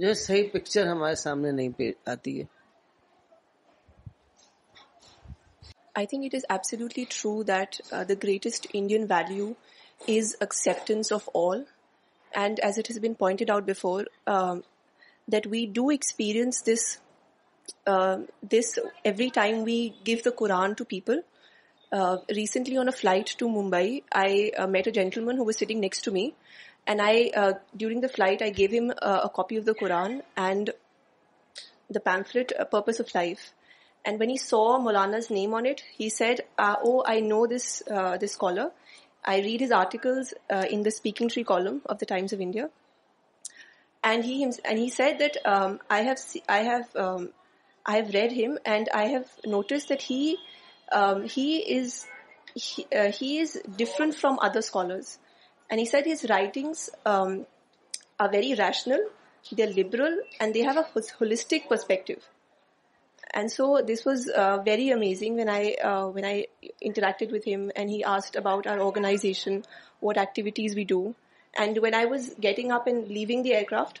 جو 0.00 0.06
ہے 0.08 0.14
صحیح 0.26 0.44
پکچر 0.52 0.86
ہمارے 0.86 1.14
سامنے 1.24 1.50
نہیں 1.60 1.82
آتی 2.14 2.40
ہے 2.40 2.44
I 5.96 6.04
think 6.04 6.26
it 6.26 6.34
is 6.34 6.44
absolutely 6.50 7.06
true 7.06 7.42
that 7.44 7.80
uh, 7.90 8.04
the 8.04 8.16
greatest 8.16 8.66
Indian 8.74 9.06
value 9.08 9.56
is 10.06 10.36
acceptance 10.42 11.10
of 11.10 11.28
all. 11.28 11.64
And 12.34 12.60
as 12.60 12.76
it 12.76 12.88
has 12.88 12.98
been 12.98 13.14
pointed 13.14 13.50
out 13.50 13.64
before, 13.64 14.04
um, 14.26 14.62
that 15.26 15.46
we 15.46 15.64
do 15.64 15.88
experience 15.90 16.60
this 16.62 16.98
uh, 17.86 18.18
this 18.42 18.78
every 19.04 19.30
time 19.30 19.64
we 19.64 19.94
give 20.04 20.22
the 20.22 20.30
Quran 20.30 20.76
to 20.76 20.84
people. 20.84 21.22
Uh, 21.92 22.18
recently 22.34 22.76
on 22.76 22.88
a 22.88 22.92
flight 22.92 23.34
to 23.38 23.48
Mumbai, 23.48 24.02
I 24.12 24.66
met 24.68 24.86
a 24.86 24.92
gentleman 24.92 25.36
who 25.36 25.44
was 25.44 25.56
sitting 25.56 25.80
next 25.80 26.02
to 26.02 26.10
me. 26.10 26.34
And 26.86 27.00
I, 27.02 27.54
during 27.76 28.00
the 28.00 28.08
flight, 28.08 28.42
I 28.42 28.50
gave 28.50 28.70
him 28.70 28.90
a 28.90 29.30
copy 29.34 29.56
of 29.56 29.64
the 29.64 29.74
Quran 29.74 30.20
and 30.36 30.70
the 31.88 32.00
pamphlet, 32.00 32.52
A 32.58 32.66
Purpose 32.66 33.00
of 33.00 33.14
Life. 33.14 33.44
And 34.06 34.22
he 34.28 34.34
saw 34.40 34.58
Maulana's 34.82 35.30
name 35.30 35.54
on 35.54 35.66
it 35.66 35.80
said 36.16 36.40
no 37.28 37.44
this 37.54 37.64
this 38.22 38.36
scholar 38.42 38.66
I 39.32 39.42
read 39.42 39.62
his 40.06 40.32
speaking 40.86 41.28
tree 41.34 41.42
column 41.46 41.78
Times 42.08 42.34
of 42.34 42.40
India 42.44 42.66
that 45.20 45.38
is 51.64 53.56
different 53.78 54.16
from 54.20 54.36
other 54.46 54.76
writings 54.76 56.24
writing 56.28 56.72
very 58.32 58.54
rational 58.66 59.02
have 59.52 60.08
a 60.46 60.78
holistic 61.20 61.68
perspective 61.68 62.14
And 63.32 63.50
so 63.50 63.82
this 63.84 64.04
was 64.04 64.28
uh, 64.28 64.58
very 64.58 64.90
amazing 64.90 65.40
uh, 65.40 66.06
when 66.06 66.24
I 66.24 66.46
interacted 66.84 67.32
with 67.32 67.44
him, 67.44 67.70
and 67.74 67.90
he 67.90 68.04
asked 68.04 68.36
about 68.36 68.66
our 68.66 68.80
organization, 68.80 69.64
what 70.00 70.16
activities 70.16 70.74
we 70.74 70.84
do. 70.84 71.14
And 71.54 71.78
when 71.78 71.94
I 71.94 72.04
was 72.04 72.30
getting 72.40 72.70
up 72.70 72.86
and 72.86 73.08
leaving 73.08 73.42
the 73.42 73.54
aircraft, 73.54 74.00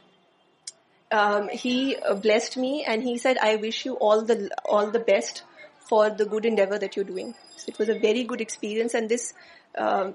um, 1.10 1.48
he 1.48 1.96
blessed 2.22 2.56
me 2.56 2.84
and 2.84 3.02
he 3.02 3.16
said, 3.18 3.38
"I 3.38 3.56
wish 3.56 3.84
you 3.86 3.94
all 3.94 4.22
the 4.22 5.04
best 5.06 5.42
for 5.88 6.10
the 6.10 6.26
good 6.26 6.44
endeavor 6.44 6.78
that 6.78 6.96
you're 6.96 7.10
doing." 7.10 7.34
So 7.56 7.66
it 7.68 7.78
was 7.78 7.88
a 7.88 7.98
very 7.98 8.24
good 8.24 8.40
experience, 8.40 8.94
and 8.94 9.08
this 9.08 9.32
uh, 9.76 10.12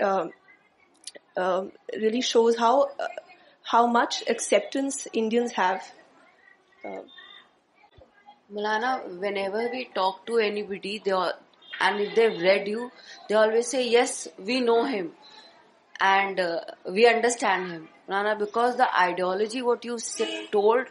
um, 0.00 0.30
um, 1.36 1.72
really 1.92 2.20
shows 2.20 2.56
how 2.58 3.86
much 3.86 4.24
acceptance 4.28 5.06
Indians 5.12 5.52
have. 5.52 7.04
Malana, 8.54 9.18
whenever 9.18 9.68
we 9.72 9.86
talk 9.94 10.24
to 10.26 10.36
anybody, 10.38 11.02
and 11.80 12.00
if 12.00 12.14
they've 12.14 12.40
read 12.40 12.68
you, 12.68 12.92
they 13.28 13.34
always 13.34 13.66
say, 13.66 13.88
yes, 13.88 14.28
we 14.38 14.60
know 14.60 14.84
him 14.84 15.12
and 16.00 16.38
uh, 16.38 16.60
we 16.88 17.06
understand 17.06 17.72
him. 17.72 17.88
Malana, 18.08 18.38
because 18.38 18.76
the 18.76 19.00
ideology, 19.00 19.60
what 19.60 19.84
you 19.84 19.98
told, 20.52 20.86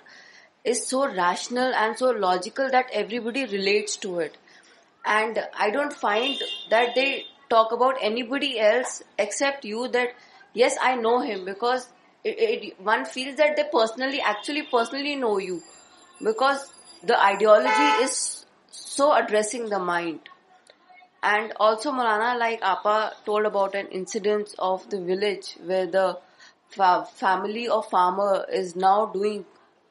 is 0.66 0.86
so 0.88 1.07
rational 1.07 1.74
and 1.74 1.97
so 1.97 2.09
logical 2.09 2.70
that 2.70 2.89
everybody 2.91 3.45
relates 3.45 3.95
to 3.97 4.20
it. 4.20 4.38
And 5.05 5.41
I 5.57 5.70
don't 5.70 5.93
find 5.93 6.36
that 6.70 6.95
they 6.95 7.26
talk 7.49 7.72
about 7.72 7.95
anybody 8.01 8.59
else 8.59 9.03
except 9.18 9.64
you 9.64 9.88
that, 9.89 10.09
yes, 10.53 10.78
I 10.82 10.95
know 10.95 11.20
him, 11.20 11.45
because 11.45 11.88
one 12.80 13.05
feels 13.05 13.38
that 13.38 13.55
they 13.55 13.70
personally 13.72 15.16
know 15.16 15.38
you. 15.38 15.61
Because 16.22 16.70
the 17.05 17.22
ideology 17.22 18.05
is 18.05 18.45
so 18.72 19.14
addressing 19.14 19.68
the 19.68 19.78
mind. 19.78 20.22
And 21.22 21.51
also 21.59 21.91
Maulana, 21.91 22.39
like 22.39 22.61
Appa 22.61 23.11
told 23.26 23.45
about 23.45 23.76
an 23.76 23.88
incident 23.88 24.55
of 24.57 24.89
the 24.89 25.01
village 25.01 25.57
where 25.66 25.86
the 25.86 26.18
family 26.76 27.68
of 27.68 27.89
farmer 27.89 28.45
is 28.49 28.78
now 28.78 29.07
doing 29.07 29.43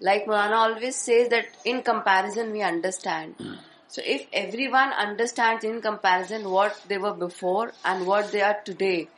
Like 0.00 0.26
Maulana 0.26 0.58
always 0.68 0.94
says 0.94 1.30
that 1.30 1.46
in 1.64 1.82
comparison 1.82 2.52
we 2.52 2.62
understand. 2.62 3.34
Hmm. 3.40 3.54
So 3.88 4.02
if 4.06 4.28
everyone 4.32 4.92
understands 4.92 5.64
in 5.64 5.82
comparison 5.82 6.48
what 6.48 6.80
they 6.86 6.98
were 6.98 7.14
before 7.14 7.72
and 7.84 8.06
what 8.06 8.30
they 8.30 8.42
are 8.42 8.60
today, 8.64 9.08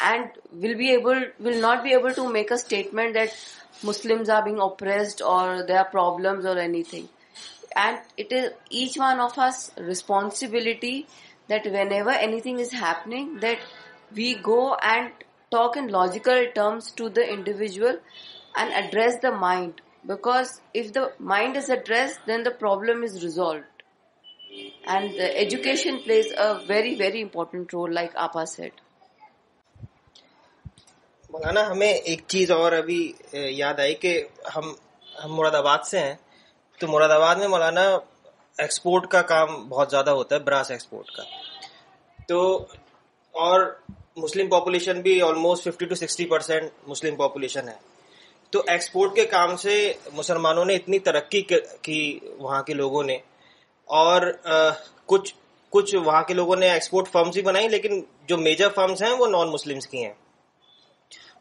and 0.00 0.30
will 0.52 1.58
not 1.58 1.82
be 1.82 1.92
able 1.92 2.12
to 2.12 2.30
make 2.30 2.50
a 2.50 2.58
statement 2.58 3.14
that 3.14 3.34
Muslims 3.82 4.28
are 4.28 4.42
being 4.42 4.58
oppressed 4.58 5.22
or 5.22 5.64
there 5.66 5.78
are 5.78 5.90
problems 5.90 6.44
or 6.44 6.58
anything. 6.58 7.08
And 7.74 7.98
it 8.16 8.32
is 8.32 8.50
each 8.70 8.96
one 8.96 9.20
of 9.20 9.38
us 9.38 9.70
responsibility 9.78 11.06
that 11.48 11.64
whenever 11.64 12.10
anything 12.10 12.58
is 12.58 12.72
happening, 12.72 13.38
that 13.40 13.58
we 14.14 14.34
go 14.34 14.74
and 14.74 15.12
talk 15.50 15.76
in 15.76 15.88
logical 15.88 16.46
terms 16.54 16.90
to 16.92 17.08
the 17.10 17.30
individual 17.32 17.98
and 18.56 18.72
address 18.72 19.18
the 19.20 19.30
mind. 19.30 19.82
Because 20.06 20.60
if 20.72 20.92
the 20.92 21.12
mind 21.18 21.56
is 21.56 21.68
addressed, 21.68 22.20
then 22.26 22.44
the 22.44 22.50
problem 22.50 23.02
is 23.02 23.22
resolved. 23.22 23.64
And 24.86 25.10
the 25.10 25.38
education 25.38 25.98
plays 25.98 26.32
a 26.34 26.66
very, 26.66 26.94
very 26.94 27.20
important 27.20 27.72
role, 27.74 27.92
like 27.92 28.12
Appa 28.16 28.46
said. 28.46 28.72
Maulana 31.30 31.62
ہمیں 31.70 31.92
ایک 32.10 32.20
چیز 32.32 32.50
اور 32.52 32.72
ابھی 32.72 32.98
یاد 33.56 33.80
آئی 33.80 33.94
کہ 34.02 34.12
ہم 34.56 34.72
ہم 35.24 35.34
مراد 35.36 35.54
آباد 35.54 35.86
سے 35.90 35.98
ہیں 36.00 36.14
تو 36.80 36.88
مراد 36.88 37.10
آباد 37.10 37.36
میں 37.42 37.48
مولانا 37.48 37.84
ایکسپورٹ 38.64 39.06
کا 39.10 39.22
کام 39.30 39.48
بہت 39.68 39.90
زیادہ 39.90 40.10
ہوتا 40.18 40.34
ہے 40.34 40.40
براس 40.48 40.70
ایکسپورٹ 40.70 41.10
کا 41.16 41.22
تو 42.28 42.42
اور 43.46 43.60
مسلم 44.22 44.48
پاپولیشن 44.48 45.00
بھی 45.06 45.20
almost 45.22 45.68
fifty 45.68 45.86
to 45.86 45.94
sixty 45.94 46.26
percent 46.26 46.88
Muslim 46.88 47.16
population 47.16 47.68
ہے 47.68 47.74
تو 48.52 48.62
ایکسپورٹ 48.74 49.14
کے 49.14 49.24
کام 49.32 49.56
سے 49.62 49.74
مسلمانوں 50.14 50.64
نے 50.64 50.74
اتنی 50.76 50.98
ترقی 51.08 51.42
کی 51.86 51.98
وہاں 52.38 52.62
کے 52.68 52.74
لوگوں 52.74 53.02
نے 53.04 53.16
اور 54.02 54.30
کچھ 55.12 55.34
کچھ 55.76 55.94
وہاں 56.04 56.22
کے 56.28 56.34
لوگوں 56.34 56.56
نے 56.56 56.70
ایکسپورٹ 56.72 57.08
فرمز 57.12 57.32
بھی 57.34 57.42
بنائی 57.50 57.68
لیکن 57.68 58.00
جو 58.28 58.36
میجر 58.46 58.68
فرمز 58.74 59.02
ہیں 59.02 59.12
وہ 59.18 59.26
نان 59.36 59.48
مسلمس 59.52 59.86
کی 59.86 60.04
ہیں 60.04 60.12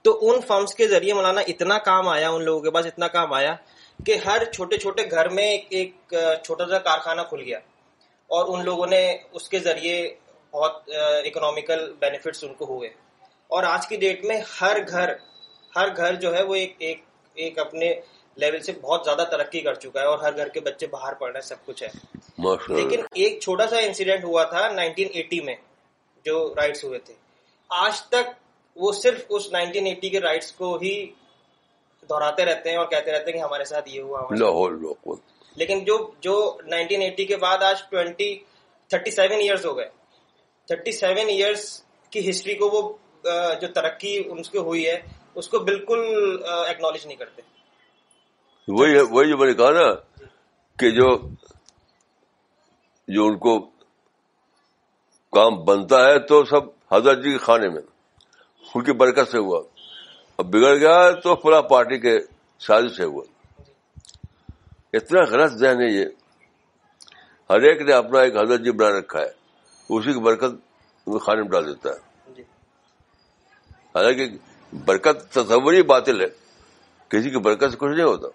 تو 0.06 0.12
ان 0.30 0.42
فرمس 0.48 0.74
کے 0.80 0.88
ذریعے 0.88 1.14
مولانا 1.14 1.42
اتنا 1.52 1.78
کام 1.86 2.08
آیا 2.08 2.30
ان 2.30 2.44
لوگوں 2.46 2.62
کے 2.62 2.72
پاس 2.72 2.86
اتنا 2.86 3.08
کام 3.14 3.32
آیا 3.34 3.54
کہ 4.06 4.16
ہر 4.26 4.44
چھوٹے 4.52 4.78
چھوٹے 4.84 5.04
گھر 5.12 5.30
میں 5.38 5.46
ایک 5.80 5.96
چھوٹا 6.46 6.66
سا 6.70 6.80
کارخانہ 6.88 7.22
کھل 7.30 7.42
گیا 7.46 7.60
اور 8.36 8.54
ان 8.54 8.66
لوگوں 8.66 8.88
نے 8.88 9.00
اس 9.40 9.48
کے 9.54 9.60
ذریعے 9.70 9.96
بہت 10.52 10.90
اکنامیکل 11.32 11.92
بینیفٹس 12.06 12.44
ان 12.48 12.54
کو 12.62 12.66
ہوئے 12.74 12.90
اور 13.56 13.64
آج 13.72 13.88
کی 13.88 13.98
ڈیٹ 14.06 14.24
میں 14.26 14.40
ہر 14.60 14.78
گھر 14.88 15.14
ہر 15.76 15.96
گھر 15.98 16.16
جو 16.26 16.34
ہے 16.36 16.44
وہ 16.52 16.56
ایک 16.62 16.76
ایک 16.90 17.02
ایک 17.46 17.60
اپنے 17.66 17.94
لیول 18.46 18.60
سے 18.68 18.72
بہت 18.82 19.06
زیادہ 19.06 19.26
ترقی 19.32 19.62
کر 19.72 19.84
چکا 19.88 20.02
ہے 20.02 20.06
اور 20.14 20.20
ہر 20.28 20.38
گھر 20.38 20.50
کے 20.58 20.66
بچے 20.72 20.88
باہر 20.96 21.14
پڑھ 21.26 21.32
رہے 21.32 21.40
ہیں 21.40 21.48
سب 21.50 21.66
کچھ 21.66 21.84
ہے 21.84 22.76
لیکن 22.80 23.06
ایک 23.26 23.40
چھوٹا 23.42 23.68
سا 23.74 23.80
انسیڈنٹ 23.90 24.24
ہوا 24.24 24.44
تھا 24.56 24.68
نائنٹین 24.80 25.08
ایٹی 25.20 25.40
میں 25.50 25.56
جو 26.26 26.38
رائٹس 26.58 26.84
ہوئے 26.84 27.00
تھے 27.10 27.14
آج 27.84 28.02
تک 28.16 28.36
وہ 28.84 28.92
صرف 28.92 29.32
نائنٹین 29.52 29.86
ایٹی 29.88 30.10
کے 30.10 30.20
رائٹس 30.22 30.52
کو 30.56 30.78
ہی 30.82 30.94
دہراتے 32.10 32.46
رہتے 32.46 32.70
ہیں 32.70 32.78
اور 32.78 32.88
کہتے 32.94 33.12
رہتے 33.12 33.32
ہیں 33.32 33.38
کہ 33.38 33.44
ہمارے 33.44 33.64
ساتھ 33.72 33.90
یہ 33.90 34.02
ہوا 34.02 35.16
لیکن 35.60 35.84
جو 35.88 35.96
جو 36.26 36.34
کے 37.28 37.38
بعد 37.42 37.64
آج 37.70 37.78
سیون 37.80 38.08
ہو 39.66 39.74
تھرٹی 40.68 40.92
سیون 41.00 41.30
ایئرس 41.30 41.64
کی 42.12 42.30
ہسٹری 42.30 42.54
کو 42.64 42.70
وہ 42.74 42.82
جو 43.62 43.68
ترقی 43.76 44.16
ان 44.32 44.40
ہوئی 44.58 44.86
ہے 44.90 45.00
اس 45.42 45.48
کو 45.54 45.60
بالکل 45.72 46.04
ایکنالج 46.68 47.06
نہیں 47.08 47.18
کرتے 47.18 47.42
وہی 49.16 49.30
جو 49.30 49.38
میں 49.38 49.48
نے 49.48 49.54
کہا 49.64 49.72
نا 49.80 49.88
کہ 50.80 50.92
جو 51.00 51.10
جو 53.16 53.26
ان 53.28 53.38
کو 53.48 53.58
کام 55.40 55.64
بنتا 55.66 56.08
ہے 56.08 56.20
تو 56.32 56.44
سب 56.54 56.70
حضرت 56.92 57.24
جی 57.24 57.32
کے 57.32 57.38
خانے 57.46 57.70
میں 57.74 57.82
کی 58.84 58.92
برکت 59.02 59.32
سے 59.32 59.38
ہوا 59.38 59.58
اور 60.36 60.46
بگڑ 60.54 60.76
گیا 60.78 61.10
تو 61.24 61.36
پورا 61.44 61.62
پارٹی 61.72 62.00
کے 62.00 62.18
شادی 62.68 62.90
سے 62.96 63.04
ہوا 63.04 63.24
اتنا 64.98 65.22
غلط 65.32 65.54
ذہن 65.60 65.82
ہے 65.82 65.90
یہ 65.92 66.06
ہر 67.50 67.62
ایک 67.70 67.82
نے 67.88 67.94
اپنا 67.94 68.20
ایک 68.22 68.36
حضرت 68.38 68.62
جی 68.66 68.72
بنا 68.72 68.98
رکھا 69.00 69.20
ہے 69.20 69.30
اسی 69.98 70.14
کی 70.14 70.20
برکت 70.28 71.10
خانے 71.22 71.42
میں 71.42 71.50
ڈال 71.52 71.66
دیتا 71.68 71.90
ہے 71.90 72.34
جی۔ 72.36 72.42
حالانکہ 73.96 74.28
برکت 74.86 75.30
تصور 75.34 75.74
ہی 75.74 75.82
باطل 75.94 76.22
ہے 76.22 76.28
کسی 77.10 77.30
کی 77.30 77.40
برکت 77.48 77.72
سے 77.72 77.78
کچھ 77.80 77.92
نہیں 77.96 78.06
ہوتا 78.06 78.28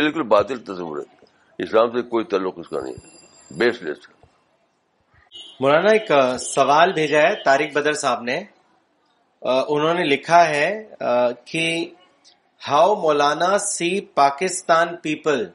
بالکل 0.00 0.22
باطل 0.36 0.58
تصور 0.64 0.98
ہے 0.98 1.64
اسلام 1.64 1.90
سے 1.92 2.02
کوئی 2.10 2.24
تعلق 2.32 2.58
اس 2.58 2.68
کا 2.68 2.80
نہیں 2.82 2.94
ہے 3.04 3.56
بیس 3.58 3.82
لیس 3.82 4.08
مولانا 5.60 5.90
ایک 5.92 6.10
سوال 6.40 6.92
بھیجا 6.92 7.20
ہے 7.22 7.34
طارق 7.44 7.74
بدر 7.76 7.92
صاحب 8.02 8.22
نے 8.24 8.40
انہوں 9.48 9.94
نے 9.94 10.04
لکھا 10.04 10.44
ہے 10.48 10.66
کہ 11.52 11.64
how 12.68 12.94
Maulana 13.02 13.56
see 13.74 13.90
Pakistan 14.14 14.94
people 15.02 15.46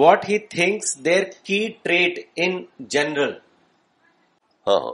what 0.00 0.28
he 0.28 0.38
thinks 0.54 0.96
there 1.04 1.24
کی 1.44 1.66
ٹریٹ 1.82 2.18
ان 2.44 2.62
جنرل 2.94 3.32
ہاں،, 4.66 4.78
ہاں 4.80 4.92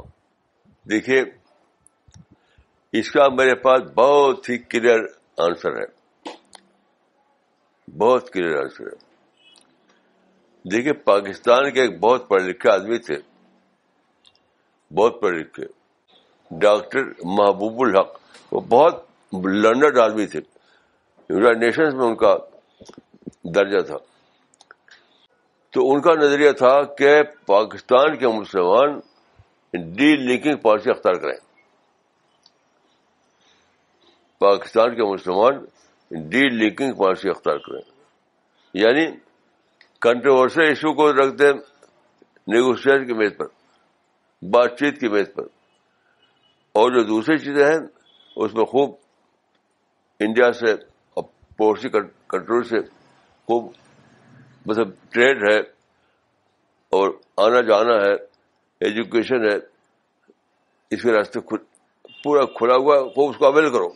دیکھیے 0.91 1.23
اس 3.01 3.11
کا 3.13 3.29
میرے 3.37 3.55
پاس 3.65 3.83
بہت 3.95 4.49
ہی 4.49 4.59
کلیئر 4.71 5.01
آنسر 5.47 5.77
ہے 5.81 5.87
بہت 7.99 8.31
کلیئر 8.33 8.57
آنسر 8.63 8.87
ہے 8.87 9.09
دیکھیے 10.71 10.93
پاکستان 11.13 11.71
کے 11.75 11.81
ایک 11.83 11.99
بہت 12.01 12.29
پڑھے 12.29 12.49
لکھے 12.49 12.71
آدمی 12.71 12.99
تھے 13.09 13.17
بہت 14.97 15.21
پڑھ 15.21 15.35
لکھے 15.35 15.65
ڈاکٹر 16.59 17.01
محبوب 17.39 17.81
الحق 17.83 18.17
وہ 18.53 18.61
بہت 18.71 19.05
لرنڈ 19.45 19.99
آدمی 19.99 20.27
تھے 20.27 20.39
یونیٹیڈ 21.31 21.63
نیشنز 21.63 21.95
میں 21.95 22.05
ان 22.05 22.15
کا 22.23 22.35
درجہ 23.55 23.81
تھا 23.87 23.97
تو 25.73 25.91
ان 25.93 26.01
کا 26.03 26.13
نظریہ 26.21 26.51
تھا 26.59 26.73
کہ 26.99 27.13
پاکستان 27.47 28.17
کے 28.19 28.29
مسلمان 28.39 28.99
ڈی 29.97 30.15
لنکنگ 30.17 30.57
پالیسی 30.63 30.91
اختیار 30.91 31.15
کریں 31.25 31.35
پاکستان 34.41 34.95
کے 34.97 35.03
مسلمان 35.13 35.65
ڈی 36.31 36.49
لنکنگ 36.49 36.95
پالیسی 37.03 37.31
اختیار 37.31 37.59
کریں 37.67 37.81
یعنی 38.83 39.07
کنٹروورشل 40.03 40.61
ایشو 40.67 40.93
کو 40.95 41.13
رکھ 41.13 41.35
دیں 41.39 41.53
نیگوشیشن 42.53 43.07
کی 43.07 43.13
میز 43.15 43.37
پر 43.39 43.47
بات 44.53 44.79
چیت 44.79 45.01
کی 45.01 45.09
میز 45.09 45.33
پر 45.35 45.47
اور 46.79 46.91
جو 46.93 47.03
دوسری 47.05 47.37
چیزیں 47.45 47.65
ہیں 47.67 47.79
اس 48.45 48.55
میں 48.55 48.65
خوب 48.73 48.91
انڈیا 50.25 50.51
سے 50.59 50.73
اور 50.73 51.25
پوری 51.59 51.89
کنٹرول 51.91 52.63
سے 52.69 52.81
خوب 53.47 53.71
مطلب 54.67 54.91
ٹریڈ 55.13 55.43
ہے 55.49 55.59
اور 56.99 57.09
آنا 57.47 57.61
جانا 57.69 57.95
ہے 58.05 58.13
ایجوکیشن 58.89 59.45
ہے 59.51 59.57
اس 60.95 61.03
کے 61.03 61.13
راستے 61.17 61.41
پورا 62.25 62.45
کھلا 62.57 62.77
ہوا 62.83 62.99
خوب 63.15 63.31
اس 63.31 63.37
کو 63.39 63.47
اویل 63.47 63.71
کرو 63.73 63.89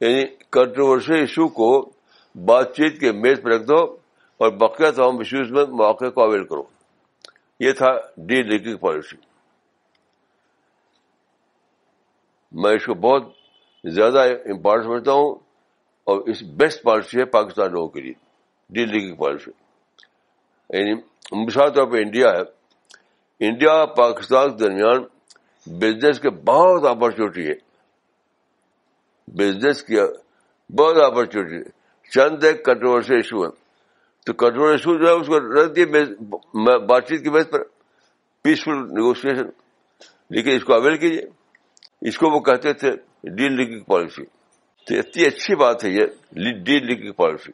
یعنی 0.00 0.24
کنٹروورشل 0.56 1.12
ایشو 1.14 1.46
کو 1.60 1.70
بات 2.48 2.74
چیت 2.76 3.00
کے 3.00 3.12
میز 3.22 3.40
پر 3.42 3.50
رکھ 3.52 3.62
دو 3.68 3.80
اور 4.44 4.50
بقیہ 4.58 4.90
تمام 4.96 5.18
ایشوز 5.18 5.50
میں 5.52 5.64
مواقع 5.76 6.08
کو 6.18 6.22
اویل 6.24 6.44
کرو 6.52 6.62
یہ 7.60 7.72
تھا 7.80 7.90
ڈی 8.26 8.42
لیکنگ 8.50 8.76
پالیسی 8.86 9.16
میں 12.62 12.74
اس 12.74 12.84
کو 12.86 12.94
بہت 13.06 13.22
زیادہ 13.94 14.20
امپارٹینس 14.52 14.86
سمجھتا 14.86 15.12
ہوں 15.12 15.34
اور 16.08 16.20
اس 16.30 16.42
بیسٹ 16.60 16.82
پالیسی 16.82 17.18
ہے 17.18 17.24
پاکستان 17.34 17.72
لوگوں 17.72 17.88
کے 17.88 18.00
لیے 18.00 18.12
دلی 18.74 19.00
کی 19.08 19.14
پالیسی 19.18 19.50
یعنی 20.78 20.94
مثال 21.44 21.72
طور 21.74 21.86
پہ 21.92 22.02
انڈیا 22.02 22.30
ہے 22.36 23.46
انڈیا 23.48 23.84
پاکستان 23.96 24.50
کے 24.56 24.64
درمیان 24.64 25.02
بزنس 25.80 26.20
کے 26.20 26.30
بہت 26.44 26.86
اپرچونیٹی 26.86 27.46
ہے 27.46 27.54
بزنس 29.38 29.82
کی 29.84 29.96
بہت 30.78 30.96
اپرچونیٹی 31.04 31.56
ہے 31.56 31.76
چند 32.14 32.44
ایک 32.44 32.64
کنٹروورسی 32.64 33.14
ایشو 33.14 33.44
ہے 33.44 33.50
تو 34.26 34.32
کنٹرول 34.44 34.70
ایشو 34.70 34.96
جو 34.98 35.06
ہے 35.06 35.12
اس 35.20 35.26
کو 35.26 35.38
رکھ 35.40 35.74
دیے 35.76 35.84
بات 36.88 37.08
چیت 37.08 37.22
کی 37.24 37.30
بیس 37.30 37.50
پر 37.50 37.62
پیسفل 38.42 38.78
نیگوسیشن 38.94 39.48
لیکن 40.36 40.56
اس 40.56 40.64
کو 40.64 40.74
اویل 40.74 40.96
کیجیے 40.98 41.26
اس 42.06 42.18
کو 42.18 42.28
وہ 42.30 42.40
کہتے 42.48 42.72
تھے 42.80 42.90
ڈیل 43.36 43.52
لنکنگ 43.60 43.82
پالیسی 43.86 44.24
تو 44.86 44.94
اتنی 44.98 45.24
اچھی 45.26 45.54
بات 45.62 45.84
ہے 45.84 45.90
یہ 45.90 46.52
ڈیل 46.64 47.12
پالیسی 47.20 47.52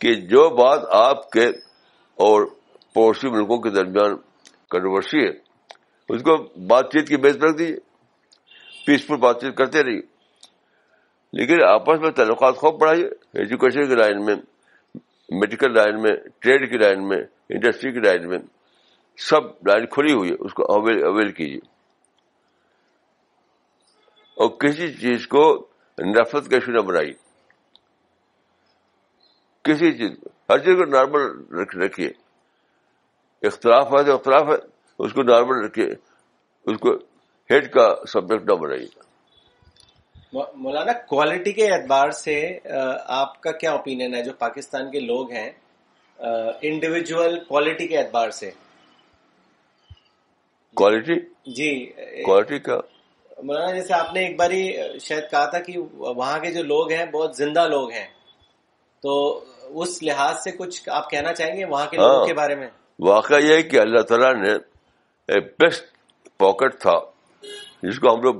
کہ 0.00 0.14
جو 0.32 0.48
بات 0.56 0.80
آپ 0.94 1.30
کے 1.30 1.46
اور 2.26 2.44
پڑوسی 2.94 3.30
ملکوں 3.30 3.58
کے 3.62 3.70
درمیان 3.70 4.16
کنٹروسی 4.70 5.20
ہے 5.24 5.30
اس 6.14 6.22
کو 6.22 6.36
بات 6.70 6.92
چیت 6.92 7.08
کی 7.08 7.16
بیس 7.24 7.36
رکھ 7.42 7.56
دیجیے 7.58 7.76
پیسفل 8.86 9.16
بات 9.20 9.40
چیت 9.40 9.56
کرتے 9.56 9.82
رہیے 9.84 10.00
لیکن 11.38 11.62
آپس 11.68 12.00
میں 12.00 12.10
تعلقات 12.16 12.56
خوب 12.56 12.80
بڑھائیے 12.80 13.06
ایجوکیشن 13.42 13.88
کی 13.88 13.94
لائن 14.02 14.24
میں 14.24 14.34
میڈیکل 15.40 15.72
لائن 15.74 16.00
میں 16.02 16.10
ٹریڈ 16.40 16.70
کی 16.70 16.78
لائن 16.78 17.06
میں 17.08 17.16
انڈسٹری 17.54 17.92
کی 17.92 18.00
لائن 18.06 18.28
میں 18.28 18.38
سب 19.28 19.66
لائن 19.68 19.86
کھلی 19.94 20.12
ہوئی 20.12 20.30
ہے 20.30 20.34
اس 20.46 20.54
کو 20.54 20.72
اویل 20.76 21.04
اویل 21.06 21.30
کیجیے 21.32 21.60
اور 24.40 24.48
کسی 24.60 24.92
چیز 25.00 25.26
کو 25.34 25.42
نفرت 26.08 26.48
کا 26.50 26.56
ایشو 26.56 26.72
نہ 26.72 26.80
بنائیے 26.88 27.12
کسی 29.68 29.90
چیز 29.98 30.10
کو 30.22 30.30
ہر 30.52 30.58
چیز 30.64 30.76
کو 30.78 30.84
نارمل 30.90 31.82
رکھیے 31.84 32.08
اختلاف 33.48 33.86
ہے 33.92 34.02
تو 34.04 34.14
اختلاف 34.14 34.46
ہے 34.48 34.54
اس 35.04 35.12
کو 35.12 35.22
نارمل 35.30 35.64
رکھیے 35.64 35.86
اس 36.70 36.78
کو 36.80 36.92
ہیڈ 37.50 37.70
کا 37.72 37.86
سبجیکٹ 38.12 38.48
نہ 38.50 38.54
بنائیے 38.62 39.00
مولانا 40.64 40.92
کوالٹی 41.08 41.52
کے 41.52 41.70
اعتبار 41.72 42.10
سے 42.18 42.34
آپ 43.22 43.40
کا 43.42 43.52
کیا 43.62 43.72
اوپینین 43.72 44.14
ہے 44.14 44.22
جو 44.24 44.32
پاکستان 44.44 44.90
کے 44.90 45.00
لوگ 45.00 45.32
ہیں 45.32 45.50
انڈیویجل 46.70 47.38
کوالٹی 47.48 47.86
کے 47.88 47.98
اعتبار 47.98 48.30
سے 48.40 48.50
کوالٹی 50.80 51.14
جی 51.58 51.70
کوالٹی 52.24 52.58
کا 52.68 52.78
مولانا 53.46 53.70
جیسے 53.74 53.94
آپ 53.94 54.12
نے 54.14 54.20
ایک 54.24 54.38
بار 54.38 54.50
شاید 55.04 55.24
کہا 55.30 55.44
تھا 55.50 55.58
کہ 55.66 55.78
وہاں 56.18 56.38
کے 56.40 56.50
جو 56.54 56.62
لوگ 56.62 56.90
ہیں 56.92 57.04
بہت 57.12 57.36
زندہ 57.36 57.66
لوگ 57.68 57.90
ہیں 57.92 58.06
تو 59.02 59.14
اس 59.82 60.02
لحاظ 60.02 60.42
سے 60.42 60.50
کچھ 60.58 60.88
آپ 60.98 61.08
کہنا 61.10 61.32
چاہیں 61.34 61.56
گے 61.56 61.64
وہاں 61.64 61.86
کے 61.90 61.96
لوگوں 61.96 62.16
ہاں۔ 62.18 62.26
کے 62.26 62.34
بارے 62.34 62.54
میں 62.60 62.68
واقعہ 63.08 63.38
یہ 63.42 63.62
کہ 63.70 63.80
اللہ 63.80 64.02
تعالیٰ 64.10 64.32
نے 64.42 64.52
ایک 65.34 65.52
بیسٹ 65.60 65.82
پاکٹ 66.38 66.80
تھا 66.82 66.94
جس 67.86 67.98
کو 68.00 68.14
ہم 68.14 68.20
لوگ 68.22 68.34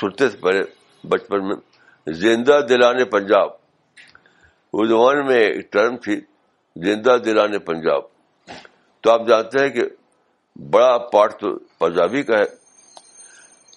سنتے 0.00 0.28
تھے 0.28 0.38
پہلے 0.40 0.62
بچپن 1.12 1.46
میں 1.48 1.56
زندہ 2.24 2.58
دلان 2.68 3.04
پنجاب 3.14 3.50
اس 4.78 4.88
زمانے 4.88 5.22
میں 5.28 5.38
ایک 5.40 5.72
ٹرم 5.72 5.96
تھی 6.04 6.20
زندہ 6.88 7.16
دلان 7.24 7.58
پنجاب 7.70 8.02
تو 9.02 9.10
آپ 9.10 9.26
جانتے 9.28 9.58
ہیں 9.64 9.70
کہ 9.72 9.82
بڑا 10.72 10.96
پارٹ 11.12 11.40
تو 11.40 11.54
پنجابی 11.84 12.22
کا 12.30 12.38
ہے 12.38 12.44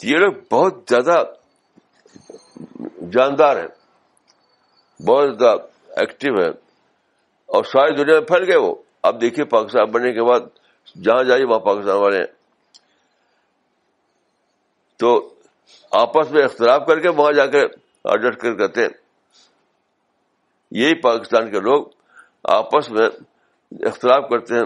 یہ 0.05 0.17
لوگ 0.17 0.33
بہت 0.51 0.77
زیادہ 0.89 1.23
جاندار 3.13 3.57
ہیں 3.61 3.67
بہت 5.07 5.37
زیادہ 5.39 5.61
ایکٹیو 5.99 6.33
ہیں 6.39 6.51
اور 7.55 7.63
ساری 7.73 7.95
دنیا 7.95 8.13
میں 8.19 8.27
پھیل 8.27 8.43
گئے 8.49 8.57
وہ 8.61 8.73
اب 9.09 9.19
دیکھیے 9.21 9.45
پاکستان 9.53 9.91
بننے 9.91 10.11
کے 10.13 10.23
بعد 10.29 10.47
جہاں 11.03 11.23
جائیے 11.23 11.45
وہاں 11.45 11.59
پاکستان 11.65 11.97
والے 12.01 12.17
ہیں 12.17 12.35
تو 14.99 15.11
آپس 16.01 16.31
میں 16.31 16.43
اختلاف 16.43 16.85
کر 16.87 16.99
کے 16.99 17.09
وہاں 17.17 17.31
جا 17.33 17.45
کے 17.55 18.85
یہی 20.79 20.93
پاکستان 21.01 21.49
کے 21.51 21.59
لوگ 21.67 21.85
آپس 22.55 22.89
میں 22.91 23.07
اختلاف 23.87 24.23
کرتے 24.29 24.53
ہیں 24.55 24.63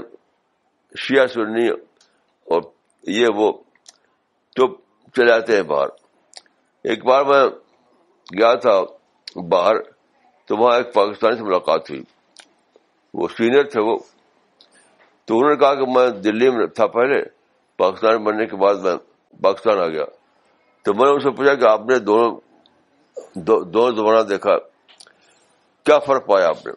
شیعہ 1.08 1.26
سنی 1.34 1.68
اور 2.54 2.62
یہ 3.20 3.28
وہ 3.36 3.52
تو 4.56 4.68
چلے 5.16 5.32
آتے 5.34 5.56
ہیں 5.56 5.62
باہر 5.72 5.90
ایک 6.90 7.06
بار 7.06 7.24
میں 7.30 7.42
گیا 8.38 8.54
تھا 8.66 8.76
باہر 9.50 9.78
تو 10.48 10.58
وہاں 10.58 10.76
ایک 10.78 10.94
پاکستانی 10.94 11.38
سے 11.38 11.44
ملاقات 11.44 11.90
ہوئی 11.90 12.02
وہ 13.20 13.28
سینئر 13.38 13.64
تھے 13.74 13.82
وہ 13.90 13.98
تو 15.26 15.38
انہوں 15.38 15.50
نے 15.50 15.56
کہا 15.64 15.74
کہ 15.80 15.92
میں 15.96 16.08
دلی 16.28 16.50
میں 16.58 16.66
تھا 16.76 16.88
پہلے 16.98 17.22
پاکستان 17.78 18.24
بننے 18.24 18.46
کے 18.46 18.56
بعد 18.64 18.76
میں 18.86 18.96
پاکستان 19.44 19.80
آ 19.84 19.88
گیا 19.88 20.06
تو 20.84 20.94
میں 20.94 21.06
نے 21.06 21.12
ان 21.14 21.20
سے 21.28 21.32
پوچھا 21.40 21.54
کہ 21.56 21.66
آپ 21.70 21.82
نے 21.90 22.00
دونوں 22.12 23.90
زمانہ 24.00 24.22
دیکھا 24.30 24.58
کیا 25.86 25.98
فرق 26.08 26.26
پایا 26.28 26.48
آپ 26.50 26.66
نے 26.66 26.72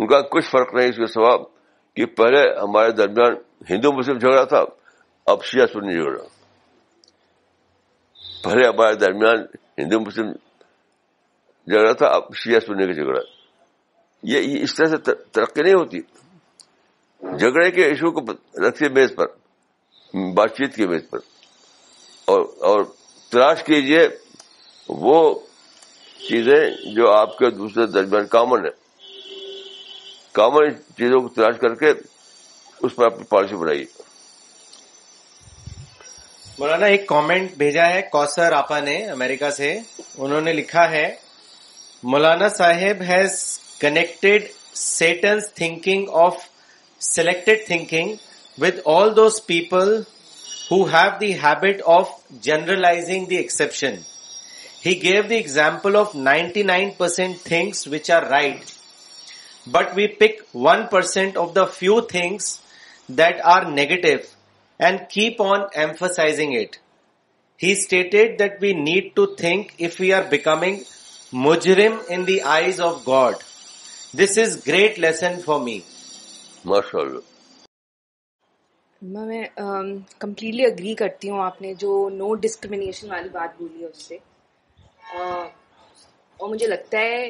ان 0.00 0.06
کا 0.08 0.20
کچھ 0.36 0.46
فرق 0.50 0.74
نہیں 0.74 0.88
اس 0.88 0.96
کے 0.96 1.06
سواب 1.12 1.42
کہ 1.96 2.06
پہلے 2.20 2.42
ہمارے 2.62 2.90
درمیان 3.00 3.34
ہندو 3.70 3.92
مسلم 3.98 4.18
جھگڑا 4.18 4.44
تھا 4.54 4.64
اب 5.32 5.42
شیعہ 5.50 5.66
سنی 5.72 5.94
جھگڑا 5.94 6.22
پہلے 8.44 8.66
ہمارے 8.68 8.94
درمیان 9.02 9.44
ہندو 9.78 9.98
مسلم 10.00 10.30
جھگڑا 11.68 11.92
تھا 11.98 12.06
اب 12.16 12.34
شیعہ 12.42 12.60
سننے 12.66 12.86
کا 12.86 12.92
جھگڑا 13.02 13.20
یہ 14.30 14.58
اس 14.62 14.74
طرح 14.74 14.86
سے 14.94 15.12
ترقی 15.36 15.62
نہیں 15.62 15.74
ہوتی 15.74 16.00
جھگڑے 17.38 17.70
کے 17.76 17.84
ایشو 17.88 18.10
کو 18.16 18.20
رکھے 18.66 18.88
میز 18.94 19.14
پر 19.16 19.26
بات 20.36 20.56
چیت 20.56 20.74
کی 20.74 20.86
میز 20.92 21.08
پر 21.10 21.18
اور 22.32 22.40
اور 22.70 22.84
تلاش 23.30 23.62
کیجئے 23.66 24.06
وہ 25.06 25.18
چیزیں 26.28 26.58
جو 26.94 27.10
آپ 27.12 27.36
کے 27.38 27.50
دوسرے 27.60 27.86
درمیان 27.96 28.26
کامن 28.36 28.64
ہے 28.66 28.70
کامن 30.40 30.74
چیزوں 30.96 31.20
کو 31.20 31.28
تلاش 31.36 31.58
کر 31.60 31.74
کے 31.82 31.90
اس 31.96 32.94
پر 32.94 33.04
آپ 33.04 33.18
پالیسی 33.28 33.56
بنائیے 33.62 33.84
مولانا 36.58 36.86
ایک 36.92 37.06
کامنٹ 37.08 37.52
بھیجا 37.58 37.84
ہے 37.88 38.00
کوسر 38.12 38.52
آپا 38.52 38.78
نے 38.84 38.96
امریکہ 39.10 39.48
سے 39.56 39.68
انہوں 40.24 40.40
نے 40.46 40.52
لکھا 40.52 40.90
ہے 40.90 41.04
مولانا 42.12 42.48
صاحب 42.56 43.02
has 43.08 43.36
connected 43.80 44.44
sentence 44.78 45.48
thinking 45.56 46.08
of 46.24 46.36
selected 47.14 47.64
thinking 47.66 48.16
with 48.62 48.78
all 48.94 49.14
those 49.16 49.40
people 49.46 49.96
who 50.70 50.82
have 50.94 51.10
the 51.20 51.32
habit 51.42 51.80
of 51.94 52.08
generalising 52.48 53.24
the 53.30 53.36
exception 53.36 53.94
he 54.84 55.00
gave 55.02 55.22
the 55.30 55.34
example 55.36 55.96
of 56.02 56.14
ninety 56.28 56.62
nine 56.72 56.90
percent 56.98 57.42
things 57.44 57.86
which 57.88 58.10
are 58.18 58.26
right 58.34 58.64
but 59.76 59.90
we 59.96 60.06
pick 60.20 60.40
one 60.54 60.86
percent 60.90 61.38
of 61.38 61.54
the 61.56 61.64
few 61.78 62.00
things 62.12 62.52
that 63.18 63.40
are 63.54 63.64
negative 63.80 64.14
and 64.86 65.00
keep 65.08 65.40
on 65.42 65.60
emphasizing 65.80 66.52
it 66.60 66.76
he 67.62 67.72
stated 67.80 68.32
that 68.38 68.56
we 68.60 68.72
need 68.74 69.08
to 69.16 69.24
think 69.42 69.66
if 69.86 70.00
you 70.00 70.14
are 70.16 70.22
becoming 70.30 70.76
مجرم 71.46 71.94
in 72.14 72.26
the 72.26 72.38
eyes 72.54 72.80
of 72.86 72.96
God 73.08 73.34
this 74.20 74.38
is 74.44 74.56
great 74.66 74.98
lesson 75.04 75.38
for 75.44 75.60
me 75.66 75.78
more 76.64 76.92
میں 79.26 79.42
completely 80.24 80.64
agree 80.66 80.94
کرتی 81.02 81.30
ہوں 81.30 81.42
آپ 81.44 81.62
نے 81.62 81.72
جو 81.84 82.08
نو 82.14 82.34
discrimination 82.46 83.10
والی 83.12 83.28
بات 83.32 83.60
بولی 83.60 83.82
ہے 83.82 83.88
اس 83.88 84.02
سے 84.08 84.16
اور 86.36 86.48
مجھے 86.48 86.66
لگتا 86.66 87.00
ہے 87.04 87.28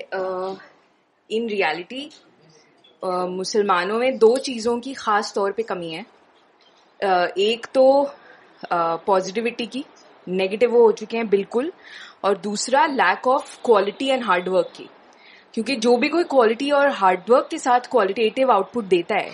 ان 1.36 1.48
ریالٹی 1.50 2.08
مسلمانوں 3.36 3.98
میں 3.98 4.10
دو 4.26 4.36
چیزوں 4.50 4.76
کی 4.88 4.94
خاص 5.04 5.34
طور 5.34 5.50
پہ 5.56 5.62
کمی 5.74 5.94
ہے 5.96 6.02
ایک 7.04 7.66
تو 7.72 7.84
پازیٹیوٹی 9.04 9.66
کی 9.66 9.82
نگیٹو 10.28 10.70
وہ 10.72 10.82
ہو 10.84 10.90
چکے 10.98 11.16
ہیں 11.16 11.24
بالکل 11.30 11.70
اور 12.26 12.34
دوسرا 12.44 12.86
lack 12.86 13.28
of 13.28 13.56
quality 13.68 14.10
and 14.10 14.24
hard 14.26 14.48
work 14.48 14.72
کی 14.74 14.86
کیونکہ 15.52 15.76
جو 15.84 15.96
بھی 16.02 16.08
کوئی 16.08 16.24
کوالٹی 16.34 16.70
اور 16.72 16.88
ہارڈ 17.00 17.30
ورک 17.30 17.48
کے 17.50 17.58
ساتھ 17.58 17.88
کوالٹیٹیو 17.90 18.50
آؤٹ 18.52 18.72
پٹ 18.72 18.90
دیتا 18.90 19.14
ہے 19.24 19.30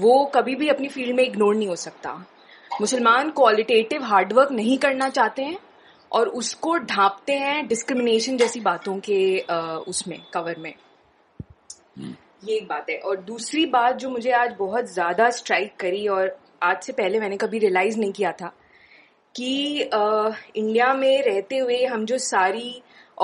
وہ 0.00 0.24
کبھی 0.32 0.54
بھی 0.56 0.70
اپنی 0.70 0.88
فیلڈ 0.88 1.14
میں 1.14 1.24
اگنور 1.24 1.54
نہیں 1.54 1.68
ہو 1.68 1.74
سکتا 1.84 2.14
مسلمان 2.80 3.30
کوالٹیٹیو 3.40 4.00
ہارڈ 4.10 4.32
ورک 4.36 4.52
نہیں 4.52 4.82
کرنا 4.82 5.08
چاہتے 5.10 5.44
ہیں 5.44 5.56
اور 6.18 6.26
اس 6.40 6.54
کو 6.64 6.76
ڈھانپتے 6.92 7.38
ہیں 7.38 7.62
ڈسکرمنیشن 7.68 8.36
جیسی 8.36 8.60
باتوں 8.68 8.96
کے 9.08 9.18
اس 9.92 10.06
میں 10.06 10.16
کور 10.32 10.54
میں 10.66 10.72
یہ 11.98 12.52
ایک 12.54 12.66
بات 12.68 12.90
ہے 12.90 12.96
اور 13.10 13.16
دوسری 13.30 13.64
بات 13.76 14.00
جو 14.00 14.10
مجھے 14.10 14.32
آج 14.34 14.50
بہت 14.58 14.88
زیادہ 14.90 15.26
اسٹرائک 15.28 15.76
کری 15.80 16.06
اور 16.16 16.28
آج 16.66 16.82
سے 16.84 16.92
پہلے 16.92 17.18
میں 17.20 17.28
نے 17.28 17.36
کبھی 17.40 17.58
ریئلائز 17.60 17.96
نہیں 17.98 18.12
کیا 18.16 18.30
تھا 18.38 18.48
کہ 19.36 19.50
انڈیا 19.98 20.92
میں 21.00 21.16
رہتے 21.26 21.60
ہوئے 21.60 21.84
ہم 21.86 22.04
جو 22.08 22.18
ساری 22.30 22.70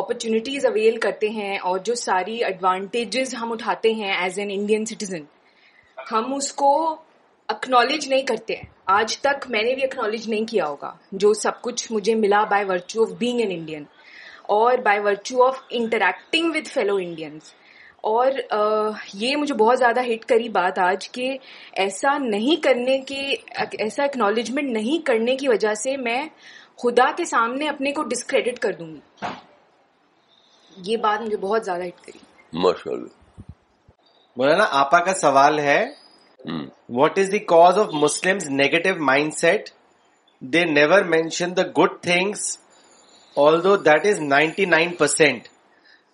اپرچونیٹیز 0.02 0.66
اویل 0.66 0.96
کرتے 1.00 1.28
ہیں 1.30 1.56
اور 1.68 1.78
جو 1.84 1.94
ساری 1.94 2.36
ایڈوانٹیجز 2.44 3.34
ہم 3.40 3.52
اٹھاتے 3.52 3.92
ہیں 3.94 4.12
ایز 4.16 4.38
این 4.38 4.50
انڈین 4.54 4.84
سٹیزن 4.86 5.24
ہم 6.12 6.34
اس 6.34 6.52
کو 6.62 6.70
اکنالج 7.54 8.08
نہیں 8.08 8.22
کرتے 8.26 8.56
ہیں 8.56 8.72
آج 8.98 9.16
تک 9.26 9.50
میں 9.50 9.62
نے 9.62 9.74
بھی 9.74 9.82
اکنالج 9.84 10.28
نہیں 10.28 10.44
کیا 10.50 10.66
ہوگا 10.66 10.92
جو 11.24 11.32
سب 11.42 11.60
کچھ 11.62 11.90
مجھے 11.92 12.14
ملا 12.24 12.44
by 12.50 12.64
virtue 12.68 13.02
of 13.04 13.12
being 13.18 13.40
an 13.40 13.50
Indian 13.58 13.84
اور 14.58 14.78
by 14.84 15.00
virtue 15.04 15.44
of 15.46 15.60
interacting 15.80 16.54
with 16.56 16.66
fellow 16.72 16.96
Indians 17.02 17.52
اور 18.08 18.32
یہ 19.20 19.36
مجھے 19.40 19.54
بہت 19.60 19.78
زیادہ 19.78 20.00
ہٹ 20.06 20.24
کری 20.28 20.48
بات 20.54 20.78
آج 20.86 21.08
کہ 21.10 21.26
ایسا 21.84 22.16
نہیں 22.24 22.62
کرنے 22.62 22.98
کے 23.10 23.20
ایسا 23.84 24.02
اکنالجمنٹ 24.04 24.70
نہیں 24.76 25.06
کرنے 25.06 25.36
کی 25.42 25.48
وجہ 25.48 25.72
سے 25.82 25.96
میں 26.06 26.20
خدا 26.82 27.10
کے 27.16 27.24
سامنے 27.30 27.68
اپنے 27.68 27.92
کو 27.98 28.02
ڈسکریڈٹ 28.12 28.58
کر 28.64 28.72
دوں 28.80 28.86
گی 28.88 29.30
یہ 30.90 30.96
بات 31.06 31.20
مجھے 31.22 31.36
بہت 31.46 31.64
زیادہ 31.70 31.86
ہٹ 31.86 32.04
کری 32.06 32.18
ماشاء 32.66 32.92
اللہ 32.94 34.52
نا 34.60 34.66
آپا 34.82 34.98
کا 35.08 35.14
سوال 35.22 35.58
ہے 35.68 35.78
what 37.00 37.18
is 37.18 37.32
the 37.32 37.38
cause 37.54 37.78
of 37.84 37.94
Muslim 38.06 38.38
negative 38.60 38.94
mindset 39.38 39.70
they 40.58 40.64
never 40.74 41.04
mention 41.16 41.56
the 41.62 41.66
good 41.82 41.98
things 42.10 42.46
although 43.70 43.76
that 43.90 44.06
is 44.12 44.20
ninety 44.36 44.64
nine 44.76 44.94
percent 45.02 45.48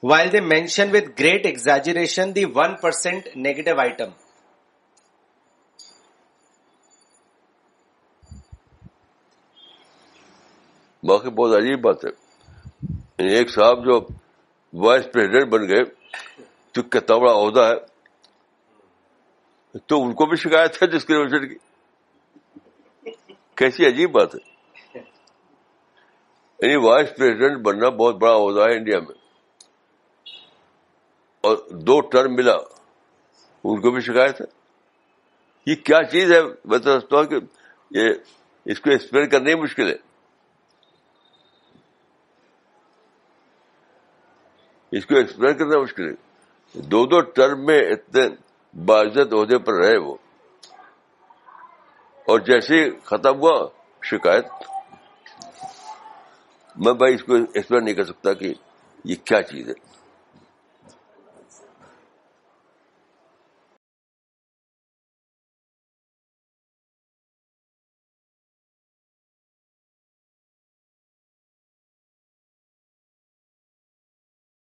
while 0.00 0.30
they 0.30 0.40
mention 0.40 0.90
with 0.92 1.14
great 1.16 1.44
exaggeration 1.46 2.32
the 2.32 2.44
1% 2.46 3.36
negative 3.36 3.78
item. 3.88 4.14
باقی 11.08 11.30
بہت 11.36 11.52
عجیب 11.56 11.80
بات 11.84 12.04
ہے 12.04 12.10
ایک 13.36 13.48
صاحب 13.50 13.84
جو 13.84 13.94
وائس 14.84 15.04
پریزیڈنٹ 15.12 15.46
بن 15.52 15.62
گئے 15.68 15.82
تو 16.74 16.78
کتنا 16.96 17.16
بڑا 17.18 17.32
عہدہ 17.32 17.62
ہے 17.68 17.76
تو 19.88 19.94
ان 20.04 20.10
کو 20.14 20.22
بھی 20.30 20.36
شکایت 20.42 20.70
ہے 20.82 20.86
ڈسکریمنیشن 20.96 21.42
کی 21.48 21.56
کیسی 23.58 23.82
عجیب 23.86 24.10
بات 24.18 24.30
ہے 24.34 24.40
یعنی 24.98 26.76
وائس 26.86 27.08
پریزیڈنٹ 27.16 27.56
بننا 27.66 27.88
بہت 28.02 28.14
بڑا 28.22 28.34
عہدہ 28.42 28.62
ہے 28.70 28.74
انڈیا 28.76 28.98
میں 29.08 29.16
اور 31.48 31.56
دو 31.90 32.00
ٹرم 32.12 32.34
ملا 32.36 32.54
ان 32.56 33.80
کو 33.80 33.90
بھی 33.90 34.00
شکایت 34.06 34.40
ہے 34.40 34.44
یہ 35.70 35.74
کیا 35.84 36.02
چیز 36.12 36.32
ہے 36.32 36.40
میں 36.70 36.78
تو 36.78 36.92
سمجھتا 37.00 37.16
ہوں 37.16 37.24
کہ 37.30 37.38
یہ 37.98 38.08
اس 38.72 38.80
کو 38.80 38.90
ایکسپلین 38.90 39.28
کرنا 39.28 39.50
ہی 39.50 39.54
مشکل 39.62 39.88
ہے 39.90 39.96
اس 44.98 45.06
کو 45.06 45.14
ایکسپلین 45.16 45.56
کرنا 45.58 45.78
مشکل 45.82 46.08
ہے 46.08 46.80
دو 46.94 47.04
دو 47.12 47.20
ٹرم 47.38 47.64
میں 47.66 47.78
اتنے 47.92 48.26
باعزت 48.86 49.32
عہدے 49.34 49.58
پر 49.66 49.74
رہے 49.84 49.96
وہ 50.06 50.14
اور 52.30 52.40
جیسے 52.50 52.88
ختم 53.04 53.38
ہوا 53.40 53.54
شکایت 54.10 54.44
میں 56.84 56.92
بھائی 57.02 57.14
اس 57.14 57.22
کو 57.24 57.34
ایکسپلین 57.36 57.84
نہیں 57.84 57.94
کر 57.94 58.04
سکتا 58.12 58.32
کہ 58.42 58.52
یہ 59.10 59.14
کیا 59.26 59.42
چیز 59.50 59.68
ہے 59.68 59.89